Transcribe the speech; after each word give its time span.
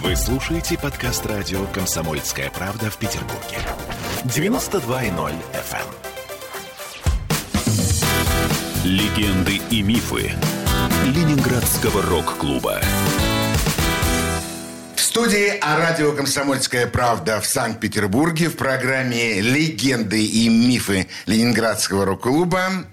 Вы 0.00 0.16
слушаете 0.16 0.78
подкаст 0.78 1.26
радио 1.26 1.66
«Комсомольская 1.66 2.50
правда» 2.50 2.90
в 2.90 2.96
Петербурге. 2.96 3.58
92.0 4.24 5.34
FM. 5.52 5.84
эм. 8.84 8.90
Легенды 8.90 9.60
и 9.68 9.82
мифы 9.82 10.32
Ленинградского 11.04 12.00
рок-клуба. 12.00 12.80
В 14.96 15.00
студии 15.00 15.58
о 15.58 15.76
радио 15.76 16.12
«Комсомольская 16.12 16.86
правда» 16.86 17.38
в 17.42 17.46
Санкт-Петербурге 17.46 18.48
в 18.48 18.56
программе 18.56 19.42
«Легенды 19.42 20.24
и 20.24 20.48
мифы 20.48 21.06
Ленинградского 21.26 22.06
рок-клуба». 22.06 22.86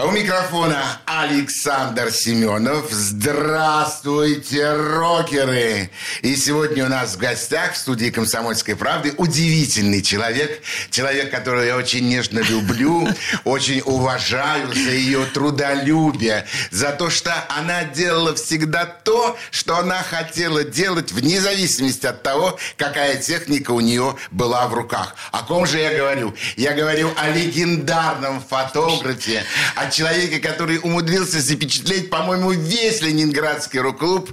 А 0.00 0.06
у 0.06 0.12
микрофона 0.12 0.82
Александр 1.04 2.10
Семенов. 2.10 2.90
Здравствуйте, 2.90 4.72
рокеры! 4.72 5.90
И 6.22 6.36
сегодня 6.36 6.86
у 6.86 6.88
нас 6.88 7.16
в 7.16 7.18
гостях 7.18 7.74
в 7.74 7.76
студии 7.76 8.08
«Комсомольской 8.08 8.76
правды» 8.76 9.12
удивительный 9.18 10.00
человек. 10.00 10.62
Человек, 10.90 11.30
которого 11.30 11.62
я 11.62 11.76
очень 11.76 12.08
нежно 12.08 12.38
люблю, 12.38 13.06
очень 13.44 13.82
уважаю 13.84 14.72
за 14.72 14.90
ее 14.90 15.26
трудолюбие, 15.34 16.46
за 16.70 16.92
то, 16.92 17.10
что 17.10 17.34
она 17.50 17.84
делала 17.84 18.34
всегда 18.34 18.86
то, 18.86 19.36
что 19.50 19.76
она 19.76 20.02
хотела 20.02 20.64
делать, 20.64 21.12
вне 21.12 21.42
зависимости 21.42 22.06
от 22.06 22.22
того, 22.22 22.58
какая 22.78 23.16
техника 23.16 23.72
у 23.72 23.80
нее 23.80 24.16
была 24.30 24.66
в 24.66 24.72
руках. 24.72 25.14
О 25.30 25.42
ком 25.42 25.66
же 25.66 25.78
я 25.78 25.94
говорю? 25.94 26.34
Я 26.56 26.72
говорю 26.72 27.10
о 27.18 27.28
легендарном 27.28 28.42
фотографе, 28.48 29.44
о 29.76 29.89
человеке, 29.90 30.38
который 30.38 30.78
умудрился 30.78 31.40
запечатлеть, 31.40 32.10
по-моему, 32.10 32.52
весь 32.52 33.02
Ленинградский 33.02 33.80
рок-клуб, 33.80 34.30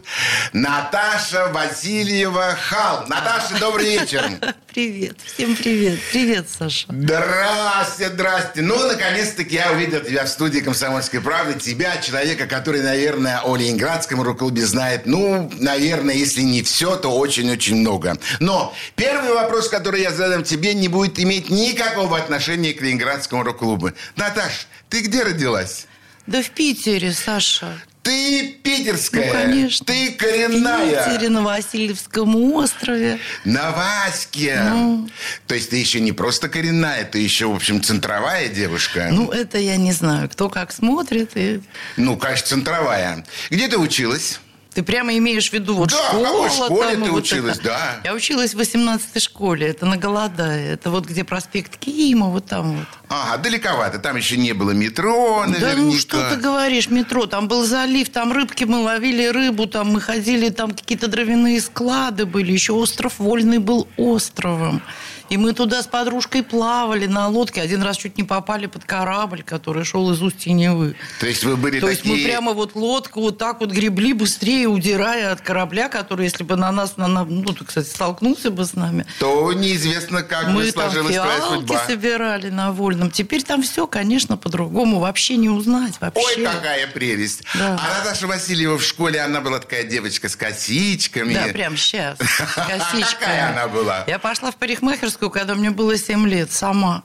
Наташа 0.54 1.52
Васильева 1.54 2.58
Хал. 2.70 3.06
Наташа, 3.08 3.60
добрый 3.60 3.98
вечер. 3.98 4.56
Привет, 4.78 5.18
всем 5.26 5.56
привет. 5.56 5.98
Привет, 6.12 6.46
Саша. 6.48 6.86
Здрасте, 6.90 8.10
здрасте. 8.10 8.62
Ну, 8.62 8.78
наконец-таки 8.88 9.56
я 9.56 9.72
увидел 9.72 10.02
тебя 10.02 10.24
в 10.24 10.30
студии 10.30 10.60
«Комсомольской 10.60 11.20
правды». 11.20 11.60
Тебя, 11.60 11.98
человека, 11.98 12.46
который, 12.46 12.84
наверное, 12.84 13.42
о 13.42 13.56
Ленинградском 13.56 14.22
рок-клубе 14.22 14.64
знает, 14.68 15.08
ну, 15.08 15.52
наверное, 15.58 16.14
если 16.14 16.42
не 16.42 16.62
все, 16.62 16.96
то 16.96 17.10
очень-очень 17.10 17.78
много. 17.78 18.20
Но 18.40 18.72
первый 18.96 19.34
вопрос, 19.34 19.68
который 19.68 20.04
я 20.04 20.12
задам 20.12 20.44
тебе, 20.44 20.76
не 20.76 20.90
будет 20.90 21.18
иметь 21.18 21.50
никакого 21.50 22.16
отношения 22.16 22.72
к 22.72 22.80
Ленинградскому 22.80 23.42
рок-клубу. 23.42 23.94
Наташ, 24.16 24.68
ты 24.90 25.02
где 25.02 25.24
родилась? 25.24 25.88
Да 26.28 26.44
в 26.44 26.52
Питере, 26.52 27.14
Саша. 27.14 27.82
Ты 28.08 28.56
питерская. 28.64 29.26
Ну, 29.26 29.34
конечно. 29.34 29.86
Ты 29.86 30.12
коренная. 30.14 31.04
В 31.04 31.12
Питере, 31.12 31.28
на 31.28 31.42
Васильевском 31.42 32.54
острове. 32.54 33.20
На 33.44 33.72
Ваське. 33.72 34.62
Ну. 34.64 35.10
То 35.46 35.56
есть 35.56 35.72
ты 35.72 35.76
еще 35.76 36.00
не 36.00 36.14
просто 36.14 36.48
коренная, 36.48 37.04
ты 37.04 37.20
еще, 37.20 37.48
в 37.48 37.56
общем, 37.56 37.84
центровая 37.84 38.48
девушка. 38.48 39.10
Ну, 39.12 39.30
это 39.30 39.58
я 39.58 39.76
не 39.76 39.92
знаю, 39.92 40.30
кто 40.30 40.48
как 40.48 40.72
смотрит. 40.72 41.32
И... 41.36 41.60
Ну, 41.98 42.16
конечно, 42.16 42.48
центровая. 42.48 43.26
Где 43.50 43.68
ты 43.68 43.78
училась? 43.78 44.40
Ты 44.78 44.84
прямо 44.84 45.18
имеешь 45.18 45.50
в 45.50 45.54
виду 45.54 45.74
вот 45.74 45.90
Да, 45.90 45.96
в 45.96 46.00
школа? 46.10 46.26
какой 46.28 46.50
школе 46.52 46.94
там, 46.94 47.04
ты 47.04 47.10
вот 47.12 47.24
училась, 47.24 47.56
это. 47.58 47.64
да. 47.64 48.02
Я 48.04 48.14
училась 48.14 48.54
в 48.54 48.60
18-й 48.60 49.20
школе, 49.20 49.66
это 49.70 49.88
на 49.88 49.98
Голодае. 49.98 50.74
Это 50.74 50.92
вот 50.92 51.08
где 51.08 51.24
проспект 51.24 51.78
Кима, 51.78 52.28
вот 52.28 52.46
там 52.46 52.78
вот. 52.78 52.88
Ага, 53.10 53.38
далековато. 53.42 53.98
Там 53.98 54.18
еще 54.18 54.38
не 54.38 54.54
было 54.54 54.70
метро, 54.70 55.46
наверняка. 55.48 55.76
Да 55.76 55.82
ну 55.82 55.94
что 55.98 56.30
ты 56.30 56.36
говоришь, 56.36 56.92
метро, 56.92 57.26
там 57.26 57.48
был 57.48 57.64
залив, 57.66 58.10
там 58.10 58.32
рыбки, 58.32 58.66
мы 58.66 58.84
ловили 58.84 59.26
рыбу, 59.26 59.66
там 59.66 59.88
мы 59.88 60.00
ходили, 60.00 60.50
там 60.50 60.76
какие-то 60.76 61.08
дровяные 61.08 61.60
склады 61.60 62.28
были, 62.28 62.52
еще 62.52 62.74
остров 62.74 63.14
Вольный 63.18 63.58
был 63.58 63.88
островом. 63.98 64.84
И 65.30 65.38
мы 65.38 65.54
туда 65.54 65.82
с 65.84 65.88
подружкой 65.88 66.44
плавали 66.44 67.06
на 67.06 67.28
лодке, 67.28 67.62
один 67.62 67.82
раз 67.82 67.98
чуть 67.98 68.18
не 68.18 68.24
попали 68.24 68.66
под 68.68 68.86
корабль, 68.86 69.44
который 69.44 69.84
шел 69.84 70.12
из 70.12 70.22
устья 70.22 70.52
Невы. 70.52 70.96
То 71.20 71.28
есть 71.28 71.44
вы 71.44 71.58
были 71.58 71.80
То 71.80 71.90
есть 71.90 72.04
такие... 72.04 72.18
мы 72.18 72.24
прямо 72.24 72.54
вот 72.54 72.76
лодку 72.76 73.22
вот 73.22 73.38
так 73.38 73.60
вот 73.60 73.72
гребли 73.72 74.14
быстрее, 74.14 74.68
удирая 74.68 75.32
от 75.32 75.42
корабля, 75.42 75.90
который, 75.90 76.26
если 76.26 76.44
бы 76.44 76.56
на 76.56 76.72
нас, 76.72 76.98
на, 76.98 77.08
ну, 77.08 77.56
кстати, 77.66 77.88
столкнулся 77.88 78.52
бы 78.52 78.66
с 78.66 78.74
нами, 78.74 79.06
То 79.20 79.52
неизвестно, 79.54 80.24
как 80.24 80.48
бы 80.48 80.54
мы 80.54 80.72
там 80.72 80.92
сложилась 80.92 81.16
твоя 81.16 81.42
судьба. 81.42 81.86
собирали 81.86 82.50
на 82.50 82.72
Вольном. 82.72 83.12
Теперь 83.12 83.44
там 83.44 83.64
все, 83.64 83.88
конечно, 83.88 84.38
по-другому. 84.38 85.00
Вообще 85.00 85.38
не 85.38 85.50
узнать. 85.50 85.94
Вообще. 86.00 86.24
Ой, 86.24 86.44
какая 86.44 86.88
прелесть. 86.88 87.44
Да. 87.56 87.80
А 87.80 88.00
Наташа 88.00 88.28
Васильева 88.28 88.78
в 88.78 88.84
школе, 88.84 89.20
она 89.22 89.42
была 89.42 89.60
такая 89.60 89.84
девочка 89.84 90.30
с 90.30 90.36
косичками. 90.36 91.34
Да, 91.34 91.48
прям 91.54 91.76
сейчас. 91.78 92.18
Косичка. 92.18 93.20
Какая 93.20 93.52
она 93.52 93.68
была? 93.68 94.04
Я 94.08 94.20
пошла 94.20 94.52
в 94.52 94.56
парикмахерскую, 94.56 95.17
когда 95.20 95.56
мне 95.56 95.72
было 95.72 95.98
7 95.98 96.28
лет, 96.28 96.52
сама. 96.52 97.04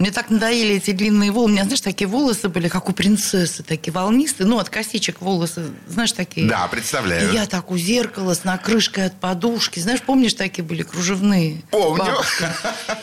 Мне 0.00 0.10
так 0.10 0.30
надоели 0.30 0.76
эти 0.76 0.92
длинные 0.92 1.30
волосы. 1.30 1.50
У 1.50 1.52
меня, 1.52 1.64
знаешь, 1.64 1.82
такие 1.82 2.08
волосы 2.08 2.48
были, 2.48 2.68
как 2.68 2.88
у 2.88 2.92
принцессы, 2.94 3.62
такие 3.62 3.92
волнистые. 3.92 4.46
Ну, 4.46 4.58
от 4.58 4.70
косичек 4.70 5.20
волосы, 5.20 5.66
знаешь, 5.86 6.12
такие. 6.12 6.48
Да, 6.48 6.66
представляю. 6.68 7.30
И 7.30 7.34
я 7.34 7.44
так 7.44 7.70
у 7.70 7.76
зеркала 7.76 8.32
с 8.32 8.44
накрышкой 8.44 9.04
от 9.04 9.20
подушки. 9.20 9.78
Знаешь, 9.78 10.00
помнишь, 10.00 10.32
такие 10.32 10.64
были 10.64 10.82
кружевные? 10.84 11.62
Помню. 11.70 12.02
Бабушка. 12.02 12.56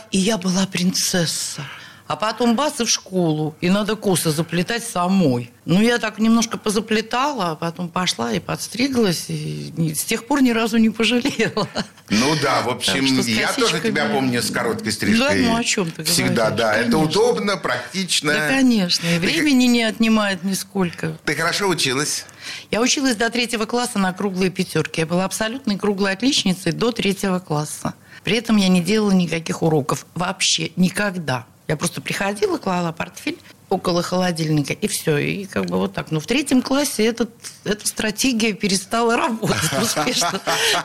И 0.09 0.17
я 0.17 0.39
была 0.39 0.65
принцесса. 0.65 1.61
А 2.07 2.15
потом 2.15 2.55
бац 2.55 2.79
и 2.79 2.85
в 2.85 2.89
школу. 2.89 3.55
И 3.59 3.69
надо 3.69 3.95
косы 3.95 4.31
заплетать 4.31 4.83
самой. 4.83 5.51
Ну, 5.65 5.81
я 5.81 5.97
так 5.97 6.19
немножко 6.19 6.57
позаплетала, 6.57 7.51
а 7.51 7.55
потом 7.55 7.89
пошла 7.89 8.31
и 8.31 8.39
подстриглась. 8.39 9.25
И 9.27 9.93
с 9.93 10.05
тех 10.05 10.25
пор 10.25 10.41
ни 10.41 10.51
разу 10.51 10.77
не 10.77 10.89
пожалела. 10.89 11.67
Ну 12.09 12.35
да, 12.41 12.61
в 12.61 12.69
общем, 12.69 13.03
я 13.23 13.51
тоже 13.51 13.81
тебя 13.81 14.05
помню 14.05 14.41
с 14.41 14.49
короткой 14.49 14.93
стрижкой. 14.93 15.43
Да, 15.43 15.49
ну, 15.51 15.57
о 15.57 15.63
чем 15.65 15.91
ты 15.91 16.05
Всегда, 16.05 16.45
говоришь? 16.51 16.57
да. 16.59 16.73
Это 16.75 16.91
Конечно. 16.91 17.03
удобно, 17.03 17.57
практично. 17.57 18.33
Да, 18.33 18.47
конечно. 18.47 19.05
И 19.07 19.19
времени 19.19 19.65
не 19.65 19.83
отнимает 19.83 20.45
нисколько. 20.45 21.17
Ты 21.25 21.35
хорошо 21.35 21.67
училась? 21.67 22.25
Я 22.71 22.79
училась 22.79 23.17
до 23.17 23.29
третьего 23.29 23.65
класса 23.65 23.99
на 23.99 24.13
круглые 24.13 24.49
пятерки. 24.49 25.01
Я 25.01 25.07
была 25.07 25.25
абсолютной 25.25 25.77
круглой 25.77 26.13
отличницей 26.13 26.71
до 26.71 26.93
третьего 26.93 27.39
класса. 27.39 27.93
При 28.23 28.37
этом 28.37 28.55
я 28.55 28.69
не 28.69 28.81
делала 28.81 29.11
никаких 29.11 29.61
уроков. 29.61 30.05
Вообще 30.15 30.71
никогда. 30.77 31.45
Я 31.67 31.75
просто 31.75 32.01
приходила, 32.01 32.57
клала 32.57 32.91
портфель 32.91 33.37
около 33.69 34.01
холодильника, 34.01 34.73
и 34.73 34.87
все. 34.87 35.17
И 35.17 35.45
как 35.45 35.65
бы 35.65 35.77
вот 35.77 35.93
так. 35.93 36.11
Но 36.11 36.19
в 36.19 36.25
третьем 36.25 36.61
классе 36.61 37.05
этот, 37.05 37.29
эта 37.65 37.85
стратегия 37.87 38.53
перестала 38.53 39.17
работать 39.17 39.73
успешно. 39.81 40.39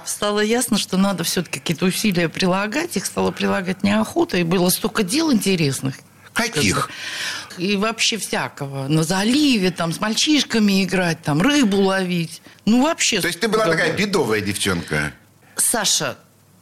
Стало 0.04 0.40
ясно, 0.40 0.78
что 0.78 0.96
надо 0.96 1.22
все-таки 1.24 1.60
какие-то 1.60 1.86
усилия 1.86 2.28
прилагать. 2.28 2.96
Их 2.96 3.06
стало 3.06 3.30
прилагать 3.30 3.82
неохота. 3.84 4.38
И 4.38 4.42
было 4.42 4.68
столько 4.70 5.04
дел 5.04 5.32
интересных. 5.32 5.96
Каких? 6.32 6.90
И 7.58 7.76
вообще 7.76 8.16
всякого. 8.16 8.88
На 8.88 9.04
заливе, 9.04 9.70
там, 9.70 9.92
с 9.92 10.00
мальчишками 10.00 10.82
играть, 10.82 11.22
там, 11.22 11.40
рыбу 11.42 11.76
ловить. 11.78 12.42
Ну, 12.64 12.82
вообще... 12.82 13.20
То 13.20 13.28
есть 13.28 13.40
ты 13.40 13.48
была 13.48 13.66
такая 13.66 13.94
бедовая 13.96 14.40
девчонка? 14.40 15.12
Саша, 15.56 16.16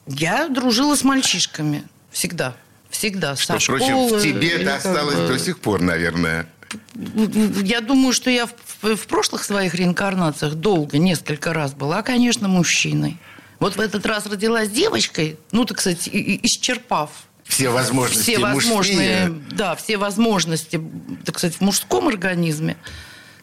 я 0.07 0.49
дружила 0.49 0.97
с 0.97 1.05
мальчишками. 1.05 1.85
Всегда. 2.11 2.57
Всегда. 2.91 3.37
Что, 3.37 3.55
Со 3.55 3.59
впрочем, 3.61 3.87
школы 3.87 4.19
в 4.19 4.23
тебе 4.23 4.51
это 4.51 4.77
осталось 4.77 5.15
бы- 5.17 5.29
до 5.29 5.39
сих 5.39 5.59
пор, 5.61 5.81
наверное. 5.81 6.47
Я 7.65 7.81
думаю, 7.81 8.13
что 8.13 8.31
я 8.31 8.47
в, 8.47 8.55
в- 8.83 9.07
прошлых 9.07 9.43
своих 9.45 9.75
реинкарнациях 9.75 10.55
долго, 10.55 10.99
несколько 10.99 11.53
раз 11.53 11.73
была, 11.73 12.03
конечно, 12.03 12.47
мужчиной. 12.49 13.19
Вот 13.59 13.77
в 13.77 13.81
этот 13.81 14.07
раз 14.07 14.27
родилась 14.27 14.71
девочкой, 14.71 15.37
ну, 15.53 15.65
так 15.65 15.81
сказать, 15.81 16.09
исчерпав 16.13 17.11
Все 17.45 17.71
возможности 17.71 18.23
все 18.23 18.39
возможные, 18.39 19.29
мужские. 19.29 19.57
да, 19.57 19.75
все 19.77 19.97
возможности, 19.99 20.81
так 21.25 21.39
сказать, 21.39 21.57
в 21.57 21.61
мужском 21.61 22.09
организме 22.09 22.77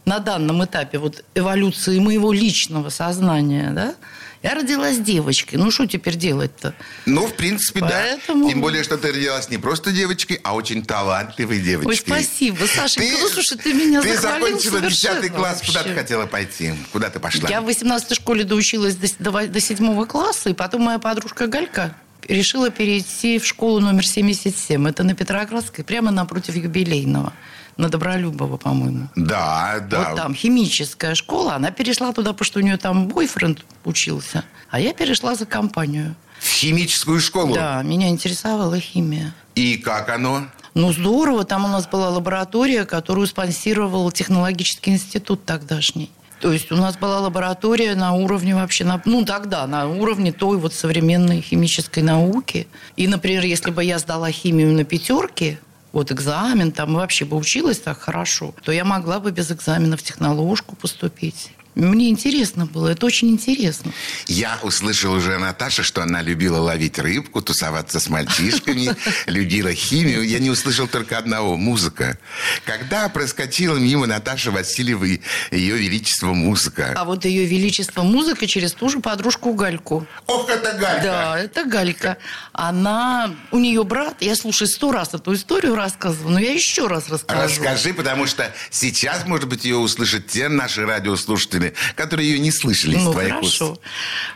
на 0.07 0.19
данном 0.19 0.63
этапе 0.63 0.97
вот 0.97 1.23
эволюции 1.35 1.99
моего 1.99 2.31
личного 2.31 2.89
сознания, 2.89 3.71
да, 3.71 3.93
я 4.41 4.53
родилась 4.55 4.99
девочкой. 4.99 5.59
Ну, 5.59 5.69
что 5.69 5.85
теперь 5.85 6.15
делать-то? 6.15 6.73
Ну, 7.05 7.27
в 7.27 7.33
принципе, 7.33 7.81
Поэтому- 7.81 8.45
да. 8.45 8.51
Тем 8.51 8.61
более, 8.61 8.83
что 8.83 8.97
ты 8.97 9.09
родилась 9.09 9.49
не 9.49 9.57
просто 9.57 9.91
девочкой, 9.91 10.39
а 10.43 10.53
очень 10.55 10.85
талантливой 10.85 11.59
девочкой. 11.59 11.89
Ой, 11.91 11.97
спасибо, 11.97 12.65
Сашенька. 12.65 13.17
Ну, 13.19 13.27
слушай, 13.27 13.57
ты 13.57 13.73
меня 13.73 14.01
Ты 14.01 14.17
закончила 14.17 14.79
10 14.79 14.97
совершенно 14.99 15.29
класс. 15.29 15.61
Куда 15.65 15.83
ты 15.83 15.89
вообще. 15.89 16.01
хотела 16.01 16.25
пойти? 16.27 16.73
Куда 16.93 17.09
ты 17.09 17.19
пошла? 17.19 17.49
Я 17.49 17.61
в 17.61 17.65
18 17.65 18.15
школе 18.15 18.45
доучилась 18.45 18.95
до, 18.95 19.07
до, 19.19 19.47
до 19.47 19.59
7 19.59 20.05
класса, 20.05 20.49
и 20.51 20.53
потом 20.53 20.83
моя 20.83 20.99
подружка 20.99 21.47
Галька 21.47 21.95
решила 22.27 22.69
перейти 22.69 23.39
в 23.39 23.45
школу 23.45 23.79
номер 23.81 24.05
77. 24.05 24.87
Это 24.87 25.03
на 25.03 25.15
Петроградской, 25.15 25.83
прямо 25.83 26.11
напротив 26.11 26.55
юбилейного. 26.55 27.33
На 27.77 27.89
Добролюбова, 27.89 28.57
по-моему. 28.57 29.07
Да, 29.15 29.85
да. 29.89 30.09
Вот 30.09 30.15
там 30.15 30.33
химическая 30.33 31.13
школа. 31.13 31.53
Она 31.53 31.69
перешла 31.71 32.11
туда, 32.11 32.33
потому 32.33 32.45
что 32.45 32.59
у 32.59 32.63
нее 32.63 32.77
там 32.77 33.07
бойфренд 33.07 33.63
учился. 33.85 34.43
А 34.69 34.79
я 34.79 34.93
перешла 34.93 35.35
за 35.35 35.45
компанию. 35.45 36.15
В 36.39 36.47
химическую 36.47 37.19
школу. 37.19 37.53
Да, 37.53 37.81
меня 37.83 38.09
интересовала 38.09 38.79
химия. 38.79 39.33
И 39.55 39.77
как 39.77 40.09
оно? 40.09 40.47
Ну, 40.73 40.91
здорово. 40.91 41.43
Там 41.43 41.65
у 41.65 41.67
нас 41.67 41.87
была 41.87 42.09
лаборатория, 42.09 42.85
которую 42.85 43.27
спонсировал 43.27 44.11
технологический 44.11 44.91
институт 44.91 45.45
тогдашний. 45.45 46.11
То 46.39 46.53
есть 46.53 46.71
у 46.71 46.75
нас 46.75 46.97
была 46.97 47.19
лаборатория 47.19 47.95
на 47.95 48.13
уровне 48.13 48.53
вообще, 48.53 48.83
на, 48.83 49.01
ну 49.05 49.25
тогда, 49.25 49.65
на 49.65 49.87
уровне 49.87 50.31
той 50.31 50.57
вот 50.57 50.73
современной 50.73 51.41
химической 51.41 52.03
науки. 52.03 52.67
И, 52.95 53.07
например, 53.07 53.43
если 53.43 53.71
бы 53.71 53.83
я 53.83 53.97
сдала 53.97 54.29
химию 54.29 54.71
на 54.73 54.83
пятерке, 54.83 55.59
вот 55.97 56.11
экзамен, 56.11 56.71
там 56.71 56.93
вообще 56.93 57.25
бы 57.25 57.35
училась 57.35 57.79
так 57.79 57.97
хорошо, 57.97 58.53
то 58.63 58.71
я 58.71 58.85
могла 58.85 59.19
бы 59.19 59.31
без 59.31 59.51
экзамена 59.51 59.97
в 59.97 60.03
техноложку 60.03 60.75
поступить. 60.75 61.49
Мне 61.77 62.09
интересно 62.09 62.65
было, 62.65 62.87
это 62.89 63.05
очень 63.05 63.29
интересно. 63.29 63.91
Я 64.25 64.57
услышал 64.63 65.13
уже 65.13 65.37
Наташа, 65.37 65.83
что 65.83 66.01
она 66.01 66.23
любила 66.23 66.57
ловить 66.57 66.97
рыбку, 66.97 67.39
тусоваться 67.39 67.99
с 67.99 68.09
мальчишками, 68.09 68.95
любила 69.27 69.71
химию. 69.71 70.23
Я 70.23 70.39
не 70.39 70.49
услышал 70.49 70.87
только 70.87 71.19
одного– 71.19 71.55
музыка. 71.57 72.17
Когда 72.65 73.07
проскочила 73.09 73.77
мимо 73.77 74.07
Наташи 74.07 74.49
Васильевой 74.49 75.21
ее 75.51 75.77
величество 75.77 76.33
музыка? 76.33 76.93
А 76.97 77.05
вот 77.05 77.25
ее 77.25 77.45
величество 77.45 78.01
музыка 78.01 78.47
через 78.47 78.73
ту 78.73 78.89
же 78.89 78.99
подружку 78.99 79.53
Гальку. 79.53 80.07
Ох, 80.25 80.49
это 80.49 80.73
Галька! 80.79 81.03
Да, 81.03 81.39
это 81.39 81.63
Галька. 81.63 82.17
Она, 82.53 83.35
у 83.51 83.59
нее 83.59 83.83
брат, 83.83 84.15
я, 84.21 84.35
слушай, 84.35 84.67
сто 84.67 84.91
раз 84.91 85.13
эту 85.13 85.35
историю 85.35 85.75
рассказывала, 85.75 86.31
но 86.33 86.39
я 86.39 86.53
еще 86.53 86.87
раз 86.87 87.07
расскажу. 87.07 87.43
Расскажи, 87.43 87.93
потому 87.93 88.25
что 88.25 88.51
сейчас, 88.71 89.27
может 89.27 89.47
быть, 89.47 89.63
ее 89.63 89.77
услышат 89.77 90.25
те 90.25 90.49
наши 90.49 90.83
радиослушатели, 90.83 91.66
слушатели, 91.67 91.73
которые 91.95 92.29
ее 92.29 92.39
не 92.39 92.51
слышали 92.51 92.95
ну, 92.95 93.09
из 93.09 93.11
твоих 93.13 93.33
хорошо. 93.35 93.71
уст. 93.71 93.81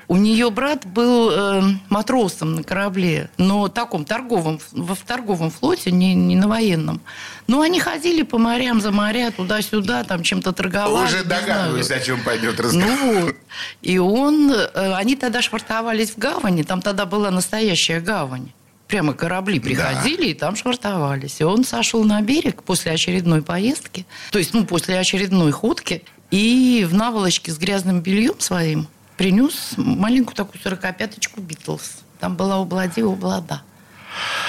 У 0.08 0.18
нее 0.18 0.50
брат 0.50 0.86
был 0.86 1.32
э, 1.32 1.62
матросом 1.90 2.56
на 2.56 2.64
корабле, 2.64 3.30
но 3.38 3.68
таком 3.68 4.06
торговом, 4.06 4.60
в, 4.72 4.96
в 4.96 5.02
торговом 5.06 5.52
флоте, 5.52 5.92
не, 5.92 6.14
не 6.14 6.36
на 6.36 6.48
военном. 6.48 7.02
Но 7.48 7.62
они 7.62 7.80
ходили 7.80 8.24
по 8.24 8.38
морям, 8.38 8.82
за 8.82 8.92
моря, 8.92 9.32
туда-сюда, 9.32 10.04
там 10.04 10.24
чем-то 10.24 10.52
торговали. 10.52 11.08
Уже 11.08 11.24
догадываюсь, 11.24 11.92
о 11.92 12.00
чем 12.00 12.22
пойдет 12.24 12.60
разговор. 12.60 12.90
Ну 12.90 13.26
вот. 13.26 13.36
И 13.82 13.98
он, 13.98 14.52
э, 14.52 14.94
они 14.96 15.16
тогда 15.16 15.42
швартовались 15.42 16.12
в 16.12 16.18
гавани, 16.18 16.64
там 16.64 16.82
тогда 16.82 17.06
была 17.06 17.32
настоящая 17.32 18.00
гавань 18.00 18.52
прямо 18.92 19.14
корабли 19.14 19.60
приходили 19.60 20.18
да. 20.18 20.28
и 20.28 20.34
там 20.34 20.56
швартовались. 20.58 21.40
И 21.40 21.46
он 21.46 21.64
сошел 21.64 22.04
на 22.04 22.22
берег 22.22 22.62
после 22.62 22.92
очередной 22.92 23.42
поездки, 23.42 24.06
то 24.32 24.38
есть, 24.38 24.54
ну, 24.54 24.66
после 24.66 25.00
очередной 25.00 25.52
ходки, 25.52 26.04
и 26.32 26.88
в 26.90 26.94
наволочке 26.94 27.52
с 27.52 27.58
грязным 27.58 28.02
бельем 28.02 28.40
своим 28.40 28.88
принес 29.18 29.74
маленькую 29.78 30.36
такую 30.36 30.62
сорокопяточку 30.62 31.42
Битлз. 31.42 31.98
Там 32.20 32.36
была 32.36 32.60
«Ублади, 32.60 33.02
облада». 33.02 33.62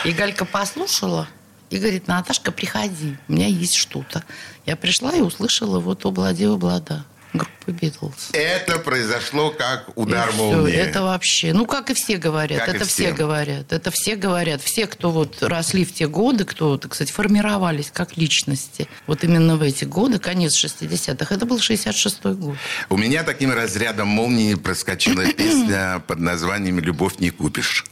И 0.05 0.13
Галька 0.13 0.45
послушала 0.45 1.29
и 1.71 1.79
говорит, 1.79 2.07
Наташка, 2.09 2.53
приходи, 2.53 3.17
у 3.29 3.33
меня 3.33 3.47
есть 3.47 3.75
что-то. 3.75 4.25
Я 4.65 4.77
пришла 4.77 5.13
и 5.13 5.21
услышала 5.21 5.79
вот 5.81 6.05
«Ублади, 6.05 6.45
облада» 6.45 7.05
группы 7.33 7.73
Битлз. 7.73 8.31
Это 8.33 8.79
произошло 8.79 9.51
как 9.51 9.97
удар 9.97 10.31
и 10.31 10.33
молнии. 10.35 10.73
Все, 10.73 10.81
это 10.81 11.03
вообще, 11.03 11.53
ну 11.53 11.67
как 11.67 11.91
и 11.91 11.95
все 11.95 12.19
говорят, 12.19 12.65
как 12.65 12.75
это 12.77 12.85
все. 12.85 13.13
говорят, 13.13 13.73
это 13.73 13.91
все 13.91 14.17
говорят, 14.17 14.63
все, 14.63 14.87
кто 14.87 15.11
вот 15.11 15.43
росли 15.43 15.85
в 15.85 15.93
те 15.93 16.07
годы, 16.09 16.45
кто, 16.45 16.77
так 16.77 16.95
сказать, 16.95 17.13
формировались 17.13 17.91
как 17.93 18.17
личности, 18.17 18.89
вот 19.07 19.25
именно 19.25 19.57
в 19.57 19.63
эти 19.63 19.85
годы, 19.85 20.19
конец 20.19 20.63
60-х, 20.63 21.35
это 21.35 21.47
был 21.47 21.59
66-й 21.59 22.35
год. 22.35 22.57
У 22.89 22.97
меня 22.97 23.23
таким 23.23 23.53
разрядом 23.53 24.09
молнии 24.09 24.55
проскочила 24.55 25.27
песня 25.33 26.03
под 26.07 26.21
названием 26.21 26.79
«Любовь 26.81 27.19
не 27.19 27.31
купишь». 27.31 27.85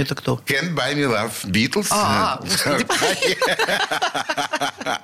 Это 0.00 0.14
кто? 0.14 0.40
Can't 0.46 0.74
Buy 0.74 0.94
Me 0.94 1.04
Love, 1.04 1.32
Beatles. 1.44 1.88
А, 1.90 2.40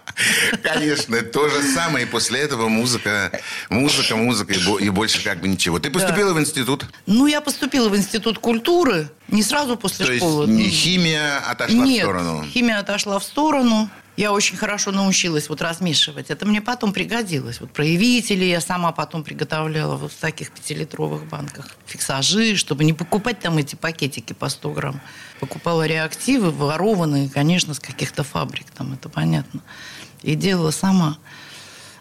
Конечно, 0.62 1.20
то 1.22 1.48
же 1.48 1.62
самое. 1.75 2.06
И 2.06 2.08
после 2.08 2.40
этого 2.40 2.69
музыка, 2.69 3.31
музыка, 3.69 4.16
музыка 4.16 4.54
и 4.54 4.88
больше 4.88 5.22
как 5.22 5.40
бы 5.40 5.48
ничего. 5.48 5.78
Ты 5.78 5.90
поступила 5.90 6.32
в 6.32 6.40
институт? 6.40 6.87
Ну, 7.04 7.26
я 7.26 7.43
поступила 7.43 7.90
в 7.90 7.96
институт 7.96 8.38
культуры. 8.38 9.10
Не 9.28 9.43
сразу 9.43 9.76
после 9.76 10.16
школы. 10.16 10.46
То 10.46 10.52
есть 10.52 10.75
химия 10.75 11.38
отошла 11.46 11.84
Нет, 11.84 12.06
в 12.06 12.08
сторону? 12.08 12.44
химия 12.44 12.78
отошла 12.78 13.19
в 13.19 13.25
сторону. 13.25 13.90
Я 14.16 14.32
очень 14.32 14.56
хорошо 14.56 14.92
научилась 14.92 15.50
вот 15.50 15.60
размешивать. 15.60 16.30
Это 16.30 16.46
мне 16.46 16.62
потом 16.62 16.94
пригодилось. 16.94 17.60
Вот 17.60 17.70
проявители 17.70 18.46
я 18.46 18.62
сама 18.62 18.90
потом 18.92 19.22
приготовляла 19.22 19.96
вот 19.96 20.12
в 20.12 20.16
таких 20.16 20.52
пятилитровых 20.52 21.28
банках. 21.28 21.76
Фиксажи, 21.84 22.56
чтобы 22.56 22.84
не 22.84 22.94
покупать 22.94 23.40
там 23.40 23.58
эти 23.58 23.74
пакетики 23.76 24.32
по 24.32 24.48
100 24.48 24.70
грамм. 24.72 25.00
Покупала 25.38 25.86
реактивы, 25.86 26.50
ворованные, 26.50 27.28
конечно, 27.28 27.74
с 27.74 27.78
каких-то 27.78 28.24
фабрик, 28.24 28.70
там 28.70 28.94
это 28.94 29.10
понятно. 29.10 29.60
И 30.22 30.34
делала 30.34 30.70
сама. 30.70 31.18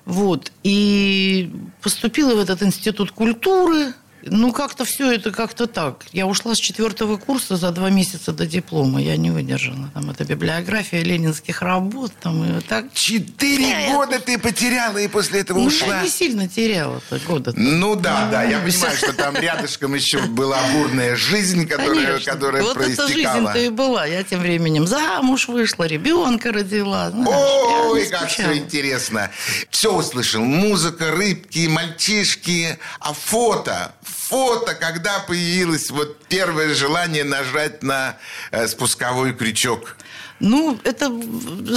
Вот. 0.06 0.54
И 0.64 1.52
поступила 1.82 2.36
в 2.36 2.40
этот 2.40 2.64
институт 2.64 3.12
культуры, 3.12 3.94
ну, 4.26 4.52
как-то 4.52 4.86
все 4.86 5.12
это 5.12 5.32
как-то 5.32 5.68
так. 5.68 6.06
Я 6.12 6.26
ушла 6.26 6.56
с 6.56 6.58
четвертого 6.58 7.18
курса 7.18 7.58
за 7.58 7.72
два 7.72 7.90
месяца 7.90 8.32
до 8.32 8.46
диплома. 8.48 9.02
Я 9.02 9.18
не 9.18 9.30
выдержала. 9.30 9.92
Там 9.94 10.10
это 10.10 10.26
библиография 10.26 11.04
ленинских 11.04 11.62
работ. 11.62 12.12
Там, 12.22 12.44
и 12.44 12.62
так. 12.62 12.92
Четыре 12.94 13.68
Нет. 13.68 13.92
года 13.92 14.20
ты 14.20 14.38
потеряла 14.40 14.98
и 14.98 15.08
после 15.08 15.42
этого 15.42 15.60
ну, 15.60 15.66
ушла? 15.66 15.98
Я 15.98 16.04
не 16.04 16.10
сильно 16.10 16.48
теряла 16.48 17.02
года. 17.28 17.52
-то. 17.52 17.54
Ну 17.58 17.96
да, 17.96 18.28
да. 18.32 18.44
Я 18.44 18.60
понимаю, 18.60 18.98
что 18.98 19.14
там 19.14 19.36
рядышком 19.36 19.94
еще 19.94 20.20
была 20.22 20.60
бурная 20.74 21.16
жизнь, 21.16 21.68
которая, 21.68 22.06
Конечно. 22.08 22.32
которая 22.32 22.64
вот 22.64 22.74
проистекала. 22.74 23.08
Вот 23.08 23.20
эта 23.20 23.30
жизнь-то 23.30 23.60
и 23.60 23.70
была. 23.70 24.06
Я 24.06 24.24
тем 24.24 24.40
временем 24.42 24.88
замуж 24.88 25.48
вышла, 25.48 25.84
ребенка 25.84 26.52
родила. 26.52 27.12
Знаешь, 27.12 27.92
Ой, 27.92 28.06
как 28.08 28.30
все 28.30 28.58
интересно. 28.58 29.30
Все 29.70 29.94
услышал. 29.94 30.44
Музыка, 30.44 31.12
рыбки, 31.12 31.68
мальчишки. 31.68 32.80
А 33.00 33.14
фото? 33.14 33.94
Фото, 34.28 34.74
когда 34.76 35.20
появилось 35.20 35.90
вот 35.92 36.18
первое 36.28 36.74
желание 36.74 37.24
нажать 37.24 37.84
на 37.84 38.18
э, 38.52 38.68
спусковой 38.68 39.34
крючок? 39.34 39.98
Ну, 40.40 40.78
это, 40.84 41.12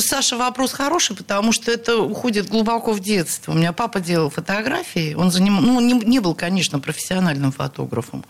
Саша, 0.00 0.36
вопрос 0.36 0.72
хороший, 0.72 1.14
потому 1.14 1.52
что 1.52 1.70
это 1.70 1.98
уходит 1.98 2.48
глубоко 2.48 2.92
в 2.92 3.00
детство. 3.00 3.52
У 3.52 3.54
меня 3.54 3.72
папа 3.72 4.00
делал 4.00 4.30
фотографии, 4.30 5.14
он 5.14 5.30
заним... 5.30 5.56
ну, 5.62 5.80
не, 5.80 5.94
не 5.94 6.18
был, 6.18 6.34
конечно, 6.34 6.80
профессиональным 6.80 7.52
фотографом, 7.52 8.24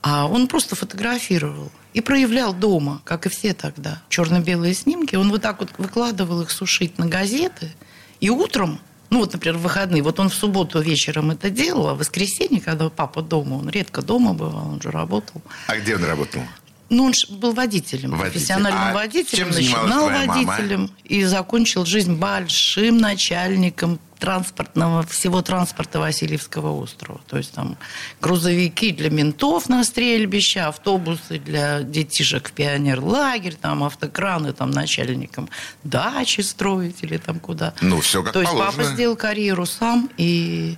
а 0.00 0.26
он 0.26 0.46
просто 0.46 0.76
фотографировал 0.76 1.72
и 1.92 2.00
проявлял 2.00 2.54
дома, 2.54 3.00
как 3.04 3.26
и 3.26 3.28
все 3.28 3.52
тогда, 3.52 4.00
черно-белые 4.08 4.74
снимки. 4.74 5.16
Он 5.16 5.30
вот 5.30 5.42
так 5.42 5.58
вот 5.58 5.70
выкладывал 5.78 6.42
их 6.42 6.52
сушить 6.52 6.98
на 6.98 7.06
газеты, 7.06 7.72
и 8.20 8.30
утром 8.30 8.78
ну, 9.10 9.20
вот, 9.20 9.32
например, 9.32 9.56
в 9.56 9.62
выходные. 9.62 10.02
Вот 10.02 10.20
он 10.20 10.28
в 10.28 10.34
субботу 10.34 10.80
вечером 10.80 11.30
это 11.30 11.50
делал, 11.50 11.88
а 11.88 11.94
в 11.94 11.98
воскресенье, 11.98 12.60
когда 12.60 12.88
папа 12.90 13.22
дома, 13.22 13.54
он 13.54 13.68
редко 13.70 14.02
дома 14.02 14.34
бывал, 14.34 14.68
он 14.72 14.82
же 14.82 14.90
работал. 14.90 15.40
А 15.66 15.76
где 15.76 15.96
он 15.96 16.04
работал? 16.04 16.42
Ну, 16.90 17.04
он 17.04 17.12
был 17.28 17.52
водителем, 17.52 18.10
Водитель. 18.12 18.32
профессиональным 18.32 18.82
а 18.82 18.94
водителем, 18.94 19.50
начинал 19.50 20.08
водителем 20.08 20.80
мама? 20.82 20.90
и 21.04 21.22
закончил 21.24 21.84
жизнь 21.84 22.14
большим 22.14 22.96
начальником 22.98 23.98
транспортного, 24.18 25.02
всего 25.06 25.42
транспорта 25.42 26.00
Васильевского 26.00 26.72
острова. 26.80 27.20
То 27.26 27.38
есть 27.38 27.52
там 27.52 27.76
грузовики 28.20 28.92
для 28.92 29.10
ментов 29.10 29.68
на 29.68 29.84
стрельбище, 29.84 30.60
автобусы 30.60 31.38
для 31.38 31.82
детишек 31.82 32.48
в 32.48 32.52
пионерлагерь, 32.52 33.54
там 33.54 33.84
автокраны 33.84 34.52
там 34.52 34.70
начальникам 34.70 35.48
дачи 35.84 36.40
строить 36.40 37.02
или 37.02 37.16
там 37.16 37.40
куда. 37.40 37.74
Ну, 37.80 38.00
все 38.00 38.22
как 38.22 38.32
То 38.32 38.40
есть 38.40 38.52
положено. 38.52 38.72
папа 38.72 38.94
сделал 38.94 39.16
карьеру 39.16 39.66
сам 39.66 40.10
и... 40.16 40.76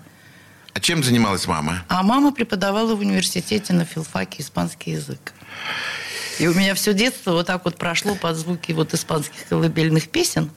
А 0.72 0.80
чем 0.80 1.02
занималась 1.02 1.46
мама? 1.46 1.84
А 1.88 2.02
мама 2.02 2.32
преподавала 2.32 2.94
в 2.94 3.00
университете 3.00 3.72
на 3.72 3.84
филфаке 3.84 4.42
испанский 4.42 4.92
язык. 4.92 5.32
И 6.38 6.46
у 6.46 6.54
меня 6.54 6.74
все 6.74 6.94
детство 6.94 7.32
вот 7.32 7.46
так 7.46 7.64
вот 7.64 7.76
прошло 7.76 8.14
под 8.14 8.36
звуки 8.36 8.72
вот 8.72 8.94
испанских 8.94 9.46
колыбельных 9.48 10.08
песен. 10.08 10.50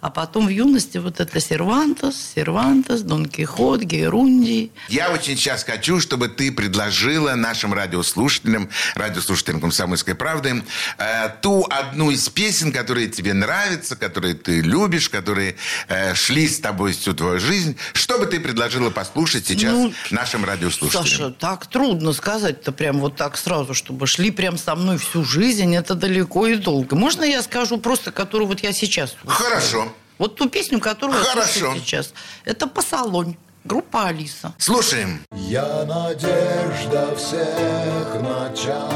А 0.00 0.10
потом 0.10 0.46
в 0.46 0.50
юности 0.50 0.98
вот 0.98 1.18
это 1.18 1.40
Сервантос, 1.40 2.14
Сервантос, 2.36 3.00
Дон 3.00 3.26
Кихот, 3.26 3.80
Гейрунди. 3.80 4.70
Я 4.88 5.10
очень 5.10 5.36
сейчас 5.36 5.64
хочу, 5.64 5.98
чтобы 5.98 6.28
ты 6.28 6.52
предложила 6.52 7.34
нашим 7.34 7.74
радиослушателям, 7.74 8.70
радиослушателям 8.94 9.60
«Комсомольской 9.60 10.14
правды» 10.14 10.62
э, 10.98 11.28
ту 11.42 11.66
одну 11.68 12.12
из 12.12 12.28
песен, 12.28 12.70
которые 12.70 13.08
тебе 13.08 13.34
нравятся, 13.34 13.96
которые 13.96 14.34
ты 14.34 14.60
любишь, 14.60 15.08
которые 15.08 15.56
э, 15.88 16.14
шли 16.14 16.48
с 16.48 16.60
тобой 16.60 16.92
всю 16.92 17.12
твою 17.12 17.40
жизнь. 17.40 17.76
Что 17.92 18.20
бы 18.20 18.26
ты 18.26 18.38
предложила 18.38 18.90
послушать 18.90 19.46
сейчас 19.48 19.72
ну, 19.72 19.92
нашим 20.10 20.44
радиослушателям? 20.44 21.06
Саша, 21.06 21.30
так 21.30 21.66
трудно 21.66 22.12
сказать-то 22.12 22.70
прям 22.70 23.00
вот 23.00 23.16
так 23.16 23.36
сразу, 23.36 23.74
чтобы 23.74 24.06
шли 24.06 24.30
прям 24.30 24.58
со 24.58 24.76
мной 24.76 24.98
всю 24.98 25.24
жизнь. 25.24 25.74
Это 25.74 25.94
далеко 25.94 26.46
и 26.46 26.54
долго. 26.54 26.94
Можно 26.94 27.24
я 27.24 27.42
скажу 27.42 27.78
просто, 27.78 28.12
которую 28.12 28.46
вот 28.46 28.60
я 28.60 28.72
сейчас 28.72 29.16
слушаю? 29.20 29.44
Хорошо. 29.44 29.88
Вот 30.18 30.34
ту 30.34 30.48
песню, 30.48 30.80
которую 30.80 31.22
Хорошо. 31.24 31.74
сейчас. 31.76 32.12
Это 32.44 32.66
«Посолонь». 32.66 33.36
Группа 33.64 34.06
Алиса. 34.06 34.54
Слушаем. 34.58 35.20
Я 35.32 35.84
надежда 35.84 37.14
всех 37.16 38.22
начал, 38.22 38.90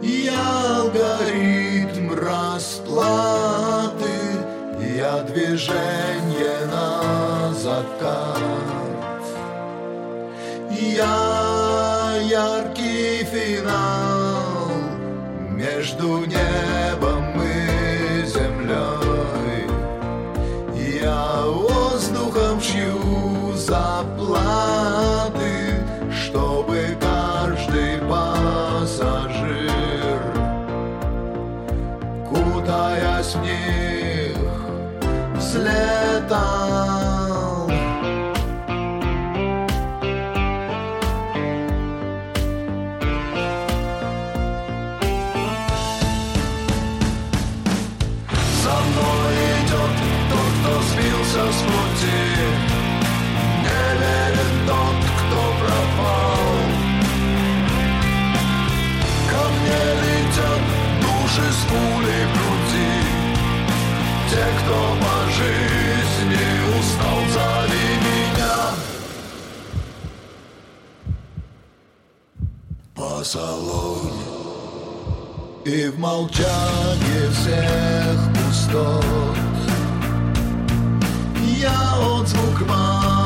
Я 0.00 0.76
алгоритм 0.76 2.12
расплаты, 2.14 4.04
Я 4.96 5.22
движение 5.22 6.66
на 6.66 7.52
закат 7.54 8.38
Я 10.70 12.16
яркий 12.22 13.24
финал 13.24 14.70
Между 15.50 16.24
небом 16.26 16.95
Кутаясь 33.36 33.36
в 33.36 33.42
них 33.42 33.76
По 73.26 73.30
салону 73.30 74.12
и 75.64 75.88
в 75.88 75.98
молчании 75.98 77.28
всех 77.32 78.16
пустот. 78.32 79.04
Я 81.58 81.98
отзвук 81.98 82.60
рваных 82.60 83.25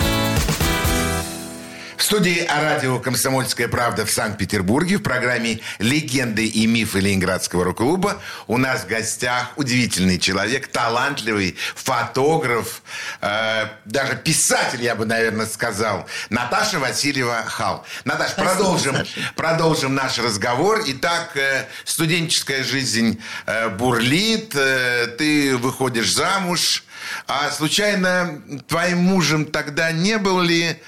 Студии 2.11 2.45
радио 2.45 2.99
«Комсомольская 2.99 3.69
правда» 3.69 4.05
в 4.05 4.11
Санкт-Петербурге 4.11 4.97
в 4.97 5.01
программе 5.01 5.61
«Легенды 5.79 6.45
и 6.45 6.67
мифы 6.67 6.99
Ленинградского 6.99 7.63
рок-клуба» 7.63 8.21
у 8.47 8.57
нас 8.57 8.81
в 8.81 8.87
гостях 8.87 9.53
удивительный 9.55 10.19
человек, 10.19 10.67
талантливый 10.67 11.55
фотограф, 11.73 12.81
э, 13.21 13.67
даже 13.85 14.17
писатель, 14.17 14.83
я 14.83 14.95
бы, 14.95 15.05
наверное, 15.05 15.45
сказал, 15.45 16.05
Наташа 16.29 16.79
Васильева 16.79 17.45
Хал. 17.45 17.85
Наташа, 18.03 18.33
Спасибо, 18.33 18.55
продолжим, 18.55 18.95
Саша. 18.97 19.33
продолжим 19.37 19.95
наш 19.95 20.19
разговор. 20.19 20.83
Итак, 20.87 21.37
э, 21.37 21.65
студенческая 21.85 22.65
жизнь 22.65 23.21
э, 23.45 23.69
бурлит, 23.69 24.53
э, 24.53 25.07
ты 25.17 25.55
выходишь 25.55 26.13
замуж. 26.13 26.83
А 27.27 27.49
случайно 27.51 28.41
твоим 28.67 28.99
мужем 28.99 29.45
тогда 29.45 29.91
не 29.91 30.17
был 30.17 30.41
ли 30.41 30.79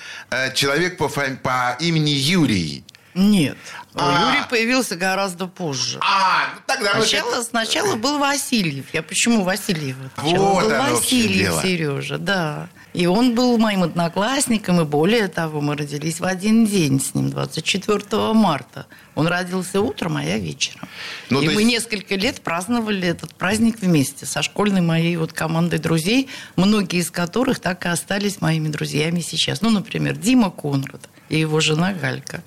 человек 0.53 0.97
по, 0.97 1.07
фами- 1.07 1.37
по 1.37 1.75
имени 1.79 2.09
Юрий? 2.11 2.83
Нет. 3.13 3.57
А. 3.95 4.29
Юрий 4.31 4.43
появился 4.49 4.95
гораздо 4.95 5.47
позже. 5.47 5.99
А, 6.01 6.45
ну 6.55 6.61
тогда 6.65 6.91
Сначала, 6.93 7.43
сначала 7.43 7.95
был 7.95 8.17
Васильев. 8.17 8.85
Я 8.93 9.03
почему 9.03 9.43
Васильев? 9.43 9.97
Вот 10.17 10.63
был 10.63 10.69
Васильев. 10.69 11.61
Сережа, 11.61 12.17
да. 12.17 12.69
И 12.93 13.07
он 13.07 13.33
был 13.33 13.57
моим 13.57 13.81
одноклассником, 13.83 14.79
и 14.81 14.85
более 14.85 15.27
того, 15.27 15.61
мы 15.61 15.75
родились 15.75 16.19
в 16.19 16.25
один 16.25 16.65
день 16.65 17.01
с 17.01 17.15
ним, 17.15 17.31
24 17.31 18.33
марта. 18.33 18.85
Он 19.15 19.25
родился 19.27 19.81
утром, 19.81 20.17
а 20.17 20.23
я 20.23 20.37
вечером. 20.37 20.87
Ну, 21.31 21.41
и 21.41 21.47
мы 21.47 21.61
есть- 21.61 21.65
несколько 21.65 22.15
лет 22.15 22.41
праздновали 22.41 23.07
этот 23.07 23.33
праздник 23.33 23.79
вместе 23.81 24.25
со 24.27 24.43
школьной 24.43 24.81
моей 24.81 25.15
вот 25.17 25.33
командой 25.33 25.79
друзей, 25.79 26.29
многие 26.55 26.99
из 26.99 27.09
которых 27.09 27.59
так 27.59 27.85
и 27.85 27.89
остались 27.89 28.41
моими 28.41 28.67
друзьями 28.67 29.21
сейчас. 29.21 29.61
Ну, 29.61 29.71
например, 29.71 30.15
Дима 30.15 30.51
Конрад 30.51 31.09
и 31.29 31.39
его 31.39 31.59
жена 31.59 31.93
Галька. 31.93 32.43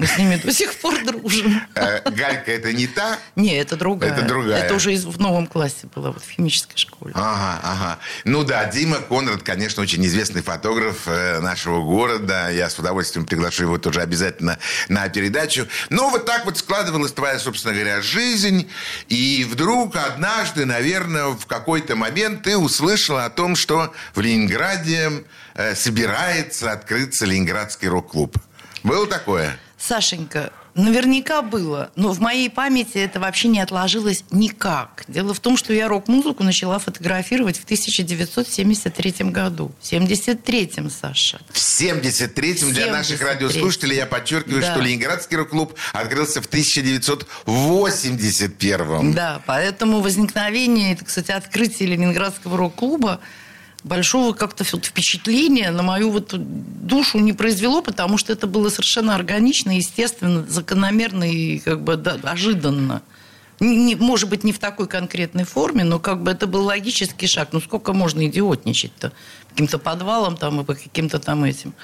Мы 0.00 0.06
с 0.06 0.16
ними 0.16 0.36
до 0.42 0.50
сих 0.50 0.72
пор 0.76 0.94
дружим. 1.04 1.60
Э, 1.74 2.00
Галька 2.10 2.50
это 2.52 2.72
не 2.72 2.86
та? 2.86 3.18
Не, 3.36 3.58
это 3.58 3.76
другая. 3.76 4.10
Это 4.14 4.22
другая. 4.22 4.62
Это 4.64 4.74
уже 4.74 4.94
из- 4.94 5.04
в 5.04 5.20
новом 5.20 5.46
классе 5.46 5.88
было, 5.94 6.10
вот 6.10 6.24
в 6.24 6.30
химической 6.30 6.78
школе. 6.78 7.12
Ага, 7.14 7.60
ага. 7.62 7.98
Ну 8.24 8.42
да, 8.42 8.64
Дима 8.64 8.96
Конрад, 8.96 9.42
конечно, 9.42 9.82
очень 9.82 10.04
известный 10.06 10.40
фотограф 10.40 11.02
э, 11.06 11.40
нашего 11.40 11.82
города. 11.82 12.48
Я 12.48 12.70
с 12.70 12.78
удовольствием 12.78 13.26
приглашу 13.26 13.64
его 13.64 13.76
тоже 13.76 14.00
обязательно 14.00 14.58
на 14.88 15.06
передачу. 15.10 15.68
Но 15.90 16.08
вот 16.08 16.24
так 16.24 16.46
вот 16.46 16.56
складывалась 16.56 17.12
твоя, 17.12 17.38
собственно 17.38 17.74
говоря, 17.74 18.00
жизнь. 18.00 18.70
И 19.08 19.46
вдруг 19.50 19.96
однажды, 19.96 20.64
наверное, 20.64 21.26
в 21.36 21.44
какой-то 21.44 21.94
момент 21.94 22.44
ты 22.44 22.56
услышала 22.56 23.26
о 23.26 23.30
том, 23.30 23.54
что 23.54 23.92
в 24.14 24.20
Ленинграде 24.22 25.24
э, 25.56 25.74
собирается 25.74 26.72
открыться 26.72 27.26
Ленинградский 27.26 27.88
рок-клуб. 27.88 28.38
Было 28.82 29.06
такое? 29.06 29.58
Сашенька, 29.80 30.52
наверняка 30.74 31.40
было, 31.42 31.90
но 31.96 32.12
в 32.12 32.20
моей 32.20 32.48
памяти 32.50 32.98
это 32.98 33.18
вообще 33.18 33.48
не 33.48 33.58
отложилось 33.60 34.22
никак. 34.30 35.02
Дело 35.08 35.32
в 35.34 35.40
том, 35.40 35.56
что 35.56 35.72
я 35.72 35.88
рок-музыку 35.88 36.44
начала 36.44 36.78
фотографировать 36.78 37.58
в 37.58 37.64
1973 37.64 39.30
году. 39.30 39.72
В 39.80 39.84
73-м, 39.90 40.90
Саша. 40.90 41.40
В 41.50 41.56
73-м 41.56 42.72
для 42.72 42.92
наших 42.92 43.20
73-м. 43.20 43.26
радиослушателей 43.26 43.96
я 43.96 44.04
подчеркиваю, 44.06 44.60
Да. 44.60 44.72
что 44.72 44.80
Ленинградский 44.82 45.36
рок-клуб 45.38 45.74
открылся 45.94 46.42
в 46.42 46.46
1981 46.46 49.12
Да, 49.14 49.40
поэтому 49.46 50.00
возникновение, 50.00 50.92
это, 50.92 51.06
кстати, 51.06 51.30
открытие 51.30 51.88
Ленинградского 51.88 52.58
рок-клуба 52.58 53.20
большого 53.82 54.34
как-то 54.34 54.62
впечатления 54.62 55.70
на 55.70 55.82
мою 55.82 56.10
вот 56.10 56.34
душу 56.90 57.18
не 57.18 57.32
произвело, 57.32 57.80
потому 57.80 58.18
что 58.18 58.32
это 58.32 58.46
было 58.46 58.68
совершенно 58.68 59.14
органично, 59.14 59.70
естественно, 59.76 60.44
закономерно 60.46 61.24
и 61.24 61.58
как 61.58 61.82
бы 61.82 61.96
да, 61.96 62.18
ожиданно. 62.22 63.00
Не- 63.60 63.96
может 63.96 64.28
быть, 64.28 64.44
не 64.44 64.52
в 64.52 64.58
такой 64.58 64.86
конкретной 64.86 65.44
форме, 65.44 65.84
но 65.84 65.98
как 65.98 66.22
бы 66.22 66.30
это 66.30 66.46
был 66.46 66.64
логический 66.64 67.26
шаг. 67.26 67.50
Ну, 67.52 67.60
сколько 67.60 67.92
можно 67.92 68.26
идиотничать-то? 68.26 69.12
Каким-то 69.50 69.78
подвалом 69.78 70.36
там 70.36 70.60
и 70.60 70.64
по 70.64 70.74
каким-то 70.74 71.18
там 71.18 71.44
этим. 71.44 71.74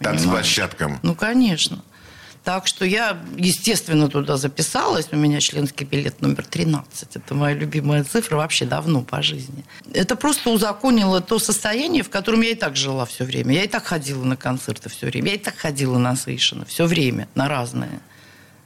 танцплощадкам. 0.00 0.98
Ну, 1.02 1.14
конечно. 1.14 1.82
Так 2.44 2.66
что 2.66 2.84
я, 2.84 3.18
естественно, 3.36 4.08
туда 4.08 4.36
записалась. 4.36 5.08
У 5.12 5.16
меня 5.16 5.40
членский 5.40 5.84
билет 5.84 6.22
номер 6.22 6.46
13. 6.46 7.16
Это 7.16 7.34
моя 7.34 7.54
любимая 7.54 8.04
цифра 8.04 8.36
вообще 8.36 8.64
давно 8.64 9.02
по 9.02 9.22
жизни. 9.22 9.64
Это 9.92 10.16
просто 10.16 10.50
узаконило 10.50 11.20
то 11.20 11.38
состояние, 11.38 12.02
в 12.02 12.10
котором 12.10 12.40
я 12.42 12.50
и 12.50 12.54
так 12.54 12.76
жила 12.76 13.04
все 13.04 13.24
время. 13.24 13.54
Я 13.54 13.64
и 13.64 13.68
так 13.68 13.84
ходила 13.84 14.24
на 14.24 14.36
концерты 14.36 14.88
все 14.88 15.06
время. 15.06 15.28
Я 15.28 15.34
и 15.34 15.38
так 15.38 15.56
ходила 15.56 15.98
на 15.98 16.16
Сейшина 16.16 16.64
все 16.64 16.86
время, 16.86 17.28
на 17.34 17.48
разные. 17.48 18.00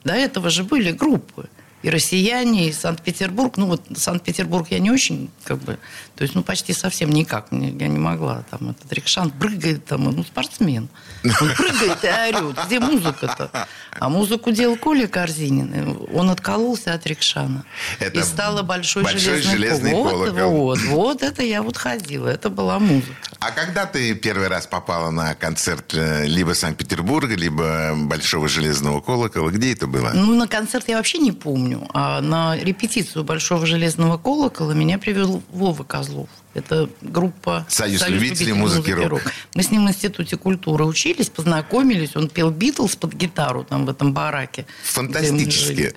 До 0.05 0.13
этого 0.13 0.51
же 0.51 0.65
были 0.65 0.93
группы. 0.93 1.49
И 1.83 1.91
россияне, 1.91 2.69
и 2.69 2.73
Санкт-Петербург. 2.73 3.57
Ну, 3.57 3.67
вот 3.67 3.83
Санкт-Петербург 3.95 4.67
я 4.71 4.79
не 4.79 4.91
очень, 4.91 5.31
как 5.45 5.59
бы, 5.59 5.79
то 6.15 6.23
есть, 6.23 6.35
ну, 6.35 6.43
почти 6.43 6.73
совсем 6.73 7.11
никак. 7.11 7.53
Мне, 7.53 7.71
я 7.71 7.89
не 7.89 7.99
могла. 7.99 8.45
Там 8.51 8.71
этот 8.71 8.93
Рикшан 8.93 9.31
прыгает, 9.31 9.85
там, 9.85 10.05
ну, 10.05 10.25
спортсмен. 10.25 10.89
Он 11.25 11.49
прыгает 11.57 12.05
и 12.05 12.39
орет. 12.39 12.59
Где 12.67 12.81
музыка-то? 12.81 13.67
А 13.99 14.09
музыку 14.09 14.51
делал 14.51 14.77
Коля 14.77 15.07
Корзинин. 15.07 15.99
Он 16.15 16.31
откололся 16.31 16.95
от 16.95 17.07
Рикшана. 17.07 17.65
Это 17.99 18.21
и 18.21 18.23
стало 18.23 18.63
большой, 18.63 19.03
большой 19.03 19.43
железный, 19.43 19.53
железный 19.53 19.91
колокол. 19.93 20.27
колокол. 20.27 20.51
Вот, 20.51 20.79
вот, 20.79 20.89
вот 20.89 21.23
это 21.23 21.43
я 21.43 21.63
вот 21.63 21.77
ходила. 21.77 22.29
Это 22.29 22.51
была 22.51 22.79
музыка. 22.79 23.15
А 23.41 23.51
когда 23.51 23.87
ты 23.87 24.15
первый 24.15 24.49
раз 24.49 24.67
попала 24.67 25.11
на 25.11 25.35
концерт 25.35 25.95
э, 25.95 26.27
либо 26.27 26.53
Санкт-Петербурга, 26.53 27.35
либо 27.35 27.95
Большого 27.97 28.49
Железного 28.49 29.01
Колокола, 29.01 29.51
где 29.51 29.73
это 29.73 29.87
было? 29.87 30.13
Ну, 30.15 30.35
на 30.35 30.47
концерт 30.47 30.89
я 30.89 30.97
вообще 30.97 31.19
не 31.19 31.33
помню. 31.33 31.72
А 31.95 32.21
на 32.21 32.57
репетицию 32.57 33.25
Большого 33.25 33.67
железного 33.67 34.19
колокола 34.19 34.73
меня 34.73 34.99
привел 34.99 35.43
Вова 35.51 35.85
Козлов. 35.85 36.29
Это 36.55 36.89
группа 37.01 37.67
Союз 37.69 38.07
любителей 38.09 38.53
музыки 38.53 38.91
рок. 38.91 39.23
Мы 39.55 39.63
с 39.63 39.71
ним 39.71 39.87
в 39.87 39.89
Институте 39.89 40.37
культуры 40.37 40.85
учились, 40.85 41.31
познакомились. 41.31 42.15
Он 42.17 42.29
пел 42.29 42.51
Битлз 42.51 42.97
под 42.97 43.15
гитару 43.15 43.65
там 43.65 43.87
в 43.87 43.91
этом 43.91 44.13
бараке. 44.13 44.67
Фантастически. 44.85 45.95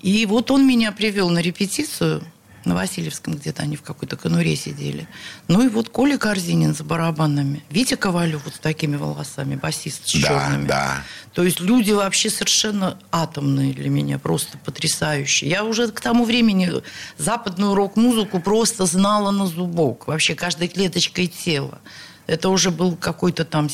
И 0.00 0.26
вот 0.26 0.50
он 0.50 0.66
меня 0.66 0.92
привел 0.92 1.28
на 1.30 1.40
репетицию 1.40 2.22
на 2.64 2.74
Васильевском 2.74 3.34
где-то 3.34 3.62
они 3.62 3.76
в 3.76 3.82
какой-то 3.82 4.16
конуре 4.16 4.56
сидели. 4.56 5.08
Ну 5.48 5.62
и 5.64 5.68
вот 5.68 5.88
Коля 5.88 6.18
Корзинин 6.18 6.74
за 6.74 6.84
барабанами. 6.84 7.62
Витя 7.70 7.94
Ковалев 7.96 8.44
вот 8.44 8.54
с 8.54 8.58
такими 8.58 8.96
волосами, 8.96 9.56
басист 9.56 10.08
с 10.08 10.12
Да, 10.20 10.28
черными. 10.28 10.66
да. 10.66 11.02
То 11.32 11.44
есть 11.44 11.60
люди 11.60 11.92
вообще 11.92 12.30
совершенно 12.30 12.98
атомные 13.12 13.72
для 13.72 13.90
меня, 13.90 14.18
просто 14.18 14.58
потрясающие. 14.58 15.48
Я 15.50 15.64
уже 15.64 15.88
к 15.88 16.00
тому 16.00 16.24
времени 16.24 16.70
западную 17.16 17.74
рок-музыку 17.74 18.40
просто 18.40 18.86
знала 18.86 19.30
на 19.30 19.46
зубок. 19.46 20.06
Вообще 20.06 20.34
каждой 20.34 20.68
клеточкой 20.68 21.26
тела. 21.28 21.78
Это 22.26 22.50
уже 22.50 22.70
был 22.70 22.94
какой-то 22.96 23.44
там 23.44 23.70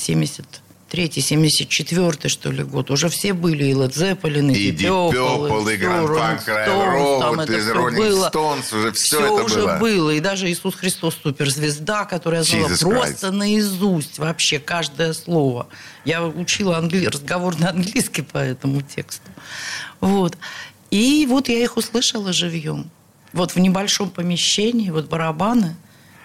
73-й, 0.94 1.20
74-й, 1.20 2.28
что 2.28 2.50
ли, 2.50 2.62
год. 2.62 2.90
Уже 2.90 3.08
все 3.08 3.32
были, 3.32 3.64
и 3.64 3.72
Led 3.72 3.92
Zeppelin, 3.92 4.52
и, 4.52 4.70
Purple, 4.72 5.74
и 5.74 7.20
там 7.20 7.40
это 7.40 7.52
и 7.52 7.72
было. 7.72 8.30
Stones, 8.32 8.76
уже 8.76 8.92
всё 8.92 9.18
Всё 9.18 9.34
это 9.34 9.44
уже 9.44 9.62
было. 9.62 9.78
было. 9.78 10.10
И 10.10 10.20
даже 10.20 10.50
Иисус 10.50 10.74
Христос 10.74 11.16
суперзвезда, 11.22 12.04
которую 12.04 12.44
я 12.44 12.66
знала 12.68 13.00
просто 13.00 13.30
наизусть 13.32 14.18
вообще 14.18 14.58
каждое 14.58 15.12
слово. 15.12 15.66
Я 16.04 16.24
учила 16.24 16.78
англи... 16.78 17.06
разговорный 17.06 17.68
английский 17.68 18.22
по 18.22 18.38
этому 18.38 18.82
тексту. 18.82 19.28
Вот. 20.00 20.36
И 20.90 21.26
вот 21.28 21.48
я 21.48 21.62
их 21.62 21.76
услышала 21.76 22.32
живьем. 22.32 22.90
Вот 23.32 23.52
в 23.54 23.58
небольшом 23.58 24.10
помещении, 24.10 24.90
вот 24.90 25.08
барабаны, 25.08 25.74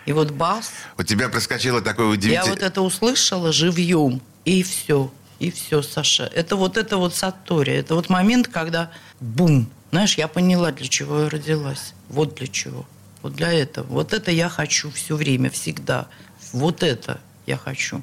и 0.05 0.11
вот 0.11 0.31
бас. 0.31 0.71
У 0.97 1.03
тебя 1.03 1.29
проскочило 1.29 1.81
такое 1.81 2.05
Я 2.07 2.11
удивительное... 2.11 2.49
вот 2.51 2.61
это 2.61 2.81
услышала 2.81 3.51
живьем, 3.51 4.21
и 4.49 4.63
все. 4.63 5.11
И 5.37 5.51
все, 5.51 5.81
Саша. 5.81 6.23
Это 6.23 6.55
вот 6.55 6.75
это 6.75 6.97
вот 6.97 7.15
Сатори. 7.15 7.73
Это 7.73 7.95
вот 7.95 8.09
момент, 8.09 8.47
когда 8.47 8.91
бум. 9.19 9.69
Знаешь, 9.91 10.15
я 10.17 10.27
поняла, 10.27 10.71
для 10.71 10.87
чего 10.87 11.21
я 11.21 11.29
родилась. 11.29 11.93
Вот 12.09 12.35
для 12.35 12.47
чего. 12.47 12.85
Вот 13.21 13.35
для 13.35 13.53
этого. 13.53 13.85
Вот 13.87 14.11
это 14.11 14.31
я 14.31 14.49
хочу 14.49 14.89
все 14.91 15.15
время, 15.15 15.49
всегда. 15.49 16.07
Вот 16.51 16.83
это 16.83 17.19
я 17.45 17.57
хочу. 17.57 18.01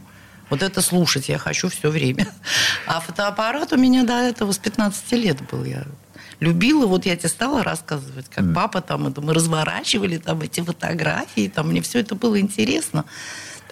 Вот 0.49 0.63
это 0.63 0.81
слушать 0.83 1.29
я 1.29 1.39
хочу 1.39 1.69
все 1.69 1.91
время. 1.91 2.29
А 2.87 3.01
фотоаппарат 3.01 3.73
у 3.73 3.77
меня 3.77 4.05
до 4.05 4.15
этого 4.15 4.53
с 4.53 4.59
15 4.59 5.13
лет 5.13 5.39
был. 5.51 5.65
Я 5.65 5.85
любила, 6.39 6.87
вот 6.87 7.07
я 7.07 7.17
тебе 7.17 7.29
стала 7.29 7.65
рассказывать, 7.65 8.27
как 8.31 8.55
папа 8.55 8.81
там 8.81 9.09
это, 9.09 9.21
мы 9.21 9.35
разворачивали 9.35 10.19
там 10.19 10.43
эти 10.43 10.61
фотографии, 10.61 11.49
там 11.49 11.71
мне 11.71 11.81
все 11.81 12.01
это 12.01 12.15
было 12.15 12.39
интересно. 12.39 13.05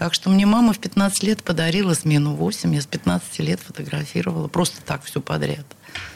Так 0.04 0.12
что 0.12 0.28
мне 0.28 0.44
мама 0.44 0.74
в 0.74 0.78
15 0.80 1.22
лет 1.22 1.42
подарила 1.42 1.94
смену 1.94 2.34
8, 2.34 2.74
я 2.74 2.82
с 2.82 2.84
15 2.84 3.38
лет 3.38 3.58
фотографировала 3.66 4.48
просто 4.48 4.82
так 4.82 5.02
все 5.02 5.22
подряд. 5.22 5.64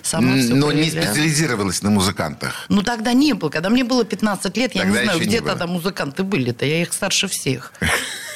Сама 0.03 0.37
всё 0.37 0.57
Но 0.57 0.71
не 0.73 0.83
проявляла. 0.83 1.07
специализировалась 1.07 1.81
на 1.81 1.89
музыкантах. 1.89 2.67
Ну, 2.69 2.83
тогда 2.83 3.15
не 3.15 3.33
было. 3.33 3.49
Когда 3.49 3.71
мне 3.71 3.85
было 3.85 4.05
15 4.05 4.55
лет, 4.59 4.75
я 4.75 4.83
Тогда 4.83 4.99
не 4.99 5.05
знаю, 5.05 5.21
не 5.21 5.25
где 5.25 5.41
было. 5.41 5.49
тогда 5.53 5.67
музыканты 5.67 6.23
были-то. 6.23 6.67
Я 6.67 6.83
их 6.83 6.93
старше 6.93 7.29
всех. 7.29 7.73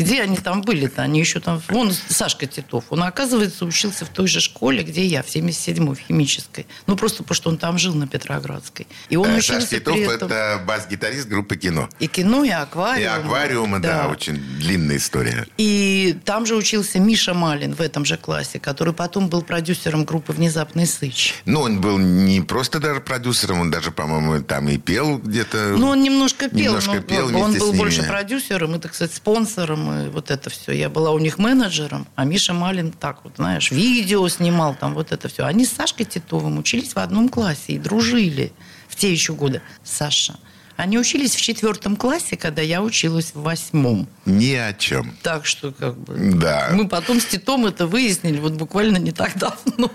Где 0.00 0.22
они 0.22 0.38
там 0.38 0.62
были-то? 0.62 1.02
Они 1.02 1.20
еще 1.20 1.40
там... 1.40 1.60
Вон 1.68 1.92
Сашка 1.92 2.46
Титов. 2.46 2.84
Он, 2.88 3.02
оказывается, 3.02 3.66
учился 3.66 4.06
в 4.06 4.08
той 4.08 4.26
же 4.28 4.40
школе, 4.40 4.82
где 4.82 5.04
я, 5.04 5.22
в 5.22 5.26
77-й, 5.26 5.94
в 5.94 5.98
химической. 5.98 6.66
Ну, 6.86 6.96
просто 6.96 7.22
потому 7.22 7.34
что 7.34 7.50
он 7.50 7.58
там 7.58 7.78
жил 7.78 7.94
на 7.94 8.06
Петроградской. 8.06 8.86
И 9.10 9.16
он 9.16 9.28
Э, 9.28 9.36
учился 9.36 9.60
Саш 9.60 9.68
Титов 9.68 9.98
этом... 9.98 10.28
это 10.28 10.62
бас-гитарист 10.66 11.28
группы 11.28 11.56
«Кино». 11.56 11.90
И 11.98 12.06
кино, 12.06 12.44
и 12.44 12.48
И 12.48 12.50
аквариум. 12.50 13.12
аквариумы, 13.26 13.78
да, 13.80 14.08
очень 14.08 14.36
длинная 14.36 14.96
история. 14.96 15.46
И 15.58 16.16
там 16.24 16.46
же 16.46 16.56
учился 16.56 16.98
Миша 16.98 17.34
Малин 17.34 17.74
в 17.74 17.80
этом 17.82 18.06
же 18.06 18.16
классе, 18.16 18.58
который 18.58 18.94
потом 18.94 19.28
был 19.28 19.42
продюсером 19.42 20.04
группы 20.06 20.32
«Внезапный 20.32 20.86
сыч». 20.86 21.34
Ну, 21.44 21.60
он 21.60 21.80
был 21.80 21.98
не 21.98 22.40
просто 22.40 22.78
даже 22.78 23.00
продюсером, 23.00 23.60
он 23.60 23.70
даже, 23.70 23.90
по-моему, 23.90 24.42
там 24.42 24.68
и 24.70 24.78
пел 24.78 25.18
где-то. 25.18 25.74
Ну, 25.76 25.88
он 25.88 26.02
немножко 26.02 26.48
пел. 26.48 26.58
Немножко 26.72 26.94
но 26.94 27.02
пел 27.02 27.36
он 27.36 27.58
был 27.58 27.72
больше 27.74 28.02
продюсером 28.04 28.76
и, 28.76 28.78
так 28.78 28.94
сказать, 28.94 29.14
спонсором, 29.14 29.89
и 29.98 30.08
вот 30.08 30.30
это 30.30 30.50
все. 30.50 30.72
Я 30.72 30.88
была 30.88 31.10
у 31.10 31.18
них 31.18 31.38
менеджером, 31.38 32.06
а 32.14 32.24
Миша 32.24 32.52
Малин 32.52 32.92
так 32.92 33.24
вот, 33.24 33.34
знаешь, 33.36 33.70
видео 33.70 34.28
снимал, 34.28 34.74
там 34.74 34.94
вот 34.94 35.12
это 35.12 35.28
все. 35.28 35.44
Они 35.44 35.64
с 35.64 35.72
Сашкой 35.72 36.06
Титовым 36.06 36.58
учились 36.58 36.94
в 36.94 36.98
одном 36.98 37.28
классе 37.28 37.72
и 37.72 37.78
дружили 37.78 38.52
в 38.88 38.96
те 38.96 39.12
еще 39.12 39.32
годы. 39.32 39.62
Саша. 39.84 40.38
Они 40.76 40.98
учились 40.98 41.34
в 41.34 41.40
четвертом 41.42 41.94
классе, 41.94 42.38
когда 42.38 42.62
я 42.62 42.80
училась 42.80 43.32
в 43.34 43.42
восьмом. 43.42 44.08
Ни 44.24 44.54
о 44.54 44.72
чем. 44.72 45.14
Так 45.22 45.44
что, 45.44 45.72
как 45.72 45.94
бы... 45.98 46.14
Да. 46.36 46.70
Мы 46.72 46.88
потом 46.88 47.20
с 47.20 47.26
Титом 47.26 47.66
это 47.66 47.86
выяснили, 47.86 48.38
вот 48.38 48.54
буквально 48.54 48.96
не 48.96 49.12
так 49.12 49.36
давно. 49.36 49.90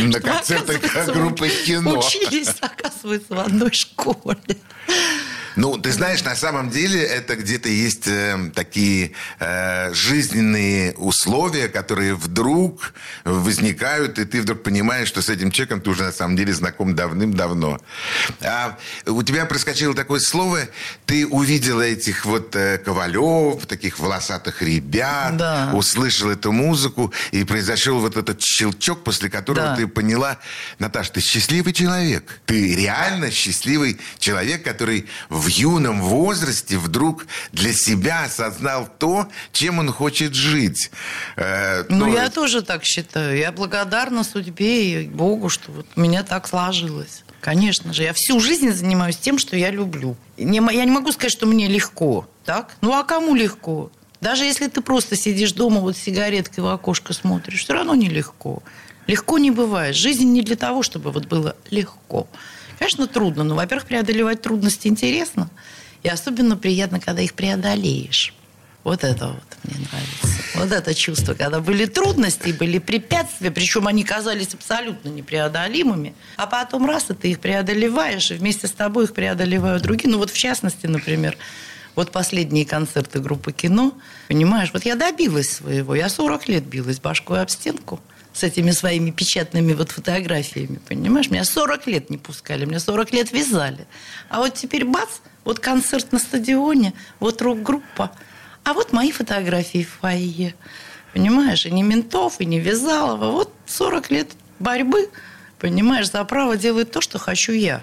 На 0.00 0.18
концертах 0.18 0.80
группы 1.12 1.50
«Кино». 1.66 1.98
Учились, 1.98 2.54
оказывается, 2.60 3.34
в 3.34 3.38
одной 3.38 3.72
школе. 3.72 4.56
Ну, 5.56 5.78
ты 5.78 5.92
знаешь, 5.92 6.22
на 6.24 6.36
самом 6.36 6.70
деле 6.70 7.02
это 7.02 7.36
где-то 7.36 7.68
есть 7.68 8.06
э, 8.06 8.50
такие 8.54 9.12
э, 9.38 9.92
жизненные 9.92 10.92
условия, 10.94 11.68
которые 11.68 12.14
вдруг 12.14 12.92
возникают, 13.24 14.18
и 14.18 14.24
ты 14.24 14.42
вдруг 14.42 14.62
понимаешь, 14.62 15.08
что 15.08 15.22
с 15.22 15.28
этим 15.28 15.50
человеком 15.50 15.80
ты 15.80 15.90
уже 15.90 16.04
на 16.04 16.12
самом 16.12 16.36
деле 16.36 16.52
знаком 16.52 16.94
давным-давно. 16.94 17.78
А 18.42 18.78
у 19.06 19.22
тебя 19.22 19.44
проскочило 19.46 19.94
такое 19.94 20.20
слово, 20.20 20.60
ты 21.06 21.26
увидела 21.26 21.82
этих 21.82 22.24
вот 22.24 22.54
э, 22.54 22.78
Ковалев, 22.78 23.66
таких 23.66 23.98
волосатых 23.98 24.62
ребят, 24.62 25.36
Да. 25.36 25.70
услышал 25.74 26.30
эту 26.30 26.52
музыку, 26.52 27.12
и 27.32 27.44
произошел 27.44 27.98
вот 28.00 28.16
этот 28.16 28.40
щелчок, 28.42 29.02
после 29.04 29.28
которого 29.30 29.68
Да. 29.68 29.76
ты 29.76 29.86
поняла, 29.86 30.38
Наташа, 30.78 31.12
ты 31.12 31.20
счастливый 31.20 31.72
человек. 31.72 32.40
Ты 32.46 32.74
реально 32.76 33.30
счастливый 33.30 33.98
человек, 34.18 34.62
который 34.64 35.06
в 35.28 35.39
юном 35.48 36.02
возрасте 36.02 36.78
вдруг 36.78 37.26
для 37.52 37.72
себя 37.72 38.24
осознал 38.24 38.88
то, 38.98 39.28
чем 39.52 39.78
он 39.78 39.90
хочет 39.92 40.34
жить. 40.34 40.90
Э, 41.36 41.84
Ну, 41.88 42.06
то- 42.06 42.12
я 42.12 42.28
тоже 42.30 42.62
так 42.62 42.84
считаю. 42.84 43.36
Я 43.38 43.52
благодарна 43.52 44.24
судьбе 44.24 45.02
и 45.02 45.06
Богу, 45.08 45.48
что 45.48 45.72
вот 45.72 45.86
у 45.96 46.00
меня 46.00 46.22
так 46.22 46.48
сложилось. 46.48 47.22
Конечно 47.40 47.92
же, 47.94 48.02
я 48.02 48.12
всю 48.12 48.38
жизнь 48.40 48.70
занимаюсь 48.72 49.16
тем, 49.16 49.38
что 49.38 49.56
я 49.56 49.70
люблю. 49.70 50.16
Не 50.36 50.58
я 50.74 50.84
не 50.84 50.90
могу 50.90 51.10
сказать, 51.12 51.32
что 51.32 51.46
мне 51.46 51.68
легко, 51.68 52.28
так? 52.44 52.76
Ну, 52.82 52.92
а 52.92 53.02
кому 53.02 53.34
легко? 53.34 53.90
Даже 54.20 54.44
если 54.44 54.66
ты 54.68 54.82
просто 54.82 55.16
сидишь 55.16 55.52
дома, 55.52 55.80
вот 55.80 55.96
сигареткой 55.96 56.62
в 56.62 56.66
окошко 56.68 57.14
смотришь, 57.14 57.64
все 57.64 57.72
равно 57.72 57.94
нелегко. 57.94 58.62
Легко 59.06 59.38
не 59.38 59.50
бывает. 59.50 59.96
Жизнь 59.96 60.26
не 60.30 60.42
для 60.42 60.56
того, 60.56 60.82
чтобы 60.82 61.10
вот 61.10 61.24
было 61.26 61.56
легко. 61.70 62.28
Конечно, 62.80 63.06
трудно, 63.06 63.44
но, 63.44 63.54
во-первых, 63.56 63.86
преодолевать 63.86 64.40
трудности 64.40 64.88
интересно. 64.88 65.50
И 66.02 66.08
особенно 66.08 66.56
приятно, 66.56 66.98
когда 66.98 67.20
их 67.20 67.34
преодолеешь. 67.34 68.32
Вот 68.84 69.04
это 69.04 69.28
вот 69.28 69.44
мне 69.64 69.86
нравится. 69.86 70.42
Вот 70.54 70.72
это 70.72 70.94
чувство, 70.94 71.34
когда 71.34 71.60
были 71.60 71.84
трудности, 71.84 72.52
были 72.52 72.78
препятствия, 72.78 73.50
причем 73.50 73.86
они 73.86 74.02
казались 74.02 74.54
абсолютно 74.54 75.10
непреодолимыми, 75.10 76.14
а 76.38 76.46
потом 76.46 76.86
раз, 76.86 77.10
и 77.10 77.14
ты 77.14 77.32
их 77.32 77.40
преодолеваешь, 77.40 78.30
и 78.30 78.34
вместе 78.34 78.66
с 78.66 78.72
тобой 78.72 79.04
их 79.04 79.12
преодолевают 79.12 79.82
другие. 79.82 80.10
Ну 80.10 80.16
вот 80.16 80.30
в 80.30 80.38
частности, 80.38 80.86
например, 80.86 81.36
вот 81.94 82.12
последние 82.12 82.64
концерты 82.64 83.20
группы 83.20 83.52
«Кино», 83.52 83.92
понимаешь, 84.28 84.70
вот 84.72 84.86
я 84.86 84.96
добилась 84.96 85.50
своего, 85.50 85.94
я 85.94 86.08
40 86.08 86.48
лет 86.48 86.64
билась 86.64 86.98
башкой 86.98 87.42
об 87.42 87.50
стенку 87.50 88.00
с 88.32 88.42
этими 88.42 88.70
своими 88.70 89.10
печатными 89.10 89.72
вот 89.72 89.90
фотографиями, 89.90 90.78
понимаешь? 90.88 91.30
Меня 91.30 91.44
40 91.44 91.86
лет 91.86 92.10
не 92.10 92.18
пускали, 92.18 92.64
меня 92.64 92.80
40 92.80 93.12
лет 93.12 93.32
вязали. 93.32 93.86
А 94.28 94.38
вот 94.38 94.54
теперь 94.54 94.84
бац, 94.84 95.08
вот 95.44 95.58
концерт 95.58 96.12
на 96.12 96.18
стадионе, 96.18 96.92
вот 97.18 97.42
рок-группа, 97.42 98.12
а 98.64 98.72
вот 98.72 98.92
мои 98.92 99.10
фотографии 99.10 99.84
в 99.84 100.00
фойе. 100.00 100.54
Понимаешь, 101.12 101.66
и 101.66 101.70
не 101.70 101.82
Ментов, 101.82 102.40
и 102.40 102.44
не 102.44 102.60
Вязалова. 102.60 103.32
Вот 103.32 103.52
40 103.66 104.10
лет 104.10 104.30
борьбы, 104.60 105.10
Понимаешь, 105.60 106.10
за 106.10 106.24
право 106.24 106.56
делает 106.56 106.90
то, 106.90 107.02
что 107.02 107.18
хочу 107.18 107.52
я. 107.52 107.82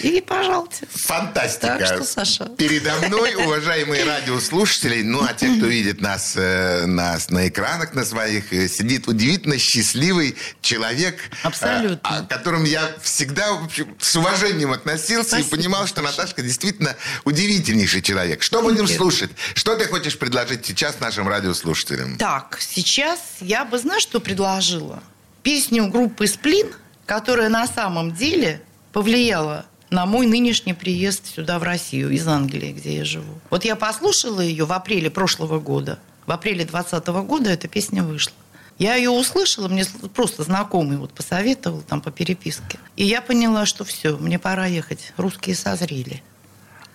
И, 0.00 0.20
пожалуйста. 0.20 0.86
Фантастика. 0.90 1.78
Так 1.78 1.86
что, 1.86 2.04
Саша. 2.04 2.46
Передо 2.56 2.94
мной, 3.06 3.34
уважаемые 3.34 4.04
радиослушатели, 4.04 5.02
ну, 5.02 5.22
а 5.22 5.32
те, 5.32 5.48
кто 5.56 5.66
видит 5.66 6.00
нас, 6.00 6.34
э, 6.36 6.86
нас 6.86 7.30
на 7.30 7.48
экранах 7.48 7.94
на 7.94 8.04
своих, 8.04 8.52
э, 8.52 8.68
сидит 8.68 9.08
удивительно 9.08 9.58
счастливый 9.58 10.36
человек. 10.60 11.18
Абсолютно. 11.42 12.08
э, 12.08 12.18
о 12.18 12.22
котором 12.22 12.64
я 12.64 12.90
всегда 13.02 13.52
в 13.52 13.64
общем, 13.64 13.94
с 13.98 14.16
уважением 14.16 14.72
относился 14.72 15.30
Спасибо, 15.30 15.48
и 15.48 15.58
понимал, 15.58 15.86
что 15.86 16.02
Саша. 16.02 16.18
Наташка 16.18 16.42
действительно 16.42 16.96
удивительнейший 17.24 18.02
человек. 18.02 18.42
Что 18.42 18.62
будем 18.62 18.86
слушать? 18.86 19.30
Что 19.54 19.76
ты 19.76 19.86
хочешь 19.86 20.18
предложить 20.18 20.66
сейчас 20.66 21.00
нашим 21.00 21.28
радиослушателям? 21.28 22.16
Так, 22.18 22.58
сейчас 22.60 23.20
я 23.40 23.64
бы, 23.64 23.78
знаешь, 23.78 24.02
что 24.02 24.20
предложила? 24.20 25.02
Песню 25.42 25.86
группы 25.86 26.26
«Сплин», 26.26 26.72
которая 27.06 27.48
на 27.48 27.66
самом 27.66 28.12
деле 28.12 28.60
повлияла 28.92 29.66
на 29.90 30.06
мой 30.06 30.26
нынешний 30.26 30.74
приезд 30.74 31.26
сюда, 31.34 31.58
в 31.58 31.62
Россию, 31.62 32.10
из 32.10 32.26
Англии, 32.26 32.72
где 32.72 32.96
я 32.96 33.04
живу. 33.04 33.40
Вот 33.50 33.64
я 33.64 33.76
послушала 33.76 34.40
ее 34.40 34.64
в 34.64 34.72
апреле 34.72 35.10
прошлого 35.10 35.60
года. 35.60 35.98
В 36.26 36.32
апреле 36.32 36.64
2020 36.64 37.08
года 37.26 37.50
эта 37.50 37.68
песня 37.68 38.02
вышла. 38.02 38.34
Я 38.78 38.96
ее 38.96 39.10
услышала, 39.10 39.68
мне 39.68 39.84
просто 40.14 40.42
знакомый 40.42 40.98
вот 40.98 41.12
посоветовал 41.12 41.80
там 41.80 42.00
по 42.02 42.10
переписке. 42.10 42.78
И 42.96 43.04
я 43.04 43.22
поняла, 43.22 43.64
что 43.64 43.84
все, 43.84 44.16
мне 44.18 44.38
пора 44.38 44.66
ехать. 44.66 45.12
Русские 45.16 45.56
созрели. 45.56 46.22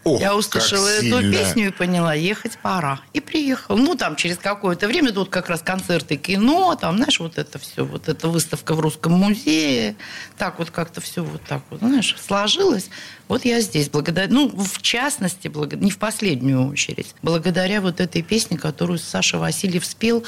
Ох, 0.04 0.20
Я 0.20 0.36
услышала 0.36 0.88
эту 0.88 1.20
сильно. 1.20 1.32
песню 1.32 1.68
и 1.68 1.72
поняла, 1.72 2.14
ехать 2.16 2.58
пора. 2.62 3.02
И 3.14 3.20
приехал. 3.20 3.78
Ну, 3.78 3.96
там 3.96 4.16
через 4.16 4.38
какое-то 4.38 4.88
время 4.88 5.12
тут 5.12 5.30
как 5.30 5.48
раз 5.48 5.62
концерты 5.62 6.16
кино, 6.18 6.76
там, 6.76 6.98
знаешь, 6.98 7.20
вот 7.20 7.38
это 7.38 7.60
все, 7.60 7.86
вот 7.86 8.10
эта 8.10 8.28
выставка 8.28 8.74
в 8.74 8.80
Русском 8.80 9.12
музее. 9.14 9.96
Так 10.38 10.58
вот 10.58 10.72
как-то 10.72 11.02
все 11.02 11.24
вот 11.24 11.42
так 11.44 11.62
вот, 11.70 11.82
знаешь, 11.82 12.16
сложилось. 12.20 12.90
Вот 13.28 13.46
я 13.46 13.62
здесь, 13.62 13.90
благодаря, 13.90 14.28
ну, 14.34 14.50
в 14.50 14.82
частности, 14.82 15.48
благо- 15.48 15.78
не 15.78 15.92
в 15.92 16.00
последнюю 16.00 16.68
очередь, 16.70 17.14
благодаря 17.22 17.80
вот 17.80 18.00
этой 18.02 18.24
песне, 18.24 18.58
которую 18.58 18.98
Саша 18.98 19.38
Васильев 19.38 19.86
спел 19.86 20.24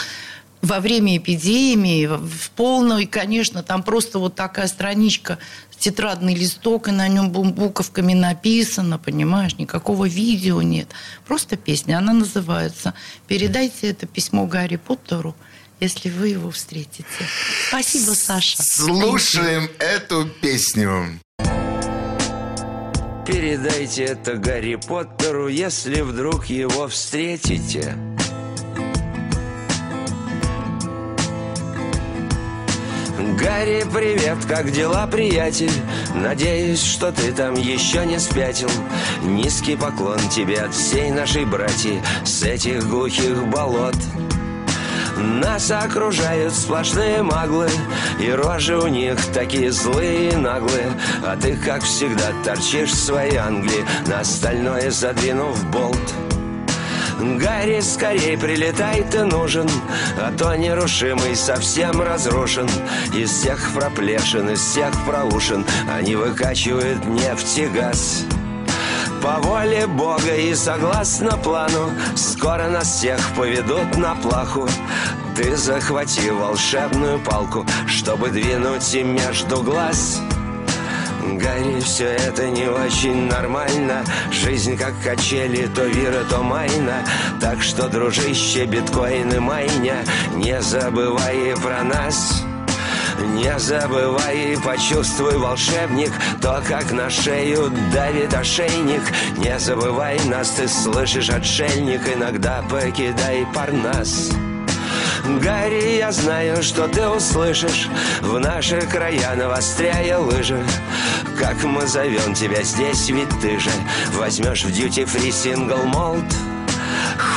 во 0.64 0.80
время 0.80 1.18
эпидемии, 1.18 2.08
в 2.08 2.50
полной, 2.52 3.06
конечно, 3.06 3.62
там 3.62 3.84
просто 3.84 4.18
вот 4.18 4.34
такая 4.36 4.68
страничка, 4.68 5.38
тетрадный 5.78 6.34
листок, 6.34 6.88
и 6.88 6.92
на 6.92 7.08
нем 7.10 7.32
бу- 7.32 7.52
буковками 7.52 8.14
написано, 8.14 8.98
понимаешь, 8.98 9.58
никакого 9.58 10.08
видео 10.08 10.62
нет. 10.62 10.88
Просто 11.28 11.58
песня, 11.58 11.98
она 11.98 12.14
называется 12.14 12.94
«Передайте 13.28 13.90
это 13.90 14.08
письмо 14.08 14.48
Гарри 14.48 14.78
Поттеру, 14.78 15.36
если 15.82 16.10
вы 16.10 16.30
его 16.30 16.50
встретите». 16.50 17.06
Спасибо, 17.68 18.12
Саша. 18.12 18.56
Слушаем 18.64 19.70
эту 19.80 20.30
песню. 20.42 21.20
Передайте 23.28 24.04
это 24.04 24.36
Гарри 24.36 24.76
Поттеру, 24.76 25.50
если 25.50 26.02
вдруг 26.02 26.46
его 26.46 26.88
встретите. 26.88 27.98
Гарри, 33.40 33.84
привет, 33.92 34.38
как 34.48 34.72
дела, 34.72 35.08
приятель? 35.08 35.72
Надеюсь, 36.14 36.84
что 36.84 37.12
ты 37.12 37.32
там 37.32 37.56
еще 37.56 38.06
не 38.06 38.20
спятил. 38.20 38.70
Низкий 39.24 39.76
поклон 39.76 40.20
тебе 40.30 40.62
от 40.62 40.74
всей 40.74 41.10
нашей 41.10 41.46
братьи 41.46 42.02
С 42.24 42.44
этих 42.44 42.88
глухих 42.88 43.48
болот. 43.48 43.96
Нас 45.18 45.72
окружают 45.72 46.54
сплошные 46.54 47.24
маглы 47.24 47.70
И 48.20 48.30
рожи 48.30 48.78
у 48.78 48.88
них 48.88 49.16
такие 49.34 49.72
злые 49.72 50.32
и 50.32 50.36
наглые. 50.36 50.92
А 51.26 51.36
ты, 51.36 51.56
как 51.56 51.82
всегда, 51.84 52.32
торчишь 52.44 52.92
в 52.92 53.04
своей 53.04 53.38
Англии 53.38 53.86
На 54.08 54.20
остальное 54.20 54.92
задвинув 54.92 55.64
болт 55.72 56.33
Гарри, 57.20 57.80
скорей 57.82 58.38
прилетай, 58.38 59.04
ты 59.10 59.24
нужен 59.24 59.70
А 60.18 60.32
то 60.38 60.56
нерушимый 60.56 61.36
совсем 61.36 62.02
разрушен. 62.02 62.68
Из 63.14 63.30
всех 63.30 63.74
проплешин, 63.74 64.50
из 64.50 64.60
всех 64.60 64.92
проушин 65.06 65.66
Они 65.94 66.16
выкачивают 66.16 67.06
нефть 67.06 67.58
и 67.58 67.68
газ. 67.68 68.26
По 69.22 69.40
воле 69.40 69.88
Бога 69.88 70.36
и 70.36 70.54
согласно 70.54 71.38
плану 71.38 71.92
Скоро 72.16 72.68
нас 72.68 72.88
всех 72.88 73.20
поведут 73.36 73.98
на 73.98 74.16
плаху. 74.16 74.68
Ты 75.36 75.56
захвати 75.56 76.30
волшебную 76.30 77.20
палку 77.20 77.66
Чтобы 77.88 78.30
двинуть 78.30 78.94
им 78.94 79.16
между 79.16 79.64
глаз 79.64 80.22
Гарри, 81.32 81.80
все 81.80 82.06
это 82.06 82.50
не 82.50 82.68
очень 82.68 83.28
нормально. 83.28 84.04
Жизнь 84.32 84.78
как 84.78 84.94
качели, 85.04 85.68
то 85.68 85.86
вира, 85.86 86.24
то 86.30 86.44
майна. 86.44 87.06
Так 87.40 87.62
что, 87.62 87.88
дружище, 87.88 88.66
биткоин 88.66 89.32
и 89.34 89.40
майня 89.40 90.04
Не 90.36 90.62
забывай 90.62 91.56
про 91.62 91.84
нас. 91.84 92.44
Не 93.36 93.58
забывай 93.60 94.54
и 94.54 94.58
почувствуй, 94.58 95.38
волшебник 95.38 96.12
То, 96.42 96.62
как 96.68 96.92
на 96.92 97.10
шею 97.10 97.72
давит 97.94 98.34
ошейник. 98.34 99.02
Не 99.38 99.58
забывай 99.60 100.20
нас, 100.26 100.50
ты 100.52 100.68
слышишь, 100.68 101.30
отшельник 101.30 102.02
Иногда 102.16 102.64
покидай 102.70 103.46
парнас 103.54 104.32
Гарри, 105.26 105.98
я 105.98 106.12
знаю, 106.12 106.62
что 106.62 106.88
ты 106.88 107.08
услышишь. 107.08 107.88
В 108.22 108.40
наши 108.40 108.82
края 108.82 109.36
навостряя 109.36 110.18
лыжи 110.18 110.62
Как 111.40 111.64
мы 111.64 111.88
зовем 111.88 112.34
тебя 112.34 112.62
здесь, 112.64 113.10
ведь 113.10 113.30
ты 113.42 113.58
же 113.60 113.70
Возьмешь 114.14 114.66
в 114.66 114.72
дьюти-фри 114.72 115.32
сингл 115.32 115.84
молд 115.86 116.26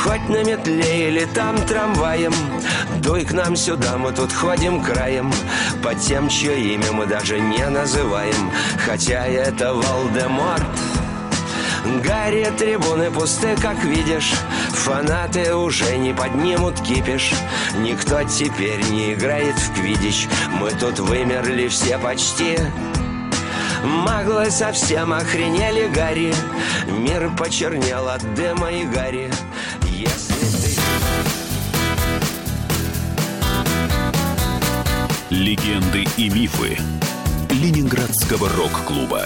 Хоть 0.03 0.27
на 0.27 0.43
метле 0.43 1.09
или 1.09 1.25
там 1.33 1.55
трамваем 1.65 2.33
Дуй 2.97 3.23
к 3.23 3.31
нам 3.31 3.55
сюда, 3.55 3.97
мы 3.97 4.11
тут 4.11 4.33
ходим 4.33 4.81
краем. 4.81 5.31
Под 5.81 5.99
тем, 6.01 6.27
чье 6.27 6.59
имя 6.59 6.91
мы 6.91 7.05
даже 7.05 7.39
не 7.39 7.65
называем 7.69 8.51
Хотя 8.85 9.25
это 9.25 9.73
Волдеморт 9.73 10.86
Гарри, 12.03 12.51
трибуны 12.57 13.11
пусты, 13.11 13.55
как 13.61 13.83
видишь. 13.83 14.33
Фанаты 14.71 15.55
уже 15.55 15.97
не 15.97 16.13
поднимут 16.13 16.79
кипиш. 16.81 17.33
Никто 17.77 18.23
теперь 18.23 18.81
не 18.89 19.13
играет 19.13 19.55
в 19.55 19.73
квидич. 19.73 20.27
Мы 20.59 20.71
тут 20.71 20.99
вымерли 20.99 21.67
все 21.67 21.97
почти. 21.97 22.57
Маглы 23.83 24.49
совсем 24.51 25.13
охренели, 25.13 25.87
Гарри. 25.87 26.33
Мир 26.87 27.31
почернел 27.37 28.07
от 28.09 28.33
дыма 28.33 28.71
и 28.71 28.85
гари. 28.85 29.29
Если 29.89 30.33
ты... 30.33 30.79
Легенды 35.29 36.05
и 36.15 36.29
мифы 36.29 36.77
Ленинградского 37.49 38.49
рок-клуба. 38.49 39.25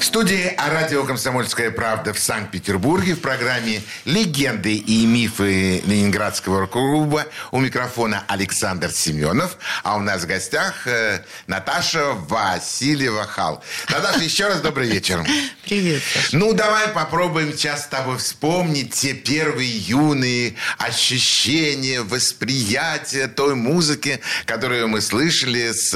В 0.00 0.04
студии 0.10 0.46
о 0.56 0.70
радио 0.70 1.04
«Комсомольская 1.04 1.70
правда» 1.70 2.14
в 2.14 2.18
Санкт-Петербурге 2.18 3.14
в 3.14 3.20
программе 3.20 3.82
«Легенды 4.06 4.74
и 4.74 5.04
мифы 5.04 5.82
Ленинградского 5.84 6.60
рок-клуба» 6.60 7.26
у 7.52 7.60
микрофона 7.60 8.24
Александр 8.26 8.90
Семенов, 8.90 9.58
а 9.84 9.96
у 9.96 10.00
нас 10.00 10.22
в 10.22 10.26
гостях 10.26 10.86
э, 10.86 11.22
Наташа 11.46 12.14
Васильева-Хал. 12.28 13.62
Наташа, 13.90 14.20
еще 14.24 14.48
раз 14.48 14.62
добрый 14.62 14.88
вечер. 14.88 15.22
Привет, 15.66 16.02
Саша. 16.14 16.34
Ну, 16.36 16.54
давай 16.54 16.88
попробуем 16.88 17.52
сейчас 17.52 17.84
с 17.84 17.88
тобой 17.88 18.16
вспомнить 18.16 18.94
те 18.94 19.12
первые 19.12 19.70
юные 19.70 20.54
ощущения, 20.78 22.00
восприятия 22.00 23.28
той 23.28 23.54
музыки, 23.54 24.20
которую 24.46 24.88
мы 24.88 25.02
слышали 25.02 25.72
с, 25.72 25.94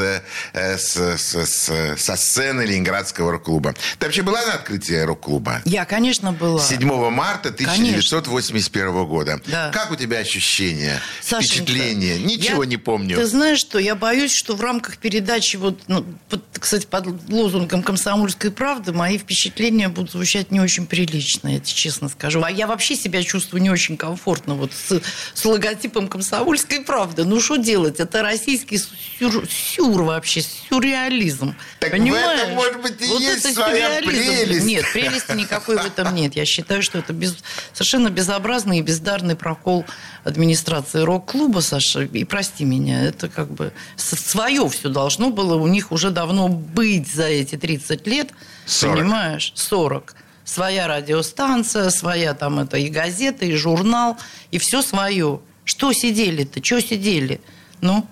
э, 0.52 0.76
с- 0.78 1.16
с- 1.18 1.46
с- 1.46 1.96
со 1.96 2.16
сцены 2.16 2.62
Ленинградского 2.62 3.32
рок-клуба. 3.32 3.74
Ты 3.98 4.06
вообще 4.06 4.22
была 4.22 4.44
на 4.44 4.54
открытии 4.54 4.94
рок-клуба? 5.02 5.62
Я, 5.64 5.84
конечно, 5.84 6.32
была. 6.32 6.60
7 6.60 7.10
марта 7.10 7.50
1981 7.50 9.04
года. 9.06 9.40
Да. 9.46 9.70
Как 9.72 9.90
у 9.90 9.96
тебя 9.96 10.18
ощущения, 10.18 11.00
Сашенька, 11.20 11.54
впечатления? 11.56 12.18
Ничего 12.18 12.62
я- 12.64 12.68
не 12.68 12.76
помню. 12.76 13.16
Ты 13.16 13.26
знаешь 13.26 13.58
что, 13.58 13.78
я 13.78 13.94
боюсь, 13.94 14.32
что 14.32 14.54
в 14.56 14.60
рамках 14.60 14.98
передачи, 14.98 15.56
вот, 15.56 15.80
ну, 15.86 16.04
под- 16.28 16.42
кстати, 16.58 16.86
под 16.86 17.06
лозунгом 17.30 17.82
«Комсомольской 17.82 18.50
правды» 18.50 18.92
мои 18.92 19.18
впечатления 19.18 19.88
будут 19.88 20.12
звучать 20.12 20.50
не 20.50 20.60
очень 20.60 20.86
прилично, 20.86 21.48
я 21.48 21.60
тебе 21.60 21.74
честно 21.74 22.08
скажу. 22.08 22.42
А 22.42 22.50
я 22.50 22.66
вообще 22.66 22.96
себя 22.96 23.22
чувствую 23.22 23.62
не 23.62 23.70
очень 23.70 23.96
комфортно 23.96 24.54
вот 24.54 24.72
с, 24.72 25.00
с 25.34 25.44
логотипом 25.44 26.08
«Комсомольской 26.08 26.80
правды». 26.80 27.24
Ну, 27.24 27.40
что 27.40 27.56
делать? 27.56 28.00
Это 28.00 28.22
российский 28.22 28.78
сюр, 29.18 29.44
сюр 29.48 30.02
вообще, 30.02 30.42
сюрреализм. 30.42 31.54
Так 31.80 31.90
в 31.90 31.92
Понимаешь? 31.92 32.40
этом, 32.40 32.54
может 32.54 32.80
быть, 32.82 33.00
и 33.00 33.06
Вот 33.06 33.20
есть 33.20 33.54
своя 33.54 33.83
прелесть. 34.02 34.64
Нет, 34.66 34.84
прелести 34.92 35.32
никакой 35.32 35.76
в 35.78 35.84
этом 35.84 36.14
нет. 36.14 36.36
Я 36.36 36.44
считаю, 36.44 36.82
что 36.82 36.98
это 36.98 37.12
без- 37.12 37.36
совершенно 37.72 38.10
безобразный 38.10 38.78
и 38.78 38.82
бездарный 38.82 39.36
прокол 39.36 39.84
администрации 40.24 41.00
рок-клуба, 41.00 41.60
Саша. 41.60 42.02
И 42.02 42.24
прости 42.24 42.64
меня, 42.64 43.02
это 43.02 43.28
как 43.28 43.50
бы 43.50 43.72
свое 43.96 44.68
все 44.68 44.88
должно 44.88 45.30
было 45.30 45.54
у 45.56 45.66
них 45.66 45.92
уже 45.92 46.10
давно 46.10 46.48
быть 46.48 47.12
за 47.12 47.24
эти 47.24 47.56
30 47.56 48.06
лет. 48.06 48.30
40. 48.66 48.96
Понимаешь? 48.96 49.52
40. 49.54 50.14
Своя 50.44 50.86
радиостанция, 50.88 51.90
своя 51.90 52.34
там 52.34 52.58
это 52.58 52.76
и 52.76 52.88
газета, 52.88 53.44
и 53.46 53.54
журнал, 53.54 54.16
и 54.50 54.58
все 54.58 54.82
свое. 54.82 55.40
Что 55.64 55.92
сидели-то? 55.92 56.62
Что 56.62 56.80
сидели? 56.80 57.40
Ну, 57.80 58.06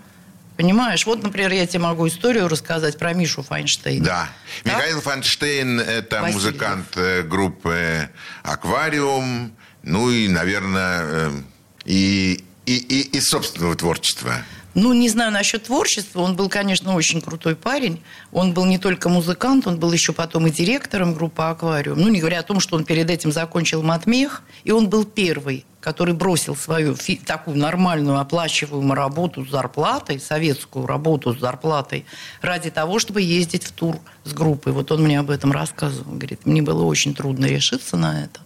понимаешь? 0.62 1.04
Вот, 1.06 1.22
например, 1.22 1.52
я 1.52 1.66
тебе 1.66 1.80
могу 1.80 2.06
историю 2.06 2.46
рассказать 2.46 2.96
про 2.96 3.12
Мишу 3.12 3.42
Файнштейна. 3.42 4.04
Да. 4.04 4.28
Так? 4.62 4.74
Михаил 4.76 5.00
Фанштейн– 5.00 5.80
это 5.80 6.20
Васильев. 6.20 6.34
музыкант 6.34 6.86
э, 6.96 7.22
группы 7.22 8.08
«Аквариум», 8.44 9.56
ну 9.82 10.10
и, 10.10 10.28
наверное, 10.28 11.00
э, 11.02 11.30
и, 11.84 12.44
и, 12.66 12.76
и, 12.76 13.16
и 13.16 13.20
собственного 13.20 13.74
творчества. 13.74 14.44
Ну, 14.74 14.92
не 14.94 15.08
знаю 15.08 15.32
насчет 15.32 15.64
творчества. 15.64 16.20
Он 16.20 16.34
был, 16.34 16.48
конечно, 16.48 16.94
очень 16.94 17.20
крутой 17.20 17.56
парень. 17.56 18.02
Он 18.32 18.54
был 18.54 18.64
не 18.64 18.78
только 18.78 19.08
музыкант, 19.08 19.66
он 19.66 19.78
был 19.78 19.92
еще 19.92 20.12
потом 20.12 20.46
и 20.46 20.50
директором 20.50 21.14
группы 21.14 21.42
«Аквариум». 21.42 21.98
Ну, 21.98 22.08
не 22.08 22.20
говоря 22.20 22.40
о 22.40 22.42
том, 22.42 22.58
что 22.58 22.76
он 22.76 22.84
перед 22.84 23.10
этим 23.10 23.32
закончил 23.32 23.82
матмех. 23.82 24.42
И 24.64 24.70
он 24.70 24.88
был 24.88 25.04
первый, 25.04 25.66
который 25.80 26.14
бросил 26.14 26.56
свою 26.56 26.96
такую 27.26 27.58
нормальную 27.58 28.18
оплачиваемую 28.18 28.94
работу 28.94 29.44
с 29.44 29.50
зарплатой, 29.50 30.18
советскую 30.18 30.86
работу 30.86 31.34
с 31.34 31.38
зарплатой, 31.38 32.06
ради 32.40 32.70
того, 32.70 32.98
чтобы 32.98 33.20
ездить 33.20 33.64
в 33.64 33.72
тур 33.72 33.98
с 34.24 34.32
группой. 34.32 34.72
Вот 34.72 34.90
он 34.90 35.02
мне 35.02 35.20
об 35.20 35.30
этом 35.30 35.52
рассказывал. 35.52 36.12
Говорит, 36.12 36.46
мне 36.46 36.62
было 36.62 36.84
очень 36.84 37.14
трудно 37.14 37.44
решиться 37.44 37.96
на 37.98 38.24
это. 38.24 38.40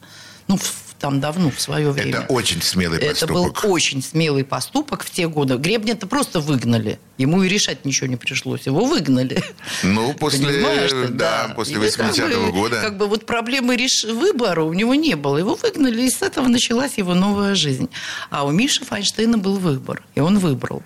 Ну, 0.49 0.59
там 0.99 1.21
давно, 1.21 1.51
в 1.51 1.61
свое 1.61 1.91
время. 1.91 2.19
Это 2.19 2.27
очень 2.33 2.63
смелый 2.63 2.99
Это 2.99 3.27
поступок. 3.27 3.63
был 3.65 3.73
очень 3.73 4.03
смелый 4.03 4.45
поступок 4.45 5.05
в 5.05 5.11
те 5.11 5.29
годы. 5.29 5.57
Гребня-то 5.57 6.07
просто 6.07 6.41
выгнали. 6.41 6.99
Ему 7.19 7.43
и 7.43 7.49
решать 7.49 7.85
ничего 7.85 8.07
не 8.07 8.17
пришлось. 8.17 8.67
Его 8.67 8.85
выгнали. 8.85 9.43
Ну, 9.83 10.15
после, 10.15 10.47
ты? 10.89 11.09
да, 11.09 11.53
после 11.55 11.77
И 11.77 11.91
как 11.91 12.15
80-го 12.15 12.47
бы- 12.47 12.53
года. 12.53 12.81
Как 12.83 12.97
бы 12.97 13.07
вот 13.07 13.27
проблемы 13.27 13.77
реш... 13.77 14.05
выбора 14.05 14.63
у 14.63 14.73
него 14.73 14.95
не 14.95 15.15
было. 15.17 15.37
Его 15.39 15.55
выгнали, 15.55 16.03
и 16.03 16.11
с 16.11 16.23
этого 16.23 16.49
началась 16.49 16.99
его 16.99 17.15
новая 17.15 17.55
жизнь. 17.55 17.89
А 18.31 18.45
у 18.47 18.51
Миши 18.51 18.85
Файнштейна 18.85 19.39
был 19.39 19.57
выбор, 19.59 20.03
и 20.15 20.21
он 20.21 20.39
выбрал. 20.39 20.83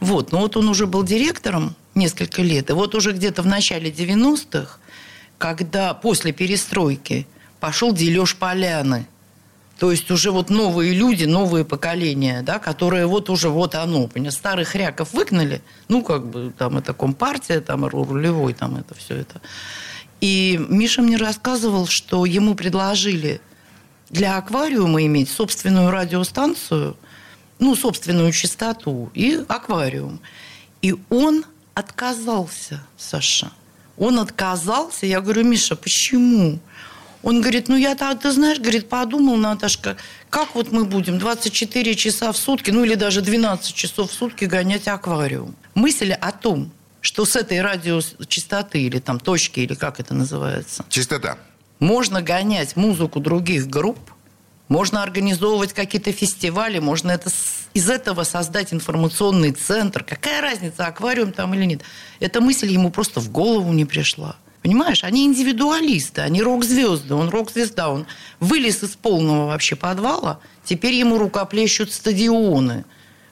Вот, 0.00 0.30
но 0.32 0.38
вот 0.40 0.56
он 0.56 0.68
уже 0.68 0.86
был 0.86 1.02
директором 1.02 1.74
несколько 1.96 2.42
лет, 2.42 2.70
и 2.70 2.72
вот 2.72 2.94
уже 2.94 3.10
где-то 3.12 3.42
в 3.42 3.46
начале 3.46 3.90
90-х, 3.90 4.78
когда 5.38 5.94
после 5.94 6.32
перестройки 6.32 7.26
пошел 7.58 7.92
дележ 7.92 8.36
поляны, 8.36 9.06
то 9.78 9.92
есть 9.92 10.10
уже 10.10 10.32
вот 10.32 10.50
новые 10.50 10.92
люди, 10.92 11.24
новые 11.24 11.64
поколения, 11.64 12.42
да, 12.42 12.58
которые 12.58 13.06
вот 13.06 13.30
уже 13.30 13.48
вот 13.48 13.76
оно, 13.76 14.08
понимаешь, 14.08 14.34
старых 14.34 14.74
ряков 14.74 15.12
выгнали, 15.12 15.62
ну, 15.86 16.02
как 16.02 16.26
бы 16.26 16.52
там 16.56 16.78
это 16.78 16.92
компартия, 16.92 17.60
там 17.60 17.84
ру- 17.84 18.08
рулевой, 18.08 18.54
там 18.54 18.76
это 18.76 18.94
все 18.94 19.14
это. 19.16 19.40
И 20.20 20.60
Миша 20.68 21.00
мне 21.00 21.16
рассказывал, 21.16 21.86
что 21.86 22.24
ему 22.24 22.56
предложили 22.56 23.40
для 24.10 24.36
аквариума 24.36 25.04
иметь 25.04 25.30
собственную 25.30 25.92
радиостанцию, 25.92 26.96
ну, 27.60 27.76
собственную 27.76 28.32
частоту 28.32 29.12
и 29.14 29.44
аквариум. 29.46 30.18
И 30.82 30.96
он 31.08 31.44
отказался, 31.74 32.82
Саша. 32.96 33.52
Он 33.96 34.18
отказался. 34.18 35.06
Я 35.06 35.20
говорю, 35.20 35.44
Миша, 35.44 35.76
почему? 35.76 36.58
Он 37.22 37.40
говорит, 37.40 37.68
ну 37.68 37.76
я, 37.76 37.94
так, 37.94 38.20
ты 38.20 38.30
знаешь, 38.30 38.58
говорит, 38.58 38.88
подумал, 38.88 39.36
Наташка, 39.36 39.96
как 40.30 40.54
вот 40.54 40.70
мы 40.70 40.84
будем 40.84 41.18
24 41.18 41.94
часа 41.94 42.32
в 42.32 42.36
сутки, 42.36 42.70
ну 42.70 42.84
или 42.84 42.94
даже 42.94 43.22
12 43.22 43.74
часов 43.74 44.10
в 44.10 44.14
сутки 44.14 44.44
гонять 44.44 44.86
аквариум. 44.86 45.56
Мысль 45.74 46.12
о 46.12 46.32
том, 46.32 46.70
что 47.00 47.24
с 47.24 47.34
этой 47.36 47.60
радиочастоты 47.60 48.82
или 48.82 48.98
там 48.98 49.18
точки, 49.18 49.60
или 49.60 49.74
как 49.74 50.00
это 50.00 50.14
называется, 50.14 50.84
Чистота. 50.88 51.38
можно 51.80 52.22
гонять 52.22 52.76
музыку 52.76 53.20
других 53.20 53.68
групп, 53.68 53.98
можно 54.68 55.02
организовывать 55.02 55.72
какие-то 55.72 56.12
фестивали, 56.12 56.78
можно 56.78 57.10
это, 57.10 57.30
из 57.74 57.88
этого 57.88 58.24
создать 58.24 58.72
информационный 58.72 59.52
центр. 59.52 60.04
Какая 60.04 60.42
разница, 60.42 60.86
аквариум 60.86 61.32
там 61.32 61.54
или 61.54 61.64
нет? 61.64 61.82
Эта 62.20 62.40
мысль 62.40 62.70
ему 62.70 62.90
просто 62.90 63.20
в 63.20 63.30
голову 63.30 63.72
не 63.72 63.86
пришла. 63.86 64.36
Понимаешь, 64.62 65.04
они 65.04 65.24
индивидуалисты, 65.24 66.20
они 66.22 66.42
рок-звезды, 66.42 67.14
он 67.14 67.28
рок-звезда, 67.28 67.90
он 67.90 68.06
вылез 68.40 68.82
из 68.82 68.96
полного 68.96 69.46
вообще 69.46 69.76
подвала, 69.76 70.40
теперь 70.64 70.94
ему 70.94 71.18
рукоплещут 71.18 71.92
стадионы. 71.92 72.84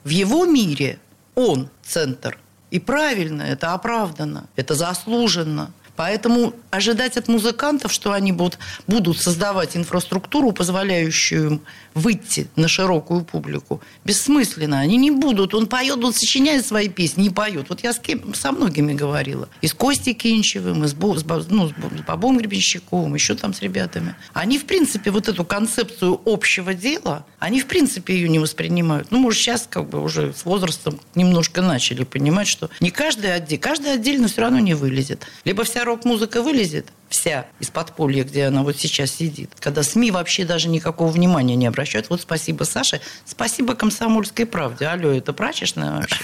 В 0.03 0.09
его 0.09 0.45
мире 0.45 0.99
он 1.35 1.69
центр. 1.83 2.39
И 2.71 2.79
правильно, 2.79 3.43
это 3.43 3.73
оправдано, 3.73 4.47
это 4.55 4.73
заслуженно. 4.73 5.71
Поэтому 5.97 6.53
ожидать 6.69 7.17
от 7.17 7.27
музыкантов, 7.27 7.91
что 7.91 8.11
они 8.11 8.31
будут, 8.31 8.59
будут 8.85 9.17
создавать 9.17 9.75
инфраструктуру, 9.75 10.51
позволяющую 10.51 11.47
им 11.47 11.61
выйти 11.97 12.47
на 12.55 12.67
широкую 12.67 13.23
публику, 13.25 13.81
бессмысленно. 14.05 14.79
Они 14.79 14.97
не 14.97 15.11
будут. 15.11 15.53
Он 15.53 15.67
поет, 15.67 16.03
он 16.03 16.13
сочиняет 16.13 16.65
свои 16.65 16.89
песни, 16.89 17.23
не 17.23 17.29
поет. 17.29 17.69
Вот 17.69 17.83
я 17.83 17.91
с 17.91 17.99
кем, 17.99 18.33
со 18.33 18.51
многими 18.51 18.93
говорила. 18.93 19.49
И 19.61 19.67
с 19.67 19.73
Костей 19.73 20.13
Кинчевым, 20.13 20.83
и 20.83 20.87
с, 20.87 20.93
Бо- 20.93 21.17
с, 21.17 21.25
ну, 21.49 21.69
с 21.69 21.73
Бобом 22.07 22.37
Гребенщиковым, 22.37 23.15
еще 23.15 23.35
там 23.35 23.53
с 23.53 23.61
ребятами. 23.61 24.15
Они, 24.33 24.59
в 24.59 24.65
принципе, 24.65 25.11
вот 25.11 25.27
эту 25.27 25.43
концепцию 25.43 26.21
общего 26.25 26.73
дела, 26.73 27.25
они, 27.39 27.61
в 27.61 27.65
принципе, 27.65 28.13
ее 28.13 28.29
не 28.29 28.39
воспринимают. 28.39 29.11
Ну, 29.11 29.19
может, 29.19 29.41
сейчас 29.41 29.67
как 29.69 29.89
бы 29.89 30.01
уже 30.01 30.33
с 30.33 30.45
возрастом 30.45 30.99
немножко 31.15 31.61
начали 31.61 32.03
понимать, 32.03 32.47
что 32.47 32.69
не 32.79 32.91
каждый 32.91 33.33
отдельно, 33.33 33.61
каждый 33.61 33.93
отдельно 33.93 34.27
все 34.27 34.41
равно 34.41 34.59
не 34.59 34.75
вылезет. 34.75 35.25
Либо 35.45 35.63
вся 35.63 35.83
рок-музыка 35.83 36.43
вылезет, 36.43 36.87
вся 37.09 37.45
из 37.59 37.69
подполья, 37.69 38.23
где 38.23 38.45
она 38.45 38.63
вот 38.63 38.77
сейчас 38.77 39.11
сидит, 39.11 39.51
когда 39.59 39.83
СМИ 39.83 40.11
вообще 40.11 40.45
даже 40.45 40.69
никакого 40.69 41.09
внимания 41.09 41.55
не 41.55 41.67
обращают. 41.67 42.09
Вот 42.09 42.21
спасибо 42.21 42.63
Саше, 42.63 43.01
спасибо 43.25 43.75
«Комсомольской 43.75 44.45
правде». 44.45 44.85
Алло, 44.85 45.11
это 45.11 45.33
прачечная 45.33 45.91
вообще? 45.91 46.23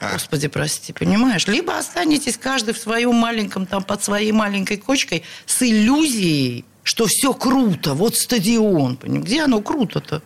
Господи, 0.12 0.48
прости, 0.48 0.92
понимаешь? 0.92 1.46
Либо 1.46 1.76
останетесь 1.78 2.36
каждый 2.36 2.74
в 2.74 2.78
своем 2.78 3.14
маленьком, 3.14 3.66
там, 3.66 3.82
под 3.84 4.02
своей 4.02 4.32
маленькой 4.32 4.76
кочкой 4.78 5.22
с 5.46 5.62
иллюзией, 5.62 6.64
что 6.82 7.06
все 7.06 7.32
круто, 7.34 7.94
вот 7.94 8.16
стадион. 8.16 8.98
Где 9.02 9.42
оно 9.42 9.60
круто-то? 9.60 10.22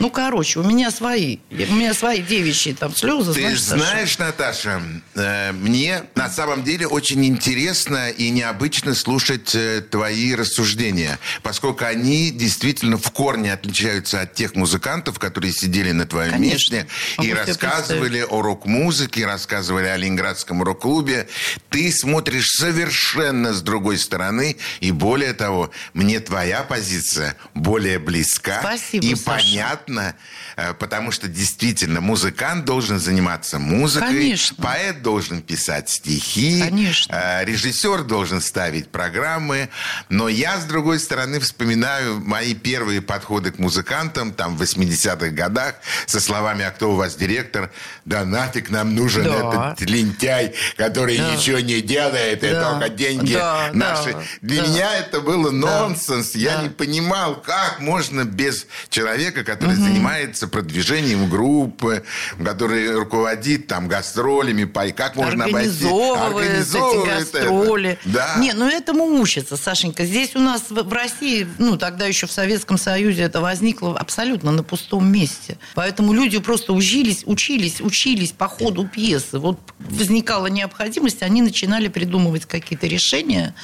Ну, 0.00 0.08
короче, 0.10 0.60
у 0.60 0.62
меня 0.62 0.90
свои, 0.90 1.38
у 1.50 1.74
меня 1.74 1.92
свои 1.92 2.22
девичьи 2.22 2.72
там 2.72 2.96
слезы. 2.96 3.34
Ты 3.34 3.40
знаешь, 3.40 3.62
Саша. 3.62 3.84
знаешь, 3.84 4.18
Наташа, 4.18 4.82
э, 5.14 5.52
мне 5.52 6.04
на 6.14 6.30
самом 6.30 6.64
деле 6.64 6.86
очень 6.86 7.22
интересно 7.26 8.08
и 8.08 8.30
необычно 8.30 8.94
слушать 8.94 9.54
э, 9.54 9.82
твои 9.82 10.34
рассуждения, 10.34 11.18
поскольку 11.42 11.84
они 11.84 12.30
действительно 12.30 12.96
в 12.96 13.10
корне 13.10 13.52
отличаются 13.52 14.22
от 14.22 14.32
тех 14.32 14.54
музыкантов, 14.54 15.18
которые 15.18 15.52
сидели 15.52 15.92
на 15.92 16.06
твоем 16.06 16.32
Конечно. 16.32 16.76
месте 16.76 16.86
Могу 17.18 17.28
и 17.28 17.32
рассказывали 17.34 18.20
о 18.22 18.40
рок-музыке, 18.40 19.26
рассказывали 19.26 19.86
о 19.86 19.98
Ленинградском 19.98 20.62
рок-клубе. 20.62 21.28
Ты 21.68 21.92
смотришь 21.92 22.48
совершенно 22.52 23.52
с 23.52 23.60
другой 23.60 23.98
стороны, 23.98 24.56
и 24.80 24.92
более 24.92 25.34
того, 25.34 25.70
мне 25.92 26.20
твоя 26.20 26.62
позиция 26.62 27.36
более 27.54 27.98
близка 27.98 28.60
Спасибо, 28.60 29.04
и 29.04 29.14
Саша. 29.14 29.44
понятна 29.44 29.89
приятно, 29.90 30.14
э, 30.56 30.74
потому 30.74 31.10
что 31.10 31.28
действительно 31.28 32.00
музыкант 32.00 32.64
должен 32.64 32.98
заниматься 32.98 33.58
музыкой, 33.58 34.08
Конечно. 34.08 34.56
поэт 34.62 35.02
должен 35.02 35.42
писать 35.42 35.88
стихи, 35.88 36.60
Конечно. 36.62 37.14
э, 37.14 37.44
режиссер 37.44 38.04
должен 38.04 38.40
ставить 38.40 38.90
программы. 38.90 39.68
Но 40.08 40.28
я, 40.28 40.58
с 40.58 40.64
другой 40.64 40.98
стороны, 40.98 41.40
вспоминаю 41.40 42.20
мои 42.20 42.54
первые 42.54 43.00
подходы 43.02 43.50
к 43.50 43.58
музыкантам 43.58 44.32
там 44.32 44.56
в 44.56 44.62
80-х 44.62 45.30
годах 45.30 45.74
со 46.06 46.20
словами 46.20 46.64
«А 46.64 46.70
кто 46.70 46.92
у 46.92 46.96
вас 46.96 47.16
директор?» 47.16 47.70
«Да 48.04 48.24
нафиг 48.24 48.70
нам 48.70 48.94
нужен 48.94 49.24
Да. 49.24 49.72
этот 49.74 49.88
лентяй, 49.88 50.54
который 50.76 51.18
Да. 51.18 51.34
ничего 51.34 51.58
не 51.60 51.80
делает, 51.80 52.42
и 52.44 52.50
Да. 52.50 52.72
только 52.72 52.88
деньги 52.88 53.34
Да, 53.34 53.70
наши». 53.72 54.12
да, 54.12 54.22
Для 54.42 54.62
да. 54.62 54.68
меня 54.68 54.94
это 54.96 55.20
было 55.20 55.50
нонсенс. 55.50 56.34
Я 56.34 56.56
да. 56.56 56.62
не 56.62 56.68
понимал, 56.68 57.34
как 57.40 57.80
можно 57.80 58.24
без 58.24 58.66
человека, 58.88 59.44
который 59.44 59.69
занимается 59.74 60.48
продвижением 60.48 61.28
группы, 61.30 62.04
который 62.42 62.94
руководит 62.94 63.66
там 63.66 63.88
гастролями, 63.88 64.64
как 64.92 65.16
можно 65.16 65.44
обойти... 65.44 65.68
организовывает 65.68 66.50
эти 66.50 66.50
организовывает 66.50 67.28
это. 67.28 67.38
гастроли. 67.38 67.98
Да. 68.04 68.36
Не, 68.38 68.52
ну 68.52 68.68
этому 68.68 69.04
учатся, 69.20 69.56
Сашенька. 69.56 70.04
Здесь 70.04 70.34
у 70.34 70.40
нас 70.40 70.64
в 70.68 70.90
в 70.90 70.92
России, 70.92 71.46
ну 71.58 71.76
тогда 71.76 72.06
еще 72.06 72.26
в 72.26 72.32
Советском 72.32 72.76
Союзе 72.76 73.22
это 73.22 73.40
возникло 73.40 73.96
абсолютно 73.96 74.50
на 74.50 74.62
пустом 74.62 75.10
месте. 75.10 75.56
Поэтому 75.74 76.12
люди 76.12 76.38
просто 76.38 76.72
учились, 76.72 77.22
учились, 77.26 77.80
учились 77.80 78.32
по 78.32 78.48
ходу 78.48 78.88
пьесы. 78.88 79.38
Вот 79.38 79.60
возникала 79.78 80.46
необходимость, 80.46 81.22
они 81.22 81.42
начинали 81.42 81.88
придумывать 81.88 82.46
какие-то 82.46 82.86
решения 82.86 83.54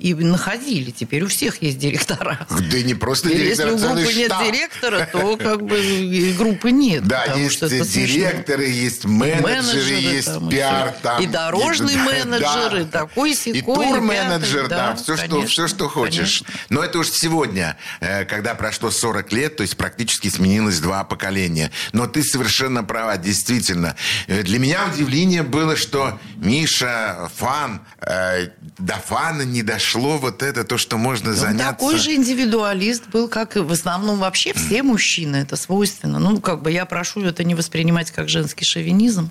и 0.00 0.14
находили. 0.14 0.90
Теперь 0.90 1.22
у 1.24 1.28
всех 1.28 1.62
есть 1.62 1.78
директора. 1.78 2.46
Да 2.48 2.80
не 2.82 2.94
просто 2.94 3.28
И 3.28 3.36
директор, 3.36 3.68
если 3.68 3.74
у 3.74 3.78
целый 3.78 4.02
группы 4.04 4.18
нет 4.18 4.26
штаб. 4.32 4.44
директора, 4.46 5.08
то 5.12 5.36
как 5.36 5.62
бы 5.62 5.78
и 5.80 6.32
группы 6.32 6.70
нет. 6.70 7.04
Да, 7.06 7.24
есть 7.34 7.56
что 7.56 7.66
это 7.66 7.84
смешно. 7.84 8.06
директоры, 8.06 8.66
есть 8.68 9.04
менеджеры, 9.04 9.42
Менеджеры 9.42 10.00
есть 10.00 10.26
там, 10.26 10.48
и 10.48 10.50
пиар 10.50 10.94
там. 11.02 11.22
И 11.22 11.26
дорожный 11.26 11.94
да, 11.94 12.04
менеджер, 12.04 12.76
и 12.76 12.84
да. 12.84 13.00
такой, 13.00 13.32
И 13.32 13.34
сякой, 13.34 13.58
и 13.58 13.62
турменеджер, 13.62 14.68
да, 14.68 14.90
да, 14.90 14.96
все, 14.96 15.16
что, 15.16 15.28
конечно, 15.28 15.48
все, 15.48 15.68
что 15.68 15.88
хочешь. 15.88 16.42
конечно. 16.42 16.46
Но 16.70 16.82
это 16.82 16.98
уж 16.98 17.08
сегодня, 17.10 17.76
э, 18.00 18.24
когда 18.24 18.54
прошло 18.54 18.90
40 18.90 19.32
лет, 19.32 19.56
то 19.56 19.62
есть 19.62 19.76
практически 19.76 20.28
сменилось 20.28 20.78
два 20.80 21.04
поколения. 21.04 21.70
Но 21.92 22.06
ты 22.06 22.22
совершенно 22.22 22.82
права, 22.84 23.16
действительно. 23.16 23.96
Э, 24.26 24.42
Для 24.42 24.58
меня 24.58 24.86
удивление 24.92 25.42
было, 25.42 25.76
что 25.76 26.18
Миша, 26.36 27.30
фан, 27.36 27.80
э, 28.00 28.48
до 28.78 28.94
фана 28.94 29.42
не 29.42 29.62
дошло 29.90 30.18
вот 30.18 30.42
это, 30.42 30.64
то, 30.64 30.78
что 30.78 30.98
можно 30.98 31.30
Он 31.30 31.36
заняться... 31.36 31.66
такой 31.66 31.98
же 31.98 32.14
индивидуалист 32.14 33.08
был, 33.08 33.28
как 33.28 33.56
и 33.56 33.60
в 33.60 33.72
основном 33.72 34.18
вообще 34.18 34.52
все 34.52 34.82
мужчины. 34.82 35.36
Это 35.36 35.56
свойственно. 35.56 36.18
Ну, 36.18 36.40
как 36.40 36.62
бы 36.62 36.70
я 36.70 36.84
прошу 36.84 37.22
это 37.22 37.44
не 37.44 37.54
воспринимать 37.54 38.10
как 38.10 38.28
женский 38.28 38.64
шовинизм. 38.64 39.30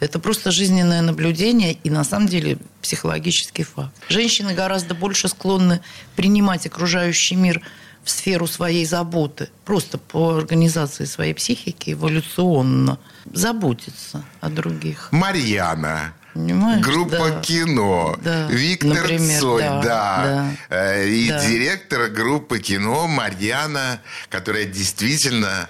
Это 0.00 0.18
просто 0.18 0.50
жизненное 0.50 1.02
наблюдение 1.02 1.74
и, 1.84 1.90
на 1.90 2.04
самом 2.04 2.26
деле, 2.26 2.58
психологический 2.82 3.64
факт. 3.64 3.94
Женщины 4.08 4.54
гораздо 4.54 4.94
больше 4.94 5.28
склонны 5.28 5.80
принимать 6.16 6.66
окружающий 6.66 7.36
мир 7.36 7.62
в 8.02 8.10
сферу 8.10 8.46
своей 8.46 8.86
заботы. 8.86 9.50
Просто 9.64 9.98
по 9.98 10.36
организации 10.36 11.04
своей 11.04 11.34
психики 11.34 11.92
эволюционно. 11.92 12.98
Заботиться 13.32 14.24
о 14.40 14.48
других. 14.48 15.08
Марьяна. 15.12 16.14
Понимаешь? 16.34 16.84
Группа 16.84 17.30
Да. 17.30 17.40
кино. 17.40 18.16
Да. 18.22 18.46
Виктор 18.46 18.90
Например, 19.02 19.40
Цой, 19.40 19.62
да, 19.62 19.80
да. 19.80 20.22
да. 20.22 20.50
Э, 20.76 21.08
И 21.08 21.28
Да. 21.28 21.44
директор 21.44 22.08
группы 22.08 22.60
кино 22.60 23.06
Марьяна, 23.08 24.00
которая 24.28 24.64
действительно 24.64 25.68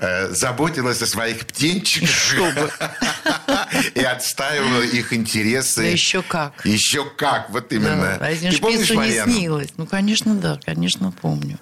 э, 0.00 0.30
заботилась 0.30 1.00
о 1.02 1.06
своих 1.06 1.46
птенчиках. 1.46 2.08
Чтобы. 2.10 2.70
И 3.94 4.00
отстаивала 4.02 4.82
их 4.82 5.12
интересы. 5.12 5.82
Да 5.82 5.88
еще 5.88 6.22
как. 6.22 6.64
Еще 6.64 7.04
как, 7.04 7.50
вот 7.50 7.72
именно. 7.72 8.16
Да, 8.18 8.26
а 8.26 8.34
Ты 8.34 8.58
помнишь 8.58 8.78
пьесу 8.88 8.92
не 8.94 8.98
Марьяну? 8.98 9.32
снилось? 9.32 9.68
Ну, 9.76 9.86
конечно, 9.86 10.34
да, 10.34 10.58
конечно, 10.64 11.12
помню. 11.12 11.58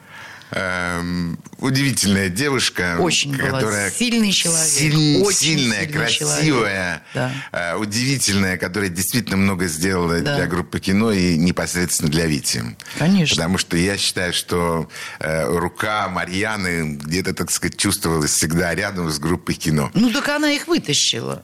Эм, 0.51 1.39
удивительная 1.59 2.29
девушка, 2.29 2.97
Очень 2.99 3.37
была. 3.37 3.51
которая 3.61 3.91
Сильный 3.91 4.33
человек. 4.33 4.67
сильн- 4.69 5.23
Очень 5.23 5.37
сильная, 5.39 5.81
сильный 5.83 5.93
красивая, 5.93 6.43
человек. 6.45 7.01
Да. 7.15 7.33
э, 7.53 7.77
удивительная, 7.77 8.57
которая 8.57 8.89
действительно 8.91 9.37
много 9.37 9.67
сделала 9.67 10.21
Да. 10.21 10.37
для 10.37 10.47
группы 10.47 10.81
кино 10.81 11.13
и 11.13 11.37
непосредственно 11.37 12.11
для 12.11 12.27
Вити. 12.27 12.65
Конечно. 12.99 13.37
Потому 13.37 13.59
что 13.59 13.77
я 13.77 13.97
считаю, 13.99 14.33
что 14.33 14.89
э, 15.21 15.45
рука 15.47 16.09
Марьяны 16.09 16.95
где-то, 16.97 17.35
так 17.35 17.51
сказать, 17.51 17.77
чувствовалась 17.77 18.31
всегда 18.33 18.75
рядом 18.75 19.11
с 19.11 19.19
группой 19.19 19.55
кино. 19.55 19.91
Ну, 19.95 20.11
так 20.13 20.29
она 20.31 20.51
их 20.53 20.67
вытащила. 20.67 21.43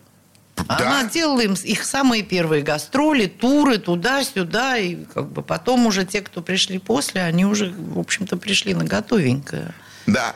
Да. 0.57 0.77
Она 0.79 1.05
делала 1.05 1.41
им 1.41 1.55
их 1.55 1.85
самые 1.85 2.23
первые 2.23 2.63
гастроли, 2.63 3.27
туры 3.27 3.79
туда-сюда. 3.79 4.79
И 4.79 5.05
как 5.05 5.31
бы 5.31 5.43
потом 5.43 5.87
уже 5.87 6.05
те, 6.05 6.21
кто 6.21 6.43
пришли 6.43 6.79
после, 6.79 7.23
они 7.23 7.45
уже, 7.45 7.73
в 7.77 7.99
общем-то, 7.99 8.37
пришли 8.37 8.75
на 8.75 8.85
готовенькое. 8.85 9.75
Да. 10.07 10.35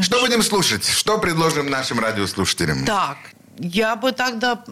Что 0.00 0.20
будем 0.20 0.42
слушать? 0.42 0.86
Что 0.86 1.18
предложим 1.18 1.70
нашим 1.70 2.00
радиослушателям? 2.00 2.84
Так, 2.84 3.18
я 3.58 3.96
бы 3.96 4.12
тогда 4.12 4.62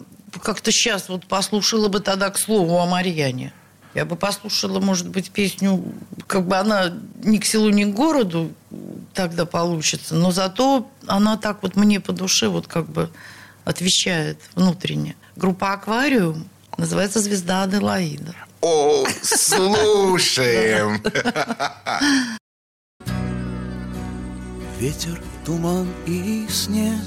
как-то 0.41 0.71
сейчас 0.71 1.09
вот 1.09 1.25
послушала 1.25 1.87
бы 1.87 1.99
тогда 1.99 2.29
к 2.29 2.37
слову 2.37 2.77
о 2.77 2.85
Марьяне. 2.85 3.53
Я 3.93 4.05
бы 4.05 4.15
послушала, 4.15 4.79
может 4.79 5.09
быть, 5.09 5.31
песню, 5.31 5.83
как 6.25 6.47
бы 6.47 6.55
она 6.55 6.93
ни 7.23 7.37
к 7.37 7.45
селу, 7.45 7.69
ни 7.69 7.83
к 7.83 7.93
городу 7.93 8.53
тогда 9.13 9.45
получится, 9.45 10.15
но 10.15 10.31
зато 10.31 10.89
она 11.07 11.35
так 11.35 11.61
вот 11.61 11.75
мне 11.75 11.99
по 11.99 12.13
душе 12.13 12.47
вот 12.47 12.67
как 12.67 12.87
бы 12.87 13.09
отвечает 13.65 14.39
внутренне. 14.55 15.15
Группа 15.35 15.73
«Аквариум» 15.73 16.49
называется 16.77 17.19
«Звезда 17.19 17.63
Аделаида». 17.63 18.35
О, 18.61 19.05
слушаем! 19.23 21.01
Ветер, 24.79 25.21
туман 25.45 25.87
и 26.07 26.47
снег 26.49 27.03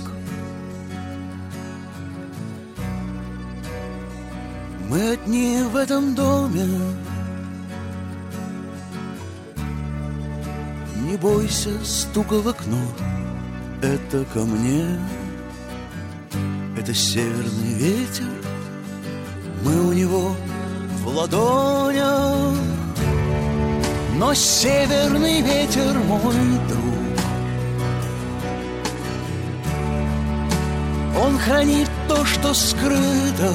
Мы 4.88 5.10
одни 5.14 5.60
в 5.62 5.74
этом 5.74 6.14
доме 6.14 6.68
Не 11.02 11.16
бойся 11.16 11.84
стука 11.84 12.34
в 12.34 12.46
окно 12.46 12.78
Это 13.82 14.24
ко 14.26 14.40
мне 14.44 15.00
Это 16.85 16.92
северный 16.92 17.73
ветер 17.77 18.29
Мы 19.62 19.88
у 19.88 19.92
него 19.94 20.37
в 21.03 21.09
ладонях. 21.09 22.59
Но 24.16 24.35
северный 24.35 25.40
ветер 25.40 25.99
мой 26.01 26.35
друг 26.68 26.85
Он 31.25 31.38
хранит 31.38 31.88
то, 32.07 32.23
что 32.27 32.53
скрыто. 32.53 33.53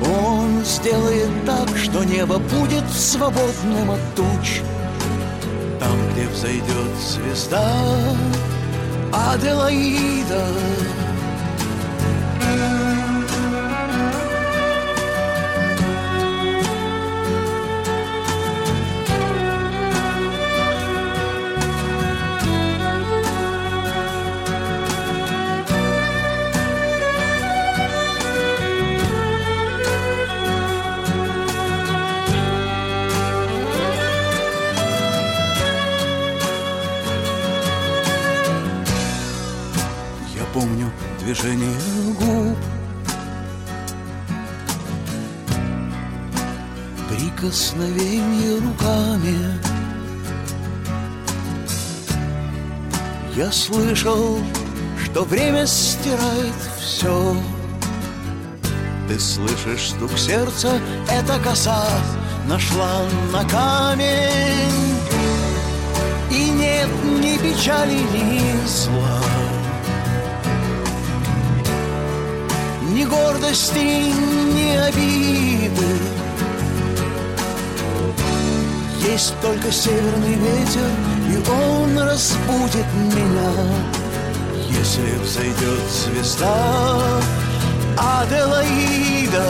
Он 0.00 0.64
сделает 0.64 1.44
так, 1.44 1.68
что 1.76 2.02
небо 2.02 2.38
будет 2.38 2.90
свободным 2.90 3.90
от 3.90 4.14
туч 4.14 4.62
Там, 5.78 5.98
где 6.14 6.26
взойдет 6.28 6.96
звезда 6.98 8.16
Аделаида 9.12 10.44
Прикосновение 47.86 48.58
руками. 48.60 49.60
Я 53.36 53.52
слышал, 53.52 54.38
что 55.04 55.24
время 55.24 55.66
стирает 55.66 56.54
все 56.80 57.36
Ты 59.08 59.20
слышишь 59.20 59.90
стук 59.90 60.10
сердца, 60.18 60.80
эта 61.10 61.38
коса 61.38 61.84
Нашла 62.48 63.02
на 63.32 63.44
камень. 63.44 64.96
И 66.30 66.50
нет 66.50 66.88
ни 67.04 67.36
печали, 67.38 67.94
ни 67.94 68.66
зла. 68.66 69.20
Ни 72.90 73.04
гордости, 73.04 74.12
ни 74.54 74.76
обиды 74.76 76.15
Есть 79.08 79.34
только 79.40 79.70
северный 79.70 80.34
ветер 80.34 80.90
И 81.30 81.36
он 81.48 81.96
разбудит 81.96 82.86
меня. 83.14 83.52
Если 84.68 85.16
взойдет 85.22 85.80
звезда 85.88 87.22
Аделаида 87.96 89.46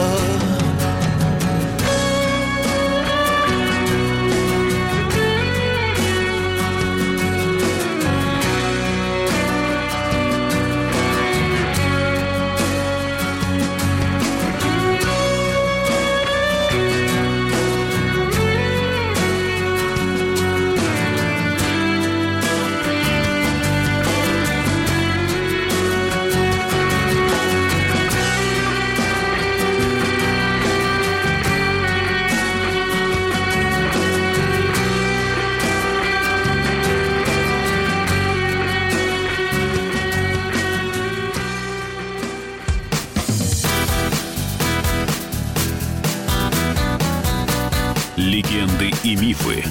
и 49.07 49.15
мифы 49.15 49.63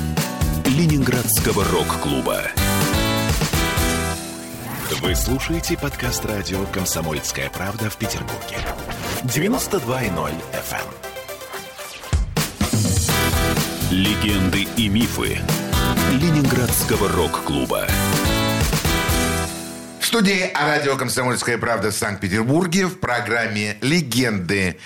Ленинградского 0.65 1.63
рок-клуба. 1.65 2.45
Вы 5.03 5.15
слушаете 5.15 5.77
подкаст 5.77 6.25
радио 6.25 6.65
«Комсомольская 6.73 7.51
правда» 7.51 7.91
в 7.91 7.99
Петербурге. 7.99 8.57
92.0 9.25 10.33
FM. 10.71 10.87
Легенды 13.91 14.67
и 14.79 14.89
мифы 14.89 15.39
Ленинградского 16.13 17.13
рок-клуба. 17.13 17.87
В 20.01 20.07
студии 20.07 20.51
радио 20.55 20.97
«Комсомольская 20.97 21.59
правда» 21.59 21.91
в 21.91 21.95
Санкт-Петербурге 21.95 22.87
в 22.87 23.01
программе 23.01 23.77
«Легенды 23.83 24.79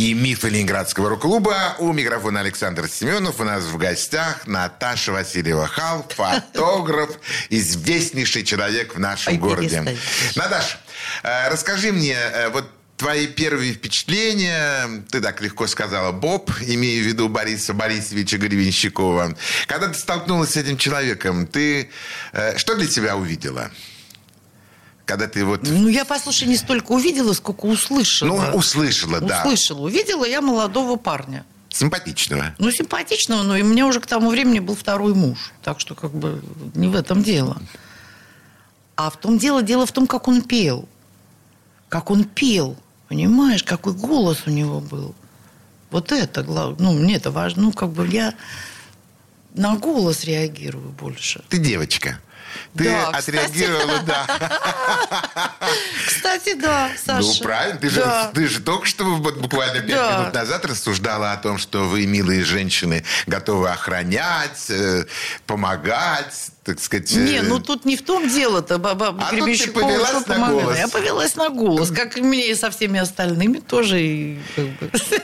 и 0.00 0.14
мифы 0.14 0.48
Ленинградского 0.48 1.10
рок-клуба». 1.10 1.76
У 1.78 1.92
микрофона 1.92 2.40
Александр 2.40 2.88
Семенов. 2.88 3.38
У 3.38 3.44
нас 3.44 3.64
в 3.64 3.76
гостях 3.76 4.46
Наташа 4.46 5.12
Васильева-Хал, 5.12 6.06
фотограф, 6.08 7.10
известнейший 7.50 8.44
человек 8.44 8.94
в 8.94 8.98
нашем 8.98 9.34
Ой, 9.34 9.38
городе. 9.38 9.68
перестань. 9.68 9.98
Наташ, 10.36 10.78
э, 11.22 11.50
расскажи 11.50 11.92
мне, 11.92 12.14
э, 12.14 12.48
вот 12.48 12.64
твои 12.96 13.26
первые 13.26 13.74
впечатления, 13.74 15.04
ты 15.10 15.20
так 15.20 15.42
легко 15.42 15.66
сказала, 15.66 16.12
Боб, 16.12 16.50
имея 16.62 17.02
в 17.02 17.06
виду 17.06 17.28
Бориса 17.28 17.74
Борисовича 17.74 18.38
Гребенщикова. 18.38 19.36
Когда 19.66 19.88
ты 19.88 19.98
столкнулась 19.98 20.52
с 20.52 20.56
этим 20.56 20.78
человеком, 20.78 21.46
ты 21.46 21.90
э, 22.32 22.56
что 22.56 22.74
для 22.74 22.86
тебя 22.86 23.16
увидела? 23.16 23.70
Когда 25.10 25.26
ты 25.26 25.44
вот... 25.44 25.62
Ну, 25.64 25.88
я, 25.88 26.04
послушай, 26.04 26.46
не 26.46 26.56
столько 26.56 26.92
увидела, 26.92 27.32
сколько 27.32 27.66
услышала. 27.66 28.50
Ну, 28.52 28.56
услышала, 28.56 29.20
да. 29.20 29.40
Услышала. 29.40 29.86
Увидела 29.86 30.24
я 30.24 30.40
молодого 30.40 30.94
парня. 30.94 31.44
Симпатичного. 31.68 32.54
Ну, 32.58 32.70
симпатичного, 32.70 33.42
но 33.42 33.56
и 33.56 33.62
у 33.62 33.66
меня 33.66 33.88
уже 33.88 33.98
к 33.98 34.06
тому 34.06 34.30
времени 34.30 34.60
был 34.60 34.76
второй 34.76 35.12
муж. 35.14 35.52
Так 35.64 35.80
что, 35.80 35.96
как 35.96 36.12
бы, 36.12 36.40
не 36.76 36.86
в 36.86 36.94
этом 36.94 37.24
дело. 37.24 37.60
А 38.94 39.10
в 39.10 39.16
том 39.16 39.36
дело, 39.36 39.62
дело 39.62 39.84
в 39.84 39.90
том, 39.90 40.06
как 40.06 40.28
он 40.28 40.42
пел. 40.42 40.88
Как 41.88 42.12
он 42.12 42.22
пел. 42.22 42.76
Понимаешь, 43.08 43.64
какой 43.64 43.94
голос 43.94 44.44
у 44.46 44.50
него 44.50 44.78
был. 44.80 45.16
Вот 45.90 46.12
это, 46.12 46.44
ну, 46.44 46.92
мне 46.92 47.16
это 47.16 47.32
важно. 47.32 47.62
Ну, 47.62 47.72
как 47.72 47.90
бы 47.90 48.06
я 48.06 48.34
на 49.54 49.76
голос 49.76 50.24
реагирую 50.24 50.90
больше. 50.90 51.42
Ты 51.48 51.58
девочка. 51.58 52.18
Ты 52.76 52.84
Да, 52.84 53.06
кстати. 53.12 53.36
отреагировала, 53.36 53.98
да. 54.06 54.26
Кстати, 56.06 56.54
да, 56.54 56.90
Саша. 57.04 57.20
Ну, 57.22 57.34
правильно. 57.42 57.78
Ты 57.80 57.90
же, 57.90 58.00
Да. 58.00 58.30
ты 58.34 58.46
же 58.48 58.60
только 58.60 58.86
что 58.86 59.04
буквально 59.16 59.80
пять 59.80 59.90
Да. 59.96 60.18
минут 60.20 60.34
назад 60.34 60.64
рассуждала 60.64 61.32
о 61.32 61.36
том, 61.36 61.58
что 61.58 61.84
вы, 61.88 62.06
милые 62.06 62.44
женщины, 62.44 63.04
готовы 63.26 63.70
охранять, 63.70 64.66
э, 64.68 65.04
помогать, 65.46 66.50
так 66.64 66.80
сказать. 66.80 67.12
э, 67.12 67.18
Не, 67.20 67.42
ну 67.42 67.58
тут 67.60 67.84
не 67.84 67.96
в 67.96 68.02
том 68.04 68.28
дело-то, 68.28 68.78
баба 68.78 69.08
А 69.18 69.30
тут 69.30 69.38
Гребенщикова, 69.40 69.82
повелась 69.82 70.12
на 70.12 70.20
помогала. 70.22 70.60
голос. 70.62 70.78
Я 70.78 70.88
повелась 70.88 71.36
на 71.36 71.48
голос, 71.50 71.90
как 71.90 72.16
и 72.18 72.20
мне 72.20 72.50
и 72.50 72.54
со 72.54 72.70
всеми 72.70 72.98
остальными 73.00 73.58
тоже. 73.58 74.00
и. 74.02 74.38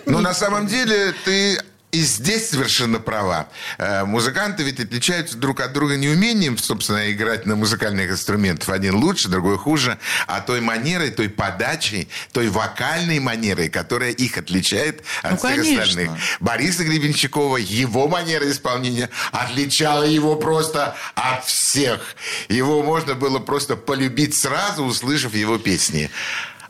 Ну, 0.06 0.20
на 0.20 0.34
самом 0.34 0.66
деле, 0.66 1.12
ты 1.24 1.60
и 1.96 2.02
здесь 2.02 2.50
совершенно 2.50 2.98
права. 2.98 3.48
Э, 3.78 4.04
Музыканты 4.04 4.62
ведь 4.64 4.78
отличаются 4.80 5.38
друг 5.38 5.60
от 5.60 5.72
друга 5.72 5.96
не 5.96 6.08
умением, 6.08 6.58
собственно, 6.58 7.10
играть 7.10 7.46
на 7.46 7.56
музыкальных 7.56 8.10
инструментах. 8.10 8.68
Один 8.68 8.96
лучше, 8.96 9.28
другой 9.28 9.56
хуже. 9.56 9.98
А 10.26 10.42
той 10.42 10.60
манерой, 10.60 11.10
той 11.10 11.30
подачей, 11.30 12.08
той 12.32 12.48
вокальной 12.48 13.18
манерой, 13.18 13.70
которая 13.70 14.10
их 14.10 14.36
отличает 14.36 15.04
от 15.22 15.30
Ну, 15.30 15.36
всех 15.38 15.50
конечно. 15.56 15.82
остальных. 15.84 16.10
Бориса 16.40 16.84
Гребенщикова, 16.84 17.56
его 17.56 18.08
манера 18.08 18.50
исполнения 18.50 19.08
отличала 19.32 20.02
его 20.02 20.36
просто 20.36 20.94
от 21.14 21.46
всех. 21.46 22.14
Его 22.48 22.82
можно 22.82 23.14
было 23.14 23.38
просто 23.38 23.76
полюбить 23.76 24.36
сразу, 24.36 24.84
услышав 24.84 25.34
его 25.34 25.56
песни. 25.56 26.10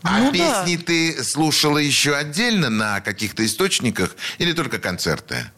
А 0.03 0.19
Ну 0.19 0.33
да. 0.33 0.65
песни 0.65 0.77
ты 0.77 1.25
слушала 1.25 1.79
еще 1.79 2.15
отдельно 2.15 2.71
на 2.71 3.01
каких-то 3.01 3.45
источниках 3.45 4.17
или 4.39 4.53
только 4.53 4.79
концерты? 4.79 5.51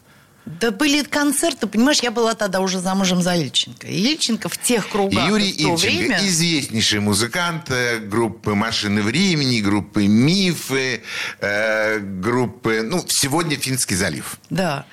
Да 0.45 0.71
были 0.71 1.03
концерты, 1.03 1.67
понимаешь, 1.67 1.99
я 1.99 2.09
была 2.09 2.33
тогда 2.33 2.59
уже 2.61 2.79
замужем 2.79 3.21
за 3.21 3.35
Ильченко. 3.35 3.85
И 3.85 4.01
Ильченко 4.01 4.49
в 4.49 4.57
тех 4.57 4.89
кругах 4.89 5.27
Юрий 5.27 5.53
в 5.53 5.57
то 5.57 5.73
Ильченко, 5.73 5.97
время... 5.97 6.27
известнейший 6.27 6.99
музыкант 7.01 7.69
э, 7.69 7.99
группы 7.99 8.55
«Машины 8.55 9.03
времени», 9.03 9.61
группы 9.61 10.07
«Мифы», 10.07 11.03
э, 11.39 11.99
группы... 11.99 12.81
Ну, 12.83 13.05
сегодня 13.07 13.57
«Финский 13.57 13.95
залив». 13.95 14.39
Да. 14.49 14.85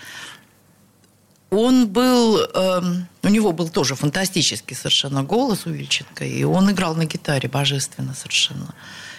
Он 1.48 1.88
был... 1.88 2.38
эм, 2.38 3.06
у 3.22 3.28
него 3.28 3.52
был 3.52 3.70
тоже 3.70 3.94
фантастический 3.94 4.76
совершенно 4.76 5.22
голос 5.22 5.64
у 5.64 5.72
Ильченко. 5.72 6.24
И 6.26 6.44
он 6.44 6.70
играл 6.70 6.94
на 6.96 7.06
гитаре 7.06 7.48
божественно 7.48 8.14
совершенно. 8.14 8.74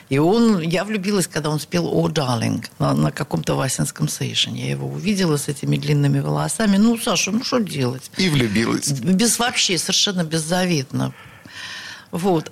И 0.10 0.18
он... 0.20 0.62
Я 0.62 0.84
влюбилась, 0.86 1.28
когда 1.28 1.49
он 1.49 1.60
спел 1.60 1.88
«О, 1.88 2.08
Дарлинг» 2.08 2.70
на, 2.80 2.93
на 2.93 3.12
каком-то 3.12 3.55
Васинском 3.55 4.08
сейшене. 4.08 4.64
Я 4.66 4.72
его 4.72 4.88
увидела 4.88 5.38
с 5.38 5.47
этими 5.47 5.78
длинными 5.78 6.20
волосами. 6.20 6.78
Ну, 6.78 6.97
Саша, 6.97 7.32
ну 7.32 7.43
что 7.43 7.60
делать? 7.60 8.10
И 8.18 8.30
влюбилась. 8.30 8.91
Без 8.91 9.38
вообще, 9.38 9.78
совершенно 9.78 10.24
беззаветно. 10.24 11.14
Вот. 12.12 12.51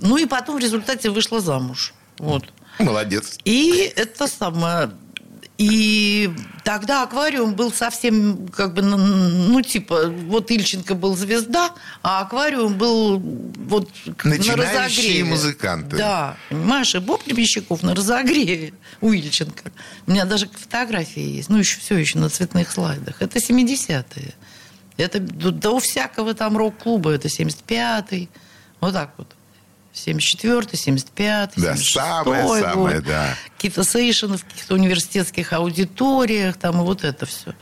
Ну 0.00 0.18
и 0.18 0.26
потом 0.26 0.56
в 0.56 0.58
результате 0.58 1.10
вышла 1.10 1.40
замуж. 1.40 1.94
Вот. 2.18 2.44
Молодец. 2.78 3.38
И 3.44 3.92
это 3.96 4.26
самое... 4.26 4.90
И 5.62 6.30
тогда 6.64 7.04
аквариум 7.04 7.54
был 7.54 7.72
совсем 7.72 8.48
как 8.48 8.74
бы, 8.74 8.82
ну, 8.82 9.62
типа, 9.62 10.08
вот 10.08 10.50
Ильченко 10.50 10.94
был 10.96 11.16
звезда, 11.16 11.70
а 12.02 12.22
аквариум 12.22 12.74
был 12.74 13.18
вот 13.20 13.88
к- 14.16 14.24
на 14.24 14.30
Начинающие 14.36 14.84
разогреве. 14.86 15.24
музыканты. 15.24 15.96
Да, 15.96 16.36
понимаешь, 16.48 16.94
и 16.94 16.98
Боб 16.98 17.24
Гребенщиков 17.24 17.82
на 17.84 17.94
разогреве 17.94 18.72
у 19.00 19.12
Ильченко. 19.12 19.70
У 20.06 20.10
меня 20.10 20.24
даже 20.24 20.48
фотографии 20.48 21.22
есть, 21.36 21.48
ну, 21.48 21.58
еще 21.58 21.78
все 21.78 21.96
еще 21.96 22.18
на 22.18 22.28
цветных 22.28 22.70
слайдах. 22.72 23.22
Это 23.22 23.38
70-е. 23.38 24.34
Это 24.96 25.20
до, 25.20 25.52
до 25.52 25.78
всякого 25.78 26.34
там 26.34 26.56
рок-клуба, 26.56 27.12
это 27.12 27.28
75-й, 27.28 28.28
вот 28.80 28.92
так 28.94 29.14
вот. 29.16 29.28
74-й, 29.94 30.76
75-й, 30.76 31.60
Да, 31.62 31.74
76-й 31.74 31.92
самое-самое, 31.92 32.96
год. 32.96 33.04
да. 33.04 33.34
Какие-то 33.56 33.84
сейшены 33.84 34.36
в 34.38 34.44
каких-то 34.44 34.74
университетских 34.74 35.52
аудиториях, 35.52 36.56
там, 36.56 36.80
и 36.80 36.84
вот 36.84 37.04
это 37.04 37.26
все. 37.26 37.54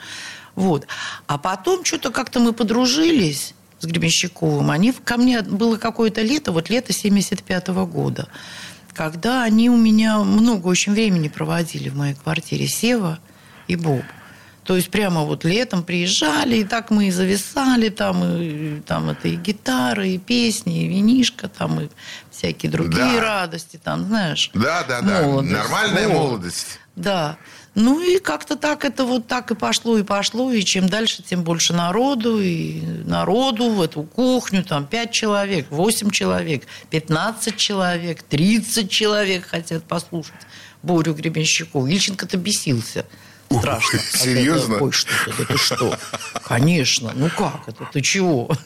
Вот. 0.55 0.87
А 1.27 1.39
потом 1.39 1.85
что-то 1.85 2.11
как-то 2.11 2.41
мы 2.41 2.53
подружились 2.53 3.55
с 3.81 3.87
Гребенщиковым. 3.87 4.71
Они 4.71 4.93
ко 4.93 5.17
мне 5.17 5.43
было 5.43 5.77
какое-то 5.77 6.23
лето, 6.23 6.53
вот 6.53 6.69
лето 6.71 6.93
75-го 6.93 7.87
года, 7.87 8.29
когда 8.95 9.43
они 9.43 9.71
у 9.71 9.77
меня 9.77 10.19
много 10.19 10.67
очень 10.69 10.93
времени 10.93 11.29
проводили 11.29 11.89
в 11.89 11.97
моей 11.97 12.15
квартире, 12.15 12.67
Сева 12.69 13.19
и 13.69 13.77
Боб. 13.77 14.03
То 14.65 14.77
есть 14.77 14.91
прямо 14.91 15.25
вот 15.25 15.45
летом 15.45 15.83
приезжали, 15.83 16.57
и 16.57 16.65
так 16.65 16.91
мы 16.91 17.09
и 17.09 17.11
зависали 17.11 17.89
там, 17.89 18.23
и 18.25 18.81
там 18.81 19.09
это 19.11 19.29
и 19.29 19.37
гитары, 19.37 20.11
и 20.11 20.19
песни, 20.19 20.85
и 20.85 20.89
винишка, 20.89 21.49
там, 21.49 21.81
и 21.81 21.89
всякие 22.31 22.71
другие 22.71 23.17
Да. 23.17 23.21
радости, 23.21 23.81
там, 23.83 24.05
знаешь. 24.07 24.51
Да, 24.55 24.85
да, 24.87 25.01
да. 25.01 25.23
молодость. 25.23 25.53
Нормальная 25.53 26.09
Вот. 26.09 26.15
молодость. 26.15 26.79
Да. 26.95 27.37
Ну 27.75 28.01
и 28.01 28.19
как-то 28.19 28.57
так 28.57 28.85
это 28.85 29.05
вот 29.05 29.29
так 29.29 29.51
и 29.51 29.55
пошло, 29.55 29.97
и 29.97 30.03
пошло, 30.03 30.53
и 30.53 30.63
чем 30.63 30.89
дальше, 30.89 31.23
тем 31.23 31.43
больше 31.45 31.73
народу, 31.73 32.41
и 32.41 32.81
народу 33.05 33.71
в 33.71 33.81
эту 33.81 34.03
кухню, 34.03 34.65
там 34.65 34.87
5 34.87 35.13
человек, 35.13 35.67
8 35.71 36.11
человек, 36.11 36.65
15 36.91 37.57
человек, 37.57 38.23
30 38.25 38.91
человек 38.91 39.47
хотят 39.47 39.85
послушать 39.85 40.35
Борю 40.83 41.15
Гребенщикову. 41.15 41.87
Ильченко-то 41.87 42.37
бесился. 42.37 43.07
Страшно. 43.61 43.99
Серьезно? 44.13 44.79
Ой, 44.81 44.93
что 44.93 45.11
да 45.39 45.45
ты 45.45 45.57
что? 45.57 45.99
Конечно. 46.45 47.13
Ну 47.15 47.31
как 47.31 47.69
это? 47.69 47.89
Ты 47.93 48.01
чего? 48.01 48.51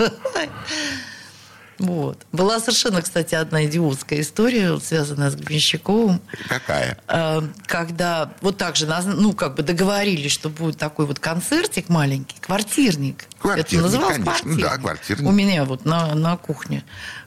Вот. 1.78 2.24
Была 2.30 2.61
совершенно, 2.61 3.03
кстати, 3.03 3.34
одна 3.34 3.64
идиотская 3.64 4.20
история, 4.20 4.78
связанная 4.78 5.30
с 5.30 5.34
Гребенщиковым. 5.34 6.20
Какая? 6.49 6.99
Э, 7.09 7.42
когда 7.66 8.32
вот 8.42 8.59
так 8.59 8.76
же, 8.76 8.86
ну, 8.86 9.32
как 9.32 9.57
бы 9.57 9.64
договорились, 9.64 10.30
что 10.30 10.51
будет 10.51 10.78
такой 10.78 11.07
вот 11.07 11.18
концертик 11.18 11.88
маленький, 11.88 12.36
квартирник. 12.40 13.24
Квартирник, 13.40 13.72
Это 13.72 13.82
называлось 13.82 14.14
конечно. 14.14 14.32
квартирник. 14.32 14.64
Да, 14.64 14.78
квартирник. 14.78 15.28
У 15.28 15.32
меня 15.32 15.64
вот 15.64 15.84
на, 15.84 16.14
на 16.14 16.36
кухне 16.36 16.84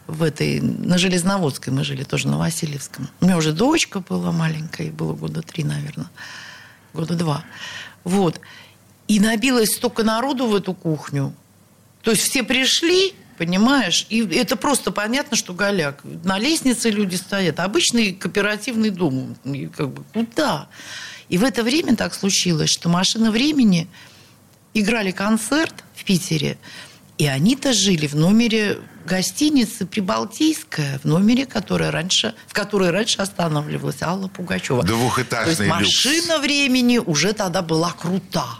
в 0.07 0.23
этой, 0.23 0.61
на 0.61 0.97
Железноводской 0.97 1.73
мы 1.73 1.83
жили, 1.83 2.03
тоже 2.03 2.27
на 2.27 2.37
Васильевском. 2.37 3.09
У 3.19 3.25
меня 3.25 3.37
уже 3.37 3.51
дочка 3.51 3.99
была 3.99 4.31
маленькая, 4.31 4.83
ей 4.83 4.91
было 4.91 5.13
года 5.13 5.41
три, 5.41 5.63
наверное, 5.65 6.07
года 6.97 7.15
два. 7.15 7.43
Вот. 8.03 8.39
И 9.07 9.19
набилось 9.19 9.75
столько 9.75 10.03
народу 10.03 10.47
в 10.47 10.55
эту 10.55 10.73
кухню. 10.73 11.33
То 12.01 12.11
есть 12.11 12.23
все 12.23 12.43
пришли, 12.43 13.13
понимаешь, 13.37 14.05
и 14.09 14.25
это 14.25 14.55
просто 14.55 14.91
понятно, 14.91 15.37
что 15.37 15.53
голяк. 15.53 16.01
На 16.23 16.39
лестнице 16.39 16.89
люди 16.89 17.15
стоят. 17.15 17.59
Обычный 17.59 18.13
кооперативный 18.13 18.89
дом. 18.89 19.35
И 19.45 19.67
как 19.67 19.89
бы 19.89 20.03
куда? 20.13 20.67
И 21.29 21.37
в 21.37 21.43
это 21.43 21.63
время 21.63 21.95
так 21.95 22.13
случилось, 22.13 22.69
что 22.69 22.89
«Машина 22.89 23.31
времени» 23.31 23.87
играли 24.73 25.11
концерт 25.11 25.83
в 25.95 26.03
Питере, 26.03 26.57
и 27.17 27.25
они-то 27.25 27.73
жили 27.73 28.07
в 28.07 28.15
номере 28.15 28.77
гостиницы 29.05 29.85
«Прибалтийская», 29.85 30.99
в 30.99 31.05
номере, 31.05 31.45
которая 31.45 31.91
раньше, 31.91 32.35
в 32.47 32.53
которой 32.53 32.91
раньше 32.91 33.21
останавливалась 33.21 34.01
Алла 34.01 34.27
Пугачева. 34.27 34.83
Двухэтажный 34.83 35.55
То 35.55 35.63
есть 35.63 35.73
машина 35.73 36.39
времени 36.39 36.97
уже 36.97 37.33
тогда 37.33 37.61
была 37.61 37.91
крута. 37.91 38.59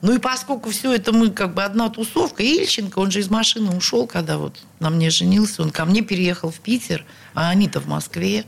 Ну 0.00 0.14
и 0.14 0.18
поскольку 0.18 0.70
все 0.70 0.92
это 0.92 1.12
мы 1.12 1.30
как 1.30 1.54
бы 1.54 1.64
одна 1.64 1.88
тусовка, 1.88 2.42
Ильченко, 2.42 3.00
он 3.00 3.10
же 3.10 3.18
из 3.18 3.30
машины 3.30 3.74
ушел, 3.76 4.06
когда 4.06 4.38
вот 4.38 4.56
на 4.78 4.90
мне 4.90 5.10
женился, 5.10 5.62
он 5.62 5.70
ко 5.70 5.84
мне 5.84 6.02
переехал 6.02 6.50
в 6.50 6.60
Питер, 6.60 7.04
а 7.34 7.48
они-то 7.48 7.80
в 7.80 7.88
Москве, 7.88 8.44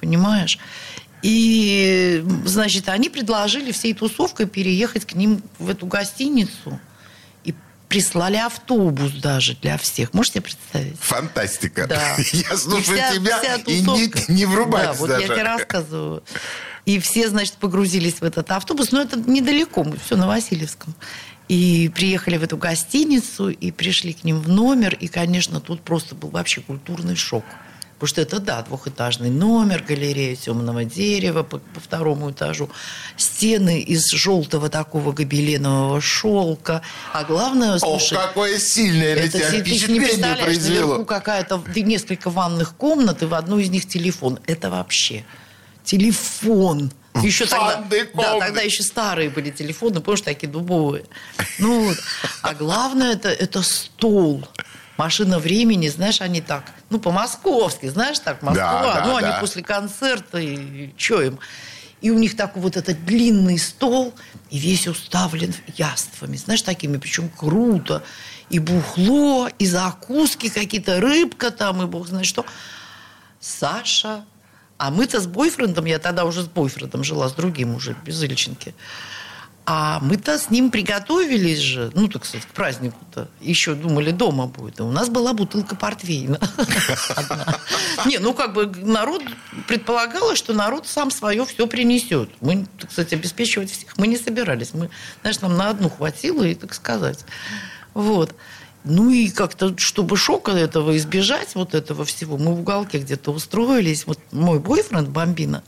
понимаешь? 0.00 0.58
И, 1.22 2.24
значит, 2.44 2.88
они 2.88 3.10
предложили 3.10 3.70
всей 3.70 3.94
тусовкой 3.94 4.46
переехать 4.46 5.04
к 5.04 5.14
ним 5.14 5.42
в 5.58 5.68
эту 5.68 5.86
гостиницу. 5.86 6.80
И 7.88 7.90
прислали 7.90 8.36
автобус 8.36 9.12
даже 9.12 9.54
для 9.56 9.78
всех. 9.78 10.12
Можете 10.14 10.34
себе 10.40 10.42
представить? 10.42 10.98
Фантастика. 11.00 11.86
Да. 11.86 12.16
Я 12.32 12.54
И 12.54 12.56
слушаю 12.56 12.82
вся- 12.98 13.14
тебя 13.14 13.38
вся 13.40 13.54
и 13.66 13.80
не, 13.80 14.32
не 14.34 14.46
врубаюсь 14.46 14.86
Да, 14.88 14.92
вот 14.94 15.08
даже. 15.08 15.22
я 15.22 15.28
тебе 15.28 15.42
рассказываю. 15.42 16.22
И 16.86 16.98
все, 17.00 17.28
значит, 17.28 17.54
погрузились 17.54 18.20
в 18.20 18.24
этот 18.24 18.50
автобус. 18.50 18.92
Но 18.92 19.00
это 19.02 19.18
недалеко, 19.18 19.84
мы 19.84 19.96
все 19.96 20.16
на 20.16 20.26
Васильевском. 20.26 20.94
И 21.48 21.90
приехали 21.94 22.36
в 22.36 22.42
эту 22.42 22.56
гостиницу, 22.58 23.48
и 23.48 23.70
пришли 23.70 24.12
к 24.12 24.22
ним 24.24 24.40
в 24.40 24.48
номер. 24.48 24.94
И, 24.94 25.06
конечно, 25.08 25.60
тут 25.60 25.80
просто 25.82 26.14
был 26.14 26.28
вообще 26.30 26.60
культурный 26.60 27.16
шок. 27.16 27.44
Потому 27.98 28.08
что 28.08 28.20
это, 28.20 28.38
да, 28.38 28.62
двухэтажный 28.62 29.28
номер, 29.28 29.82
галерея 29.82 30.36
темного 30.36 30.84
дерева 30.84 31.42
по, 31.42 31.58
по 31.58 31.80
второму 31.80 32.30
этажу, 32.30 32.70
стены 33.16 33.80
из 33.80 34.12
желтого 34.12 34.68
такого 34.68 35.10
гобеленового 35.10 36.00
шелка. 36.00 36.82
А 37.12 37.24
главное, 37.24 37.74
Ох, 37.74 37.80
слушай, 37.80 38.16
какое 38.16 38.60
сильное 38.60 39.16
это 39.16 39.38
тебя 39.38 39.50
ты, 39.50 39.62
ты 39.62 39.92
не 39.92 40.00
представляешь, 40.00 40.44
произвело. 40.44 40.86
наверху 40.86 41.04
какая-то, 41.06 41.60
ты 41.74 41.82
несколько 41.82 42.30
ванных 42.30 42.76
комнат, 42.76 43.24
и 43.24 43.26
в 43.26 43.34
одной 43.34 43.64
из 43.64 43.70
них 43.70 43.88
телефон. 43.88 44.38
Это 44.46 44.70
вообще 44.70 45.24
телефон. 45.82 46.92
Еще 47.20 47.46
тогда, 47.46 47.84
да, 48.14 48.38
тогда 48.38 48.60
еще 48.60 48.84
старые 48.84 49.28
были 49.28 49.50
телефоны, 49.50 50.00
помнишь, 50.00 50.20
такие 50.20 50.48
дубовые. 50.48 51.04
Ну 51.58 51.86
вот. 51.86 51.98
А 52.42 52.54
главное, 52.54 53.14
это, 53.14 53.28
это 53.28 53.62
стол. 53.62 54.46
Машина 54.98 55.38
времени, 55.38 55.86
знаешь, 55.86 56.20
они 56.20 56.40
так, 56.40 56.64
ну, 56.90 56.98
по-московски, 56.98 57.86
знаешь, 57.86 58.18
так, 58.18 58.42
Москва. 58.42 58.82
Да, 58.82 58.94
да, 58.94 59.06
ну, 59.06 59.20
да. 59.20 59.28
они 59.28 59.40
после 59.40 59.62
концерта, 59.62 60.38
и 60.38 60.92
что 60.96 61.22
им? 61.22 61.38
И 62.00 62.10
у 62.10 62.18
них 62.18 62.36
такой 62.36 62.62
вот 62.62 62.76
этот 62.76 63.04
длинный 63.04 63.58
стол, 63.58 64.12
и 64.50 64.58
весь 64.58 64.88
уставлен 64.88 65.54
яствами, 65.76 66.36
знаешь, 66.36 66.62
такими, 66.62 66.96
причем 66.96 67.28
круто. 67.28 68.02
И 68.50 68.58
бухло, 68.58 69.48
и 69.58 69.66
закуски 69.66 70.48
какие-то, 70.48 71.00
рыбка 71.00 71.52
там, 71.52 71.80
и 71.80 71.86
бог 71.86 72.08
знает 72.08 72.26
что. 72.26 72.44
Саша, 73.38 74.24
а 74.78 74.90
мы-то 74.90 75.20
с 75.20 75.28
бойфрендом, 75.28 75.84
я 75.84 76.00
тогда 76.00 76.24
уже 76.24 76.42
с 76.42 76.46
бойфрендом 76.46 77.04
жила, 77.04 77.28
с 77.28 77.34
другим 77.34 77.72
уже, 77.72 77.96
без 78.04 78.20
Ильченки. 78.20 78.74
А 79.70 80.00
мы-то 80.00 80.38
с 80.38 80.48
ним 80.48 80.70
приготовились 80.70 81.58
же, 81.58 81.90
ну, 81.92 82.08
так 82.08 82.24
сказать, 82.24 82.46
к 82.46 82.52
празднику-то. 82.52 83.28
Еще 83.42 83.74
думали, 83.74 84.12
дома 84.12 84.46
будет. 84.46 84.80
И 84.80 84.82
у 84.82 84.90
нас 84.90 85.10
была 85.10 85.34
бутылка 85.34 85.76
портвейна. 85.76 86.40
Не, 88.06 88.16
ну, 88.16 88.32
как 88.32 88.54
бы 88.54 88.64
народ, 88.66 89.22
предполагалось, 89.66 90.38
что 90.38 90.54
народ 90.54 90.86
сам 90.86 91.10
свое 91.10 91.44
все 91.44 91.66
принесет. 91.66 92.30
Мы, 92.40 92.64
так 92.80 92.90
сказать, 92.90 93.12
обеспечивать 93.12 93.70
всех 93.70 93.98
мы 93.98 94.06
не 94.06 94.16
собирались. 94.16 94.72
Мы, 94.72 94.88
знаешь, 95.20 95.40
нам 95.42 95.54
на 95.54 95.68
одну 95.68 95.90
хватило, 95.90 96.44
и 96.44 96.54
так 96.54 96.72
сказать. 96.72 97.26
Вот. 97.92 98.34
Ну 98.84 99.10
и 99.10 99.28
как-то, 99.28 99.76
чтобы 99.76 100.16
шока 100.16 100.52
этого 100.52 100.96
избежать, 100.96 101.54
вот 101.54 101.74
этого 101.74 102.04
всего, 102.04 102.38
мы 102.38 102.54
в 102.54 102.60
уголке 102.60 102.98
где-то 102.98 103.32
устроились. 103.32 104.06
Вот 104.06 104.18
мой 104.30 104.60
бойфренд 104.60 105.08
Бомбина 105.08 105.62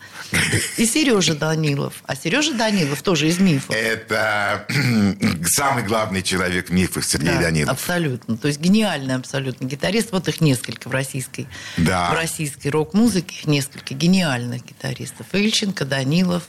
и 0.76 0.86
Сережа 0.86 1.34
Данилов. 1.34 2.02
А 2.06 2.14
Сережа 2.16 2.54
Данилов 2.54 3.02
тоже 3.02 3.28
из 3.28 3.38
мифа. 3.38 3.72
Это 3.72 4.64
самый 5.46 5.82
главный 5.82 6.22
человек 6.22 6.70
мифов 6.70 7.04
Сергей 7.04 7.34
Да, 7.34 7.42
Данилов. 7.42 7.72
Абсолютно. 7.72 8.36
То 8.36 8.48
есть 8.48 8.60
гениальный 8.60 9.16
абсолютно 9.16 9.64
гитарист. 9.66 10.12
Вот 10.12 10.28
их 10.28 10.40
несколько 10.40 10.88
в 10.88 10.92
российской, 10.92 11.46
Да. 11.76 12.10
в 12.12 12.14
российской 12.14 12.68
рок-музыке. 12.68 13.34
Их 13.40 13.46
несколько 13.46 13.92
гениальных 13.92 14.64
гитаристов. 14.64 15.26
Ильченко, 15.32 15.84
Данилов, 15.84 16.44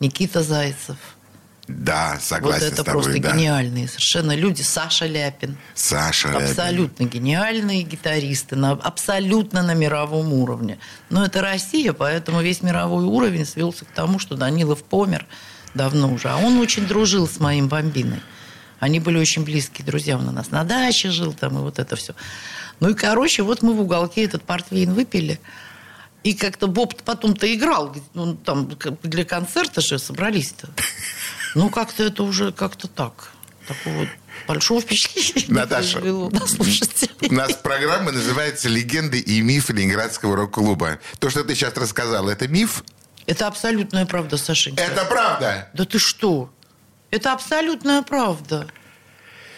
Никита 0.00 0.42
Зайцев. 0.42 0.96
Да, 1.68 2.18
согласен 2.20 2.64
вот 2.66 2.72
это 2.72 2.82
с 2.82 2.84
тобой, 2.84 3.02
просто 3.02 3.20
да. 3.20 3.32
гениальные 3.32 3.88
совершенно 3.88 4.36
люди. 4.36 4.62
Саша 4.62 5.06
Ляпин. 5.06 5.56
Саша 5.74 6.28
Ляпин. 6.28 6.46
Абсолютно 6.46 7.04
гениальные 7.04 7.82
гитаристы, 7.82 8.54
на, 8.54 8.72
абсолютно 8.72 9.62
на 9.62 9.74
мировом 9.74 10.32
уровне. 10.32 10.78
Но 11.10 11.24
это 11.24 11.40
Россия, 11.40 11.92
поэтому 11.92 12.40
весь 12.40 12.62
мировой 12.62 13.04
уровень 13.04 13.44
свелся 13.44 13.84
к 13.84 13.88
тому, 13.88 14.20
что 14.20 14.36
Данилов 14.36 14.84
помер 14.84 15.26
давно 15.74 16.12
уже. 16.12 16.28
А 16.28 16.36
он 16.36 16.58
очень 16.58 16.86
дружил 16.86 17.28
с 17.28 17.40
моим 17.40 17.66
бомбиной. 17.68 18.20
Они 18.78 19.00
были 19.00 19.18
очень 19.18 19.44
близкие 19.44 19.84
друзья. 19.84 20.18
Он 20.18 20.28
у 20.28 20.32
нас 20.32 20.50
на 20.50 20.62
даче 20.62 21.10
жил 21.10 21.32
там, 21.32 21.58
и 21.58 21.60
вот 21.62 21.80
это 21.80 21.96
все. 21.96 22.14
Ну 22.78 22.90
и, 22.90 22.94
короче, 22.94 23.42
вот 23.42 23.62
мы 23.62 23.72
в 23.72 23.80
уголке 23.80 24.24
этот 24.24 24.42
портвейн 24.42 24.92
выпили. 24.92 25.40
И 26.22 26.34
как-то 26.34 26.66
Боб 26.66 26.94
потом-то 27.02 27.52
играл. 27.52 27.94
Ну, 28.14 28.34
там 28.36 28.68
для 29.02 29.24
концерта 29.24 29.80
же 29.80 29.98
собрались-то. 29.98 30.68
Ну, 31.56 31.70
как-то 31.70 32.04
это 32.04 32.22
уже 32.22 32.52
как-то 32.52 32.86
так. 32.86 33.30
Такого 33.66 34.06
большого 34.46 34.82
впечатления 34.82 35.46
Наташа. 35.48 36.00
У 36.00 36.30
нас 37.32 37.54
программа 37.54 38.12
называется 38.12 38.68
«Легенды 38.68 39.18
и 39.18 39.40
мифы 39.40 39.72
Ленинградского 39.72 40.36
рок-клуба». 40.36 40.98
То, 41.18 41.30
что 41.30 41.44
ты 41.44 41.54
сейчас 41.54 41.74
рассказал, 41.78 42.28
это 42.28 42.46
миф? 42.46 42.84
Это 43.26 43.46
абсолютная 43.46 44.04
правда, 44.04 44.36
Сашенька. 44.36 44.82
Это 44.82 45.06
правда? 45.06 45.70
Да 45.72 45.86
ты 45.86 45.98
что? 45.98 46.50
Это 47.10 47.32
абсолютная 47.32 48.02
правда. 48.02 48.68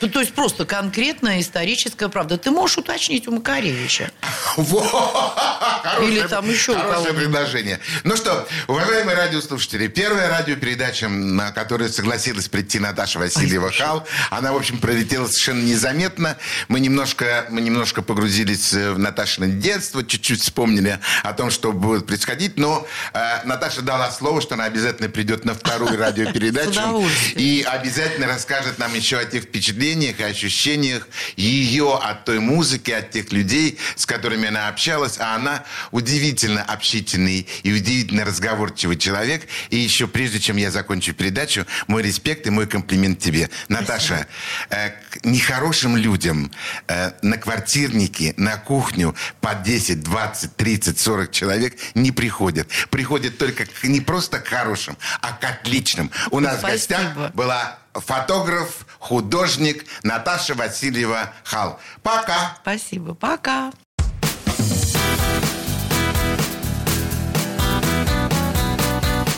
Ну, 0.01 0.09
то 0.09 0.21
есть 0.21 0.33
просто 0.33 0.65
конкретная 0.67 1.41
историческая 1.41 2.09
правда. 2.09 2.39
Ты 2.39 2.53
можешь 2.53 2.79
уточнить 2.79 3.27
у 3.27 3.33
Макаревича. 3.33 4.13
Во! 4.57 5.58
Хорошее, 5.83 6.19
Или 6.19 6.27
там 6.27 6.49
еще 6.49 6.75
хорошее 6.75 7.15
предложение. 7.15 7.81
Ну 8.05 8.17
что, 8.17 8.47
уважаемые 8.67 9.17
радиослушатели, 9.17 9.87
первая 9.89 10.29
радиопередача, 10.29 11.09
на 11.09 11.53
которую 11.53 11.91
согласилась 11.91 12.49
прийти 12.49 12.79
Наташа 12.79 13.19
Васильева 13.19 13.71
Хал, 13.73 14.07
она, 14.31 14.53
в 14.53 14.57
общем, 14.57 14.79
пролетела 14.79 15.27
совершенно 15.27 15.63
незаметно. 15.63 16.37
Мы 16.69 16.81
немножко, 16.81 17.47
мы 17.51 17.61
немножко 17.61 18.03
погрузились 18.03 18.73
э, 18.73 18.93
в 18.93 18.99
Наташино 18.99 19.47
детство, 19.47 20.05
чуть-чуть 20.05 20.43
вспомнили 20.43 20.99
о 21.23 21.33
том, 21.33 21.51
что 21.51 21.73
будет 21.73 22.07
происходить, 22.07 22.57
но 22.57 22.87
э, 23.13 23.45
Наташа 23.45 23.83
дала 23.83 24.11
слово, 24.11 24.41
что 24.41 24.55
она 24.55 24.65
обязательно 24.65 25.09
придет 25.09 25.45
на 25.45 25.55
вторую 25.55 25.99
радиопередачу 25.99 27.07
и 27.35 27.65
обязательно 27.67 28.27
расскажет 28.27 28.79
нам 28.79 28.95
еще 28.95 29.19
о 29.19 29.25
тех 29.25 29.45
впечатлениях 29.45 30.21
и 30.21 30.25
ощущениях 30.25 31.09
ее 31.37 31.99
от 32.03 32.25
той 32.25 32.39
музыки, 32.39 32.91
от 32.91 33.11
тех 33.11 33.33
людей, 33.33 33.79
с 33.97 34.07
которыми 34.07 34.49
она 34.49 34.69
общалась. 34.69 35.19
А 35.19 35.35
она 35.35 35.65
удивительно 35.91 36.63
общительный 36.63 37.47
и 37.63 37.73
удивительно 37.73 38.25
разговорчивый 38.25 38.97
человек. 38.97 39.47
И 39.71 39.77
еще 39.77 40.07
прежде, 40.07 40.41
чем 40.41 40.57
я 40.57 40.71
закончу 40.71 41.13
передачу, 41.15 41.67
мой 41.87 42.03
респект 42.03 42.47
и 42.47 42.51
мой 42.51 42.67
комплимент 42.67 43.19
тебе. 43.19 43.51
Наташа, 43.69 44.27
э, 44.71 44.91
к 44.91 45.25
нехорошим 45.25 45.97
людям 45.97 46.51
э, 46.87 47.13
на 47.23 47.37
квартирнике, 47.39 48.35
на 48.37 48.57
кухню 48.57 49.15
по 49.41 49.55
10, 49.55 50.03
20, 50.03 50.57
30, 50.57 50.99
40 50.99 51.31
человек 51.33 51.77
не 51.95 52.13
приходят. 52.13 52.69
Приходят 52.91 53.39
только 53.39 53.67
к- 53.67 53.85
не 53.85 54.01
просто 54.01 54.39
к 54.41 54.49
хорошим, 54.49 54.97
а 55.21 55.33
к 55.33 55.45
отличным. 55.45 56.11
У 56.31 56.41
нас 56.41 56.59
в 56.59 56.63
гостях 56.63 57.01
Спасибо. 57.01 57.31
была 57.35 57.79
фотограф, 57.95 58.87
художник 58.99 59.85
Наташа 60.03 60.55
Васильева 60.55 61.33
Хал. 61.45 61.81
Пока! 62.03 62.57
Спасибо. 62.63 63.15
Пока. 63.15 63.73